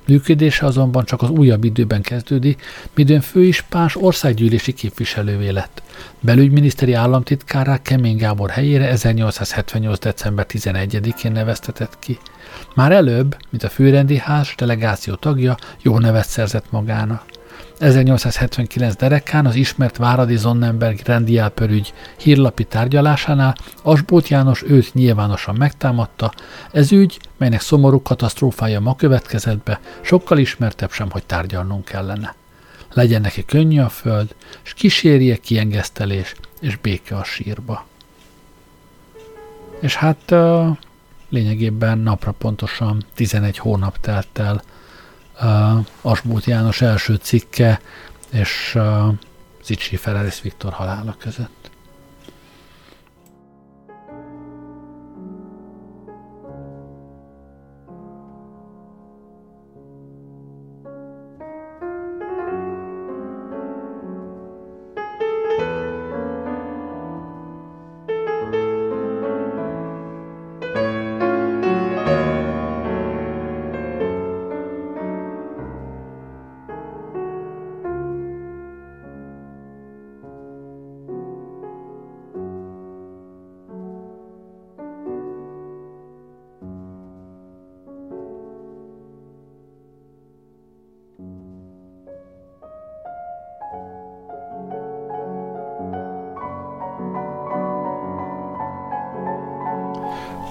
Működése 0.06 0.66
azonban 0.66 1.04
csak 1.04 1.22
az 1.22 1.30
újabb 1.30 1.64
időben 1.64 2.02
kezdődik, 2.02 2.62
midőn 2.94 3.20
főispáns 3.20 3.96
országgyűlési 3.96 4.72
képviselővé 4.72 5.48
lett. 5.48 5.82
Belügyminiszteri 6.20 6.92
államtitkárá 6.92 7.82
Kemény 7.82 8.16
Gábor 8.16 8.50
helyére 8.50 8.88
1878. 8.88 9.98
december 9.98 10.46
11-én 10.48 11.32
neveztetett 11.32 11.98
ki. 11.98 12.18
Már 12.74 12.92
előbb, 12.92 13.36
mint 13.50 13.62
a 13.62 13.68
főrendi 13.68 14.18
ház 14.18 14.48
delegáció 14.56 15.14
tagja, 15.14 15.56
jó 15.82 15.98
nevet 15.98 16.28
szerzett 16.28 16.70
magának. 16.70 17.22
1879 17.78 18.96
derekán 18.96 19.46
az 19.46 19.54
ismert 19.54 19.96
Váradi 19.96 20.36
Zonnenberg 20.36 21.00
rendiápörügy 21.04 21.92
hírlapi 22.18 22.64
tárgyalásánál 22.64 23.54
Asbót 23.82 24.28
János 24.28 24.62
őt 24.62 24.94
nyilvánosan 24.94 25.54
megtámadta, 25.54 26.32
ez 26.72 26.92
ügy, 26.92 27.18
melynek 27.38 27.60
szomorú 27.60 28.02
katasztrófája 28.02 28.80
ma 28.80 28.96
következett 28.96 29.62
be, 29.62 29.80
sokkal 30.00 30.38
ismertebb 30.38 30.92
sem, 30.92 31.10
hogy 31.10 31.26
tárgyalnunk 31.26 31.84
kellene. 31.84 32.39
Legyen 32.92 33.20
neki 33.20 33.44
könnyű 33.44 33.80
a 33.80 33.88
föld, 33.88 34.34
és 34.64 34.74
kísérje 34.74 35.36
kiengesztelés 35.36 36.34
és 36.60 36.76
béke 36.76 37.16
a 37.16 37.24
sírba. 37.24 37.86
És 39.80 39.94
hát 39.94 40.30
uh, 40.30 40.76
lényegében 41.28 41.98
napra 41.98 42.32
pontosan 42.32 43.04
11 43.14 43.58
hónap 43.58 44.00
telt 44.00 44.38
el 44.38 44.62
uh, 45.42 45.86
Asbót 46.00 46.44
János 46.44 46.80
első 46.80 47.14
cikke 47.14 47.80
és 48.30 48.72
uh, 48.74 49.14
Zicsi 49.64 49.96
Ferelis 49.96 50.40
Viktor 50.40 50.72
halála 50.72 51.16
között. 51.18 51.59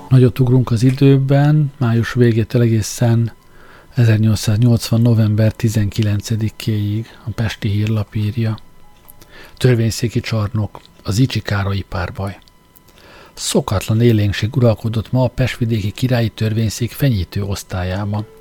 Nagyot 0.10 0.40
ugrunk 0.40 0.72
az 0.72 0.84
időben, 0.84 1.72
május 1.78 2.14
végétől 2.14 2.62
egészen 2.62 3.32
1880. 3.94 5.02
november 5.02 5.54
19-éig 5.58 7.06
a 7.26 7.30
Pesti 7.36 7.68
Hírlap 7.68 8.16
írja. 8.16 8.58
Törvényszéki 9.58 10.20
csarnok, 10.20 10.82
az 11.04 11.18
Icsi 11.18 11.42
Károlyi 11.42 11.86
párbaj. 11.90 12.40
Szokatlan 13.34 14.02
élénkség 14.02 14.56
uralkodott 14.56 15.12
ma 15.12 15.24
a 15.24 15.28
Pestvidéki 15.28 15.92
Királyi 15.92 16.30
Törvényszék 16.30 16.92
fenyítő 16.92 17.44
osztályában– 17.44 18.26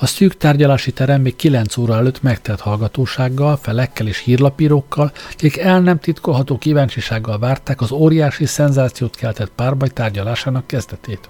a 0.00 0.06
szűk 0.06 0.36
tárgyalási 0.36 0.92
terem 0.92 1.20
még 1.20 1.36
9 1.36 1.76
óra 1.76 1.94
előtt 1.94 2.22
megtelt 2.22 2.60
hallgatósággal, 2.60 3.56
felekkel 3.56 4.06
és 4.06 4.18
hírlapírókkal, 4.18 5.12
akik 5.32 5.56
el 5.56 5.80
nem 5.80 5.98
titkolható 5.98 6.58
kíváncsisággal 6.58 7.38
várták 7.38 7.80
az 7.80 7.90
óriási 7.90 8.46
szenzációt 8.46 9.16
keltett 9.16 9.50
párbaj 9.54 9.88
tárgyalásának 9.88 10.66
kezdetét. 10.66 11.28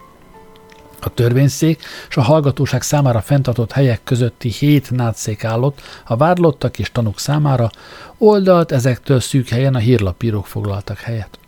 A 1.00 1.14
törvényszék 1.14 1.82
és 2.08 2.16
a 2.16 2.22
hallgatóság 2.22 2.82
számára 2.82 3.20
fenntartott 3.20 3.72
helyek 3.72 4.00
közötti 4.04 4.48
hét 4.48 4.90
nátszék 4.90 5.44
állott, 5.44 5.80
a 6.04 6.16
vádlottak 6.16 6.78
és 6.78 6.92
tanúk 6.92 7.18
számára 7.18 7.70
oldalt 8.18 8.72
ezektől 8.72 9.20
szűk 9.20 9.48
helyen 9.48 9.74
a 9.74 9.78
hírlapírók 9.78 10.46
foglaltak 10.46 10.98
helyet. 10.98 11.38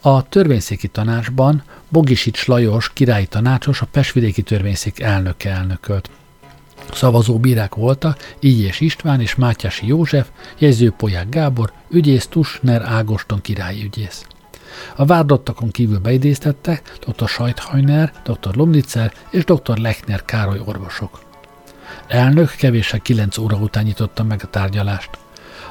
A 0.00 0.28
törvényszéki 0.28 0.88
tanácsban 0.88 1.62
Bogisics 1.88 2.46
Lajos 2.46 2.92
királyi 2.92 3.26
tanácsos 3.26 3.80
a 3.80 3.86
Pesvidéki 3.86 4.42
törvényszék 4.42 5.00
elnöke 5.00 5.50
elnökölt. 5.50 6.10
Szavazó 6.92 7.38
bírák 7.38 7.74
voltak 7.74 8.34
Igyes 8.40 8.80
István 8.80 9.20
és 9.20 9.34
Mátyási 9.34 9.86
József, 9.86 10.28
jegyzőpolyák 10.58 11.28
Gábor, 11.28 11.72
ügyész 11.90 12.26
Tusner 12.26 12.82
Ágoston 12.82 13.40
királyi 13.40 13.84
ügyész. 13.84 14.26
A 14.96 15.04
vádlottakon 15.04 15.70
kívül 15.70 15.98
beidéztettek 15.98 16.92
dr. 17.06 17.28
Sajthajner, 17.28 18.12
dr. 18.24 18.54
Lomnitzer 18.54 19.12
és 19.30 19.44
dr. 19.44 19.78
Lechner 19.78 20.24
Károly 20.24 20.60
orvosok. 20.64 21.20
Elnök 22.06 22.50
kevéssel 22.50 23.00
kilenc 23.00 23.38
óra 23.38 23.56
után 23.56 23.84
nyitotta 23.84 24.24
meg 24.24 24.40
a 24.42 24.50
tárgyalást. 24.50 25.10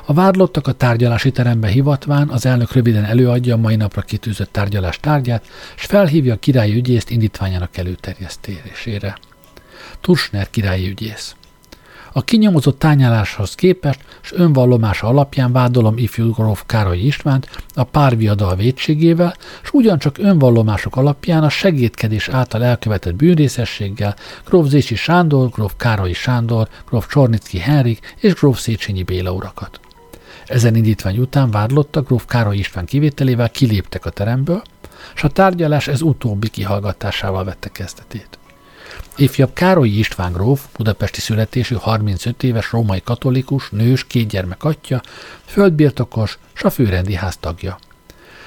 A 0.10 0.14
vádlottak 0.14 0.68
a 0.68 0.72
tárgyalási 0.72 1.32
terembe 1.32 1.68
hivatván 1.68 2.30
az 2.30 2.46
elnök 2.46 2.72
röviden 2.72 3.04
előadja 3.04 3.54
a 3.54 3.58
mai 3.58 3.76
napra 3.76 4.02
kitűzött 4.02 4.52
tárgyalás 4.52 5.00
tárgyát, 5.00 5.48
és 5.76 5.86
felhívja 5.86 6.34
a 6.34 6.38
királyi 6.38 6.76
ügyészt 6.76 7.10
indítványának 7.10 7.78
előterjesztésére. 7.78 9.18
Tursner 10.02 10.50
királyi 10.50 10.90
ügyész. 10.90 11.36
A 12.12 12.22
kinyomozott 12.22 12.80
tányáláshoz 12.80 13.56
képest 13.56 14.00
és 14.24 14.32
önvallomása 14.32 15.08
alapján 15.08 15.52
vádolom 15.52 15.98
ifjú 15.98 16.32
gróf 16.32 16.64
Károly 16.66 16.98
Istvánt 16.98 17.64
a 17.74 17.84
párviadal 17.84 18.56
védségével, 18.56 19.36
és 19.64 19.72
ugyancsak 19.72 20.18
önvallomások 20.18 20.96
alapján 20.96 21.44
a 21.44 21.50
segédkedés 21.50 22.30
által 22.30 22.64
elkövetett 22.64 23.16
bűnrészességgel 23.16 24.16
gróf 24.46 24.68
Zécsi 24.68 24.96
Sándor, 24.96 25.50
gróf 25.50 25.74
Károly 25.78 26.14
Sándor, 26.14 26.68
gróf 26.90 27.08
Csornicki 27.08 27.60
Henrik 27.60 28.16
és 28.20 28.34
gróf 28.34 28.60
Széchenyi 28.60 29.04
Béla 29.04 29.32
urakat. 29.32 29.80
Ezen 30.48 30.76
indítvány 30.76 31.18
után 31.18 31.52
vádlottak 31.52 32.08
gróf 32.08 32.26
Károly 32.26 32.58
István 32.58 32.86
kivételével 32.86 33.50
kiléptek 33.50 34.06
a 34.06 34.10
teremből, 34.10 34.62
és 35.16 35.24
a 35.24 35.28
tárgyalás 35.28 35.88
ez 35.88 36.02
utóbbi 36.02 36.50
kihallgatásával 36.50 37.44
vette 37.44 37.70
kezdetét. 37.70 38.40
Ifjabb 39.16 39.54
Károly 39.54 39.88
István 39.88 40.32
gróf, 40.32 40.66
budapesti 40.78 41.22
születésű 41.22 41.76
35 41.76 42.44
éves 42.44 42.72
római 42.72 43.02
katolikus, 43.02 43.70
nős, 43.70 44.08
két 44.08 44.28
gyermek 44.28 44.64
atya, 44.64 45.02
földbirtokos, 45.46 46.38
s 46.54 46.64
a 46.64 46.70
főrendi 46.70 47.14
ház 47.14 47.38
tagja. 47.38 47.80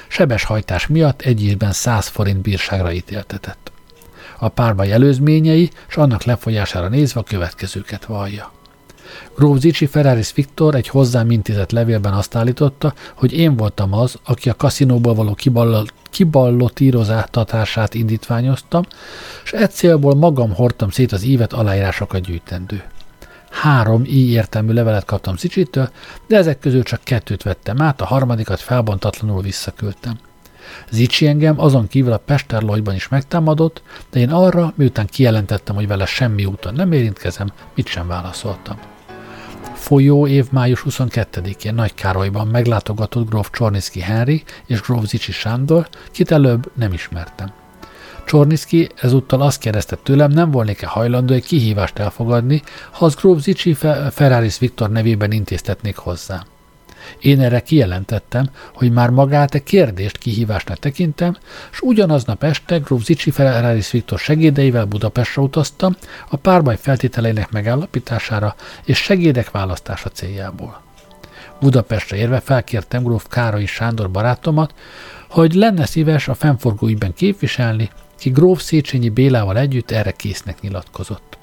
Sebes 0.09 0.45
hajtás 0.45 0.87
miatt 0.87 1.23
egy 1.23 1.45
évben 1.45 1.73
100 1.73 2.07
forint 2.07 2.41
bírságra 2.41 2.93
ítéltetett. 2.93 3.73
A 4.39 4.49
párbaj 4.49 4.93
előzményei, 4.93 5.71
és 5.89 5.97
annak 5.97 6.23
lefolyására 6.23 6.89
nézve 6.89 7.21
a 7.21 7.25
következőket 7.25 8.05
vallja. 8.05 8.53
Gróf 9.37 9.59
Zicsi 9.59 9.87
Ferraris 9.87 10.33
Viktor 10.35 10.75
egy 10.75 10.89
hozzám 10.89 11.31
intézett 11.31 11.71
levélben 11.71 12.13
azt 12.13 12.35
állította, 12.35 12.95
hogy 13.15 13.33
én 13.33 13.57
voltam 13.57 13.93
az, 13.93 14.19
aki 14.25 14.49
a 14.49 14.55
kaszinóból 14.55 15.15
való 15.15 15.37
kiballotíroztatását 16.11 17.95
indítványoztam, 17.95 18.83
és 19.45 19.53
egy 19.53 19.71
célból 19.71 20.15
magam 20.15 20.55
hordtam 20.55 20.91
szét 20.91 21.13
az 21.13 21.25
évet 21.25 21.53
aláírásokat 21.53 22.21
gyűjtendő. 22.21 22.83
Három 23.51 24.05
így 24.05 24.31
értelmű 24.31 24.73
levelet 24.73 25.05
kaptam 25.05 25.37
Zicsitől, 25.37 25.91
de 26.27 26.37
ezek 26.37 26.59
közül 26.59 26.83
csak 26.83 27.01
kettőt 27.05 27.43
vettem 27.43 27.83
át, 27.83 28.01
a 28.01 28.05
harmadikat 28.05 28.61
felbontatlanul 28.61 29.43
visszaküldtem. 29.43 30.19
Zicsi 30.91 31.27
engem 31.27 31.61
azon 31.61 31.89
kívül 31.89 32.13
a 32.13 32.17
Pesterlojban 32.17 32.95
is 32.95 33.09
megtámadott, 33.09 33.83
de 34.11 34.21
én 34.21 34.31
arra, 34.31 34.73
miután 34.77 35.07
kijelentettem, 35.07 35.75
hogy 35.75 35.87
vele 35.87 36.07
semmi 36.07 36.45
úton 36.45 36.75
nem 36.75 36.93
érintkezem, 36.93 37.53
mit 37.75 37.87
sem 37.87 38.07
válaszoltam 38.07 38.79
folyó 39.91 40.27
év 40.27 40.47
május 40.51 40.85
22-én 40.89 41.75
Nagy 41.75 41.95
Károlyban 41.95 42.47
meglátogatott 42.47 43.29
gróf 43.29 43.51
Csorniszki 43.53 44.01
Henry 44.01 44.43
és 44.67 44.81
gróf 44.81 45.05
Zicsi 45.05 45.33
Sándor, 45.33 45.89
kit 46.11 46.31
előbb 46.31 46.71
nem 46.75 46.93
ismertem. 46.93 47.53
Csorniszki 48.25 48.89
ezúttal 48.97 49.41
azt 49.41 49.61
kérdezte 49.61 49.97
tőlem, 49.97 50.31
nem 50.31 50.51
volnék-e 50.51 50.87
hajlandó 50.87 51.35
egy 51.35 51.45
kihívást 51.45 51.99
elfogadni, 51.99 52.63
ha 52.91 53.05
az 53.05 53.15
gróf 53.15 53.41
Zicsi 53.41 53.75
Ferraris 54.11 54.59
Viktor 54.59 54.91
nevében 54.91 55.33
intéztetnék 55.33 55.97
hozzá. 55.97 56.45
Én 57.21 57.41
erre 57.41 57.61
kijelentettem, 57.61 58.51
hogy 58.75 58.93
már 58.93 59.11
magát 59.11 59.55
a 59.55 59.63
kérdést 59.63 60.19
kihívásnak 60.19 60.79
tekintem, 60.79 61.37
és 61.73 61.81
ugyanaznap 61.81 62.43
este 62.43 62.79
Gróf 62.79 63.05
Zicsi 63.05 63.31
Ferraris 63.31 63.91
Viktor 63.91 64.19
segédeivel 64.19 64.85
Budapestre 64.85 65.43
utaztam 65.43 65.97
a 66.29 66.37
párbaj 66.37 66.77
feltételeinek 66.77 67.51
megállapítására 67.51 68.55
és 68.85 68.99
segédek 68.99 69.51
választása 69.51 70.09
céljából. 70.09 70.83
Budapestre 71.61 72.17
érve 72.17 72.41
felkértem 72.41 73.03
Gróf 73.03 73.27
Károly 73.29 73.65
Sándor 73.65 74.11
barátomat, 74.11 74.75
hogy 75.29 75.55
lenne 75.55 75.87
szíves 75.87 76.29
a 76.29 76.35
fennforgó 76.35 76.87
ügyben 76.87 77.15
képviselni, 77.15 77.91
ki 78.19 78.31
Gróf 78.31 78.63
Széchenyi 78.63 79.09
Bélával 79.09 79.59
együtt 79.59 79.91
erre 79.91 80.11
késznek 80.11 80.61
nyilatkozott. 80.61 81.40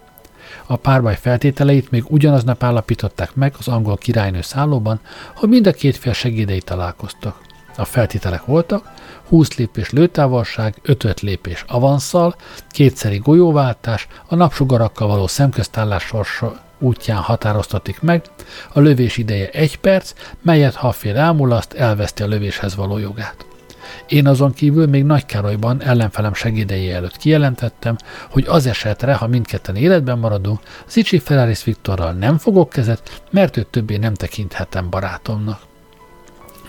A 0.70 0.76
párbaj 0.76 1.18
feltételeit 1.22 1.92
még 1.92 2.04
ugyanaznap 2.08 2.64
állapították 2.64 3.36
meg 3.36 3.54
az 3.60 3.68
angol 3.68 3.98
királynő 3.98 4.42
szállóban, 4.42 5.00
hogy 5.36 5.50
mind 5.50 5.68
a 5.68 5.72
két 5.72 5.98
fél 5.98 6.14
segédei 6.14 6.62
találkoztak. 6.62 7.40
A 7.78 7.86
feltételek 7.86 8.46
voltak 8.46 8.92
20 9.28 9.56
lépés 9.56 9.90
lőtávolság, 9.90 10.76
5 10.82 11.22
lépés 11.22 11.64
avanszal, 11.68 12.36
kétszeri 12.70 13.18
golyóváltás, 13.18 14.08
a 14.28 14.36
napsugarakkal 14.36 15.08
való 15.08 15.28
szemköztállás 15.28 16.04
sorsa 16.04 16.60
útján 16.80 17.22
határoztatik 17.22 18.02
meg, 18.02 18.26
a 18.74 18.80
lövés 18.80 19.18
ideje 19.18 19.50
egy 19.50 19.78
perc, 19.78 20.14
melyet 20.42 20.76
ha 20.76 20.88
a 20.88 20.92
fél 20.92 21.18
elmulaszt, 21.18 21.74
elveszti 21.74 22.24
a 22.24 22.28
lövéshez 22.28 22.76
való 22.76 22.98
jogát. 22.98 23.47
Én 24.08 24.28
azon 24.28 24.54
kívül 24.54 24.88
még 24.88 25.04
Nagykárolyban 25.04 25.82
ellenfelem 25.82 26.34
segédei 26.34 26.92
előtt 26.92 27.18
kijelentettem, 27.18 27.96
hogy 28.30 28.46
az 28.48 28.66
esetre, 28.66 29.14
ha 29.14 29.28
mindketten 29.28 29.76
életben 29.76 30.20
maradunk, 30.20 30.60
Zicsi 30.90 31.20
Ferraris 31.20 31.64
Viktorral 31.64 32.12
nem 32.12 32.38
fogok 32.38 32.70
kezet, 32.70 33.22
mert 33.32 33.58
őt 33.58 33.68
többé 33.68 33.98
nem 33.98 34.14
tekinthetem 34.14 34.90
barátomnak. 34.90 35.60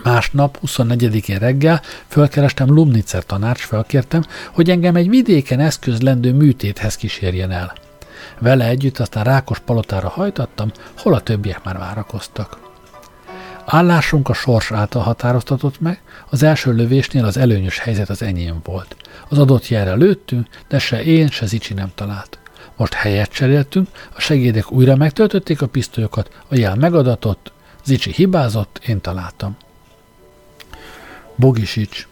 Másnap, 0.03 0.59
24-én 0.67 1.39
reggel 1.39 1.83
fölkerestem 2.07 2.69
Lumnitzer 2.69 3.25
tanács, 3.25 3.61
felkértem, 3.61 4.23
hogy 4.53 4.71
engem 4.71 4.97
egy 4.97 5.09
vidéken 5.09 5.61
eszközlendő 5.61 6.33
műtéthez 6.33 6.97
kísérjen 6.97 7.51
el. 7.51 7.73
Vele 8.39 8.69
együtt 8.69 8.99
aztán 8.99 9.25
Rákos 9.25 9.59
palotára 9.59 10.09
hajtattam, 10.09 10.73
hol 10.97 11.15
a 11.15 11.21
többiek 11.21 11.65
már 11.65 11.79
várakoztak. 11.79 12.68
Állásunk 13.71 14.29
a 14.29 14.33
sors 14.33 14.73
által 14.73 15.03
határoztatott 15.03 15.81
meg, 15.81 16.01
az 16.31 16.43
első 16.43 16.73
lövésnél 16.73 17.25
az 17.25 17.37
előnyös 17.37 17.79
helyzet 17.79 18.09
az 18.09 18.23
enyém 18.23 18.61
volt. 18.65 18.97
Az 19.29 19.39
adott 19.39 19.69
jelre 19.69 19.95
lőttünk, 19.95 20.47
de 20.69 20.79
se 20.79 21.05
én, 21.05 21.29
se 21.29 21.47
Zicsi 21.47 21.75
nem 21.75 21.91
talált. 21.95 22.39
Most 22.77 22.93
helyet 22.93 23.31
cseréltünk, 23.31 23.89
a 24.15 24.21
segédek 24.21 24.73
újra 24.73 24.97
megtöltötték 24.97 25.63
a 25.63 25.67
pisztolyokat, 25.67 26.31
a 26.49 26.55
jel 26.55 26.75
megadatott, 26.75 27.53
Zicsi 27.85 28.13
hibázott, 28.13 28.81
én 28.87 29.01
találtam. 29.01 29.57
Bogisics. 31.37 32.09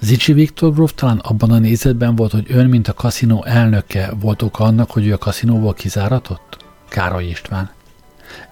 Zicsi 0.00 0.32
Viktor 0.32 0.72
gróf 0.72 0.92
talán 0.94 1.18
abban 1.18 1.50
a 1.50 1.58
nézetben 1.58 2.16
volt, 2.16 2.32
hogy 2.32 2.46
ön, 2.48 2.66
mint 2.66 2.88
a 2.88 2.92
kaszinó 2.92 3.44
elnöke, 3.44 4.12
volt 4.20 4.42
oka 4.42 4.64
annak, 4.64 4.90
hogy 4.90 5.06
ő 5.06 5.12
a 5.12 5.18
kaszinóból 5.18 5.74
kizáratott? 5.74 6.64
Károly 6.88 7.24
István. 7.24 7.70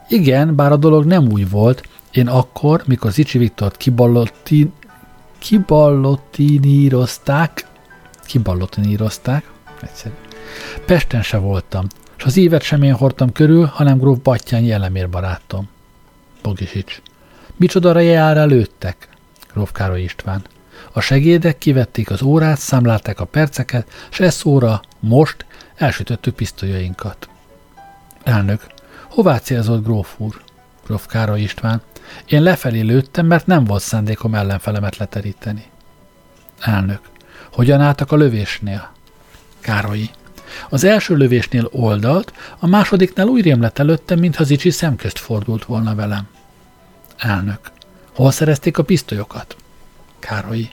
Igen, 0.08 0.54
bár 0.54 0.72
a 0.72 0.76
dolog 0.76 1.04
nem 1.04 1.28
úgy 1.32 1.50
volt, 1.50 1.82
én 2.10 2.28
akkor, 2.28 2.82
mikor 2.86 3.10
Zicsi 3.10 3.38
Viktort 3.38 3.76
kiballotti, 3.76 4.70
kiballottinírozták, 5.38 7.66
kiballottinírozták, 8.26 9.50
egyszerű, 9.82 10.14
Pesten 10.86 11.22
se 11.22 11.36
voltam, 11.36 11.86
és 12.18 12.24
az 12.24 12.36
évet 12.36 12.62
sem 12.62 12.82
én 12.82 12.94
hordtam 12.94 13.32
körül, 13.32 13.64
hanem 13.64 13.98
gróf 13.98 14.18
Battyán 14.18 14.62
jellemér 14.62 15.10
barátom. 15.10 15.68
Bogisics. 16.42 17.02
Micsoda 17.56 17.98
jár 17.98 18.36
előttek? 18.36 19.08
Gróf 19.52 19.72
Károly 19.72 20.02
István. 20.02 20.42
A 20.92 21.00
segédek 21.00 21.58
kivették 21.58 22.10
az 22.10 22.22
órát, 22.22 22.58
számlálták 22.58 23.20
a 23.20 23.24
perceket, 23.24 23.90
és 24.10 24.20
ez 24.20 24.40
óra, 24.44 24.80
most 25.00 25.46
elsütöttük 25.74 26.34
pisztolyainkat. 26.34 27.28
Elnök. 28.22 28.66
Hová 29.08 29.38
célzott 29.38 29.84
gróf 29.84 30.14
úr? 30.16 30.40
Gróf 30.86 31.06
Károly 31.06 31.40
István. 31.40 31.82
Én 32.26 32.42
lefelé 32.42 32.80
lőttem, 32.80 33.26
mert 33.26 33.46
nem 33.46 33.64
volt 33.64 33.82
szándékom 33.82 34.34
ellenfelemet 34.34 34.96
leteríteni. 34.96 35.64
Elnök. 36.60 37.00
Hogyan 37.52 37.80
álltak 37.80 38.12
a 38.12 38.16
lövésnél? 38.16 38.90
Károlyi. 39.60 40.10
Az 40.68 40.84
első 40.84 41.16
lövésnél 41.16 41.68
oldalt, 41.72 42.32
a 42.58 42.66
másodiknál 42.66 43.26
úgy 43.26 43.42
rémlett 43.42 43.78
előttem, 43.78 44.18
mintha 44.18 44.44
Zicsi 44.44 44.70
szemközt 44.70 45.18
fordult 45.18 45.64
volna 45.64 45.94
velem. 45.94 46.28
Elnök. 47.16 47.60
Hol 48.14 48.30
szerezték 48.30 48.78
a 48.78 48.82
pisztolyokat? 48.82 49.56
Károlyi. 50.18 50.70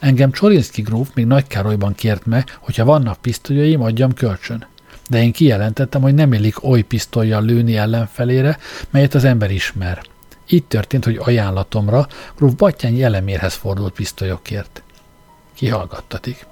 Engem 0.00 0.32
Csorinszki 0.32 0.82
gróf 0.82 1.08
még 1.14 1.26
Nagy 1.26 1.46
Károlyban 1.46 1.94
kért 1.94 2.26
meg, 2.26 2.58
hogyha 2.60 2.84
vannak 2.84 3.20
pisztolyaim, 3.20 3.82
adjam 3.82 4.14
kölcsön. 4.14 4.66
De 5.08 5.22
én 5.22 5.32
kijelentettem, 5.32 6.02
hogy 6.02 6.14
nem 6.14 6.32
illik 6.32 6.64
oly 6.64 6.82
pisztolyjal 6.82 7.42
lőni 7.44 7.76
ellenfelére, 7.76 8.58
melyet 8.90 9.14
az 9.14 9.24
ember 9.24 9.50
ismer. 9.50 10.02
Így 10.48 10.64
történt, 10.64 11.04
hogy 11.04 11.20
ajánlatomra 11.22 12.06
gróf 12.36 12.52
Battyány 12.52 12.96
jelemérhez 12.96 13.54
fordult 13.54 13.92
pisztolyokért. 13.92 14.82
Kihallgattatik. 15.54 16.46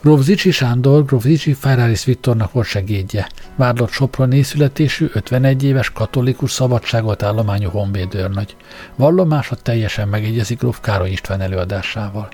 Gróf 0.00 0.22
Zicsi 0.22 0.50
Sándor, 0.50 1.04
Gróf 1.04 1.22
Zicsi 1.22 1.52
Ferraris 1.52 2.04
Viktornak 2.04 2.52
volt 2.52 2.66
segédje. 2.66 3.28
Vádlott 3.56 3.90
Soproni 3.90 4.42
születésű, 4.42 5.10
51 5.12 5.64
éves 5.64 5.90
katolikus 5.90 6.50
szabadságot 6.50 7.22
állományú 7.22 7.68
honvédőrnagy. 7.68 8.56
Vallomása 8.96 9.54
teljesen 9.54 10.08
megegyezik 10.08 10.58
Gróf 10.58 10.80
Károly 10.80 11.10
István 11.10 11.40
előadásával. 11.40 12.28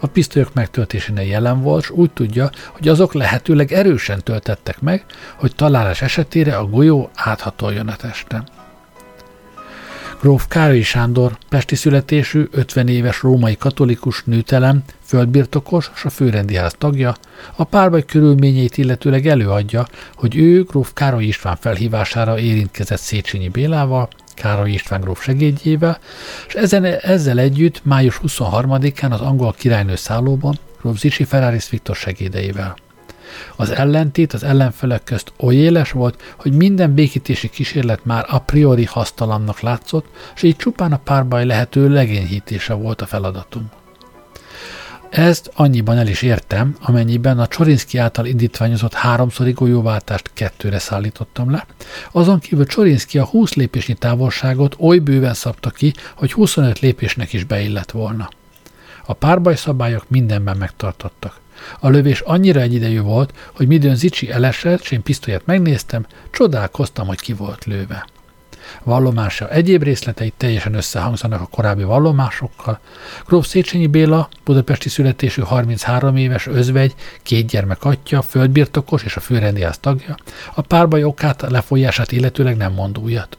A 0.00 0.06
pisztolyok 0.06 0.54
megtöltésénél 0.54 1.26
jelen 1.26 1.62
volt, 1.62 1.82
és 1.82 1.90
úgy 1.90 2.10
tudja, 2.10 2.50
hogy 2.72 2.88
azok 2.88 3.12
lehetőleg 3.12 3.72
erősen 3.72 4.20
töltettek 4.22 4.80
meg, 4.80 5.04
hogy 5.36 5.54
találás 5.54 6.02
esetére 6.02 6.56
a 6.56 6.66
golyó 6.66 7.10
áthatoljon 7.14 7.88
a 7.88 7.96
testen. 7.96 8.48
Gróf 10.22 10.46
Károly 10.48 10.82
Sándor, 10.82 11.38
pesti 11.48 11.74
születésű, 11.74 12.48
50 12.50 12.88
éves 12.88 13.22
római 13.22 13.56
katolikus 13.56 14.22
nőtelem, 14.24 14.82
földbirtokos 15.04 15.90
és 15.94 16.04
a 16.04 16.10
főrendi 16.10 16.54
ház 16.54 16.74
tagja, 16.78 17.16
a 17.56 17.64
párbaj 17.64 18.04
körülményeit 18.04 18.76
illetőleg 18.76 19.26
előadja, 19.26 19.86
hogy 20.14 20.36
ő 20.36 20.62
gróf 20.62 20.92
Károly 20.94 21.24
István 21.24 21.56
felhívására 21.56 22.38
érintkezett 22.38 22.98
Széchenyi 22.98 23.48
Bélával, 23.48 24.08
Károly 24.34 24.70
István 24.70 25.00
gróf 25.00 25.22
segédjével, 25.22 25.98
és 26.48 26.54
ezen, 26.54 26.84
ezzel 26.84 27.38
együtt 27.38 27.84
május 27.84 28.20
23-án 28.26 29.10
az 29.10 29.20
angol 29.20 29.54
királynő 29.58 29.96
szállóban 29.96 30.58
gróf 30.80 30.98
Zicsi 30.98 31.24
Ferraris 31.24 31.70
Viktor 31.70 31.96
segédeivel. 31.96 32.76
Az 33.56 33.70
ellentét 33.70 34.32
az 34.32 34.42
ellenfelek 34.42 35.04
közt 35.04 35.32
oly 35.36 35.54
éles 35.54 35.90
volt, 35.90 36.22
hogy 36.36 36.52
minden 36.52 36.94
békítési 36.94 37.48
kísérlet 37.48 38.04
már 38.04 38.24
a 38.28 38.38
priori 38.38 38.84
hasztalannak 38.84 39.60
látszott, 39.60 40.06
és 40.34 40.42
így 40.42 40.56
csupán 40.56 40.92
a 40.92 40.96
párbaj 40.96 41.44
lehető 41.44 41.88
legényhítése 41.88 42.74
volt 42.74 43.00
a 43.00 43.06
feladatunk. 43.06 43.66
Ezt 45.12 45.50
annyiban 45.54 45.98
el 45.98 46.06
is 46.06 46.22
értem, 46.22 46.76
amennyiben 46.80 47.38
a 47.38 47.46
Csorinszki 47.46 47.98
által 47.98 48.26
indítványozott 48.26 48.92
háromszori 48.94 49.52
golyóváltást 49.52 50.30
kettőre 50.34 50.78
szállítottam 50.78 51.50
le. 51.50 51.66
Azon 52.12 52.38
kívül 52.38 52.66
Csorinszki 52.66 53.18
a 53.18 53.24
20 53.24 53.54
lépésnyi 53.54 53.94
távolságot 53.94 54.76
oly 54.78 54.98
bőven 54.98 55.34
szabta 55.34 55.70
ki, 55.70 55.92
hogy 56.14 56.32
25 56.32 56.78
lépésnek 56.78 57.32
is 57.32 57.44
beillett 57.44 57.90
volna. 57.90 58.28
A 59.06 59.12
párbaj 59.12 59.56
szabályok 59.56 60.04
mindenben 60.08 60.56
megtartottak. 60.56 61.41
A 61.80 61.88
lövés 61.88 62.20
annyira 62.20 62.60
egyidejű 62.60 63.00
volt, 63.00 63.32
hogy 63.56 63.66
midőn 63.66 63.94
Zicsi 63.94 64.30
elesett, 64.30 64.80
és 64.80 64.90
én 64.90 65.02
pisztolyát 65.02 65.46
megnéztem, 65.46 66.06
csodálkoztam, 66.30 67.06
hogy 67.06 67.20
ki 67.20 67.32
volt 67.32 67.64
lőve. 67.64 68.06
Vallomása 68.82 69.48
egyéb 69.48 69.82
részletei 69.82 70.32
teljesen 70.36 70.74
összehangzanak 70.74 71.40
a 71.40 71.46
korábbi 71.46 71.82
vallomásokkal. 71.82 72.80
Gróf 73.26 73.46
Széchenyi 73.46 73.86
Béla, 73.86 74.28
budapesti 74.44 74.88
születésű 74.88 75.42
33 75.42 76.16
éves 76.16 76.46
özvegy, 76.46 76.94
két 77.22 77.46
gyermek 77.46 77.84
atya, 77.84 78.22
földbirtokos 78.22 79.02
és 79.02 79.16
a 79.16 79.20
főrendiász 79.20 79.78
tagja, 79.78 80.16
a 80.54 80.60
párbaj 80.60 81.04
okát, 81.04 81.44
lefolyását 81.48 82.12
illetőleg 82.12 82.56
nem 82.56 82.72
mond 82.72 82.98
újat. 82.98 83.36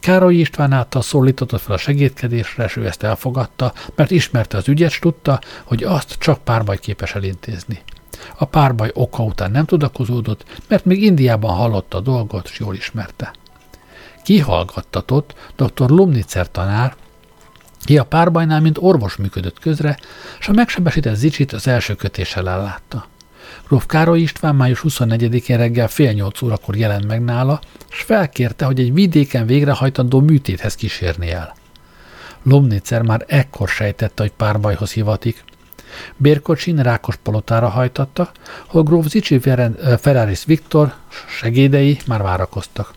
Károly 0.00 0.34
István 0.34 0.72
által 0.72 1.02
szólította 1.02 1.58
fel 1.58 1.74
a 1.74 1.78
segédkedésre, 1.78 2.64
és 2.64 2.76
ő 2.76 2.86
ezt 2.86 3.02
elfogadta, 3.02 3.72
mert 3.94 4.10
ismerte 4.10 4.56
az 4.56 4.68
ügyet, 4.68 4.90
és 4.90 4.98
tudta, 4.98 5.40
hogy 5.64 5.82
azt 5.82 6.16
csak 6.18 6.44
párbaj 6.44 6.78
képes 6.78 7.14
elintézni. 7.14 7.82
A 8.36 8.44
párbaj 8.44 8.90
oka 8.94 9.22
után 9.22 9.50
nem 9.50 9.64
tudakozódott, 9.64 10.44
mert 10.68 10.84
még 10.84 11.02
Indiában 11.02 11.54
hallotta 11.54 11.96
a 11.96 12.00
dolgot, 12.00 12.48
és 12.48 12.58
jól 12.58 12.74
ismerte. 12.74 13.32
Kihallgattatott 14.22 15.34
dr. 15.56 15.90
Lumnitzer 15.90 16.50
tanár, 16.50 16.94
ki 17.84 17.98
a 17.98 18.04
párbajnál, 18.04 18.60
mint 18.60 18.78
orvos 18.80 19.16
működött 19.16 19.58
közre, 19.58 19.98
és 20.38 20.48
a 20.48 20.52
megsebesített 20.52 21.14
Zicsit 21.14 21.52
az 21.52 21.66
első 21.66 21.94
kötéssel 21.94 22.48
ellátta. 22.48 23.06
Gróf 23.70 23.86
Károly 23.86 24.20
István 24.20 24.54
május 24.54 24.84
24-én 24.88 25.56
reggel 25.56 25.88
fél 25.88 26.12
nyolc 26.12 26.42
órakor 26.42 26.76
jelent 26.76 27.06
meg 27.06 27.24
nála, 27.24 27.60
és 27.90 28.00
felkérte, 28.00 28.64
hogy 28.64 28.80
egy 28.80 28.92
vidéken 28.92 29.46
végrehajtandó 29.46 30.20
műtéthez 30.20 30.74
kísérni 30.74 31.30
el. 31.30 31.54
Lomnicer 32.42 33.02
már 33.02 33.24
ekkor 33.28 33.68
sejtette, 33.68 34.22
hogy 34.22 34.32
párbajhoz 34.32 34.92
hivatik. 34.92 35.44
Bérkocsin 36.16 36.76
Rákos 36.76 37.16
palotára 37.16 37.68
hajtatta, 37.68 38.30
hol 38.66 38.82
gróf 38.82 39.06
Zicsi 39.06 39.38
Ferraris 40.00 40.44
Viktor 40.44 40.94
segédei 41.28 41.98
már 42.06 42.22
várakoztak. 42.22 42.94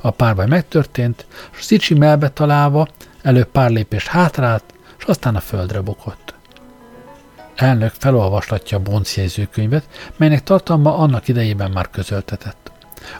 A 0.00 0.10
párbaj 0.10 0.46
megtörtént, 0.46 1.26
és 1.58 1.64
Zicsi 1.64 1.94
melbe 1.94 2.30
találva 2.30 2.88
előbb 3.22 3.48
pár 3.48 3.70
lépést 3.70 4.06
hátrált, 4.06 4.64
és 4.98 5.04
aztán 5.04 5.36
a 5.36 5.40
földre 5.40 5.80
bukott. 5.80 6.33
Elnök 7.56 7.92
felolvaslatja 7.98 8.76
a 8.76 8.80
Bonc 8.80 9.16
jegyzőkönyvet, 9.16 9.84
melynek 10.16 10.42
tartalma 10.42 10.96
annak 10.96 11.28
idejében 11.28 11.70
már 11.70 11.90
közöltetett. 11.90 12.72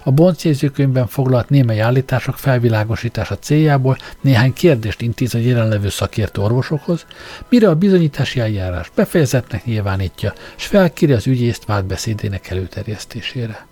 A 0.03 0.11
Bonc 0.11 0.45
jegyzőkönyvben 0.45 1.07
foglalt 1.07 1.49
némely 1.49 1.81
állítások 1.81 2.39
felvilágosítása 2.39 3.39
céljából 3.39 3.97
néhány 4.21 4.53
kérdést 4.53 5.01
intéz 5.01 5.35
a 5.35 5.39
jelenlevő 5.39 5.89
szakértő 5.89 6.43
orvosokhoz, 6.43 7.07
mire 7.49 7.69
a 7.69 7.75
bizonyítási 7.75 8.41
eljárás 8.41 8.91
befejezetnek 8.95 9.65
nyilvánítja, 9.65 10.33
és 10.57 10.67
felkéri 10.67 11.13
az 11.13 11.27
ügyészt 11.27 11.65
vádbeszédének 11.65 12.51
előterjesztésére. 12.51 13.67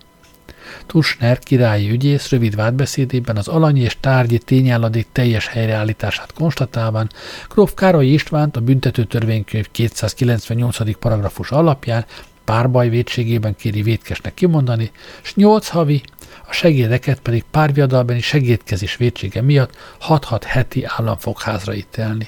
Tusner 0.85 1.39
királyi 1.39 1.89
ügyész 1.89 2.29
rövid 2.29 2.55
vádbeszédében 2.55 3.37
az 3.37 3.47
alanyi 3.47 3.79
és 3.79 3.97
tárgyi 3.99 4.37
tényálladék 4.37 5.07
teljes 5.11 5.47
helyreállítását 5.47 6.33
konstatálván 6.33 7.09
Gróf 7.49 7.73
Károly 7.73 8.05
Istvánt 8.05 8.57
a 8.57 8.61
büntető 8.61 9.03
törvénykönyv 9.03 9.71
298. 9.71 10.97
paragrafus 10.99 11.51
alapján 11.51 12.05
párbaj 12.45 12.89
védségében 12.89 13.55
kéri 13.55 13.81
vétkesnek 13.81 14.33
kimondani, 14.33 14.91
és 15.23 15.35
nyolc 15.35 15.67
havi, 15.67 16.01
a 16.47 16.53
segédeket 16.53 17.19
pedig 17.19 17.43
párviadalbeni 17.51 18.21
segédkezés 18.21 18.95
védsége 18.95 19.41
miatt 19.41 19.77
6-6 20.07 20.41
heti 20.45 20.83
államfogházra 20.85 21.73
ítélni. 21.73 22.27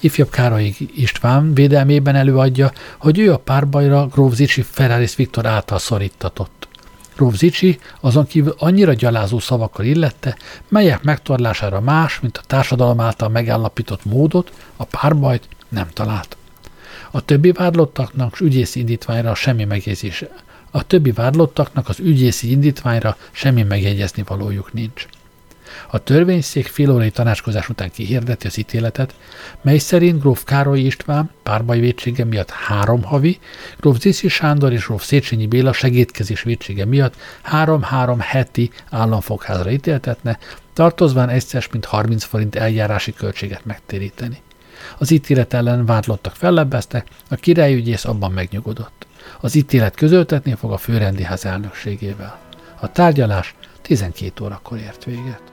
Ifjabb 0.00 0.30
Károly 0.30 0.74
István 0.94 1.54
védelmében 1.54 2.14
előadja, 2.14 2.72
hogy 2.98 3.18
ő 3.18 3.32
a 3.32 3.38
párbajra 3.38 4.06
Gróf 4.06 4.34
Zicsi 4.34 4.62
Ferraris 4.62 5.16
Viktor 5.16 5.46
által 5.46 5.78
szorítatott. 5.78 6.68
Zicsi 7.32 7.78
azon 8.00 8.26
kívül 8.26 8.54
annyira 8.58 8.92
gyalázó 8.92 9.38
szavakkal 9.38 9.84
illette, 9.84 10.36
melyek 10.68 11.02
megtorlására 11.02 11.80
más, 11.80 12.20
mint 12.20 12.38
a 12.38 12.42
társadalom 12.46 13.00
által 13.00 13.28
megállapított 13.28 14.04
módot, 14.04 14.52
a 14.76 14.84
párbajt 14.84 15.48
nem 15.68 15.88
talált. 15.92 16.36
A 17.10 17.20
többi 17.20 17.52
vádlottaknak 17.52 18.40
ügyészi 18.40 18.80
indítványra 18.80 19.34
semmi 19.34 19.64
megjegyzése. 19.64 20.28
A 20.70 20.86
többi 20.86 21.12
vádlottaknak 21.12 21.88
az 21.88 21.98
ügyészi 21.98 22.50
indítványra 22.50 23.16
semmi 23.30 23.62
megjegyezni 23.62 24.22
valójuk 24.26 24.72
nincs. 24.72 25.06
A 25.90 25.98
törvényszék 25.98 26.66
félórai 26.66 27.10
tanácskozás 27.10 27.68
után 27.68 27.90
kihirdeti 27.90 28.46
az 28.46 28.58
ítéletet, 28.58 29.14
mely 29.62 29.78
szerint 29.78 30.20
gróf 30.20 30.44
Károly 30.44 30.80
István 30.80 31.30
párbaj 31.42 31.80
védsége 31.80 32.24
miatt 32.24 32.50
három 32.50 33.02
havi, 33.02 33.38
gróf 33.80 33.98
Ziszi 33.98 34.28
Sándor 34.28 34.72
és 34.72 34.86
gróf 34.86 35.04
Széchenyi 35.04 35.46
Béla 35.46 35.72
segédkezés 35.72 36.42
védsége 36.42 36.84
miatt 36.84 37.16
három-három 37.42 38.20
heti 38.20 38.70
államfogházra 38.90 39.70
ítéltetne, 39.70 40.38
tartozván 40.72 41.28
egyszer 41.28 41.66
mint 41.72 41.84
30 41.84 42.24
forint 42.24 42.54
eljárási 42.54 43.14
költséget 43.14 43.64
megtéríteni. 43.64 44.42
Az 44.98 45.10
ítélet 45.10 45.54
ellen 45.54 45.86
vádlottak 45.86 46.34
fellebbeztek, 46.34 47.06
a 47.28 47.34
királyügyész 47.34 48.04
abban 48.04 48.32
megnyugodott. 48.32 49.06
Az 49.40 49.54
ítélet 49.54 49.94
közöltetni 49.94 50.54
fog 50.54 50.72
a 50.72 50.76
főrendiház 50.76 51.44
elnökségével. 51.44 52.38
A 52.80 52.92
tárgyalás 52.92 53.54
12 53.82 54.44
órakor 54.44 54.78
ért 54.78 55.04
véget. 55.04 55.51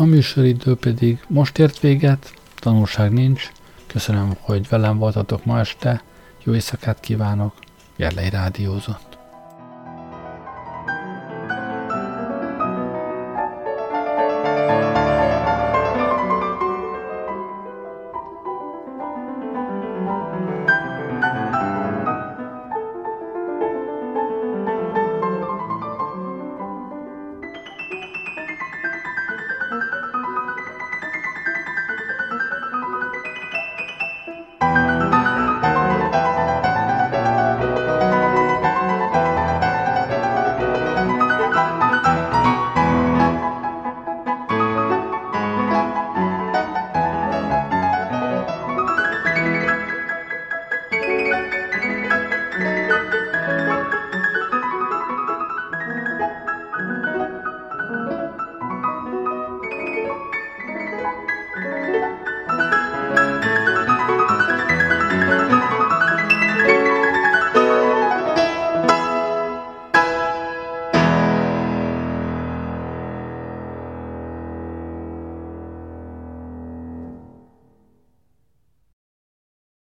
A 0.00 0.04
műsoridő 0.04 0.74
pedig 0.74 1.24
most 1.28 1.58
ért 1.58 1.80
véget, 1.80 2.32
tanulság 2.54 3.12
nincs. 3.12 3.50
Köszönöm, 3.86 4.36
hogy 4.40 4.68
velem 4.68 4.98
voltatok 4.98 5.44
ma 5.44 5.58
este. 5.58 6.02
Jó 6.44 6.54
éjszakát 6.54 7.00
kívánok. 7.00 7.54
Gerlei 7.96 8.30
Rádiózott. 8.30 9.07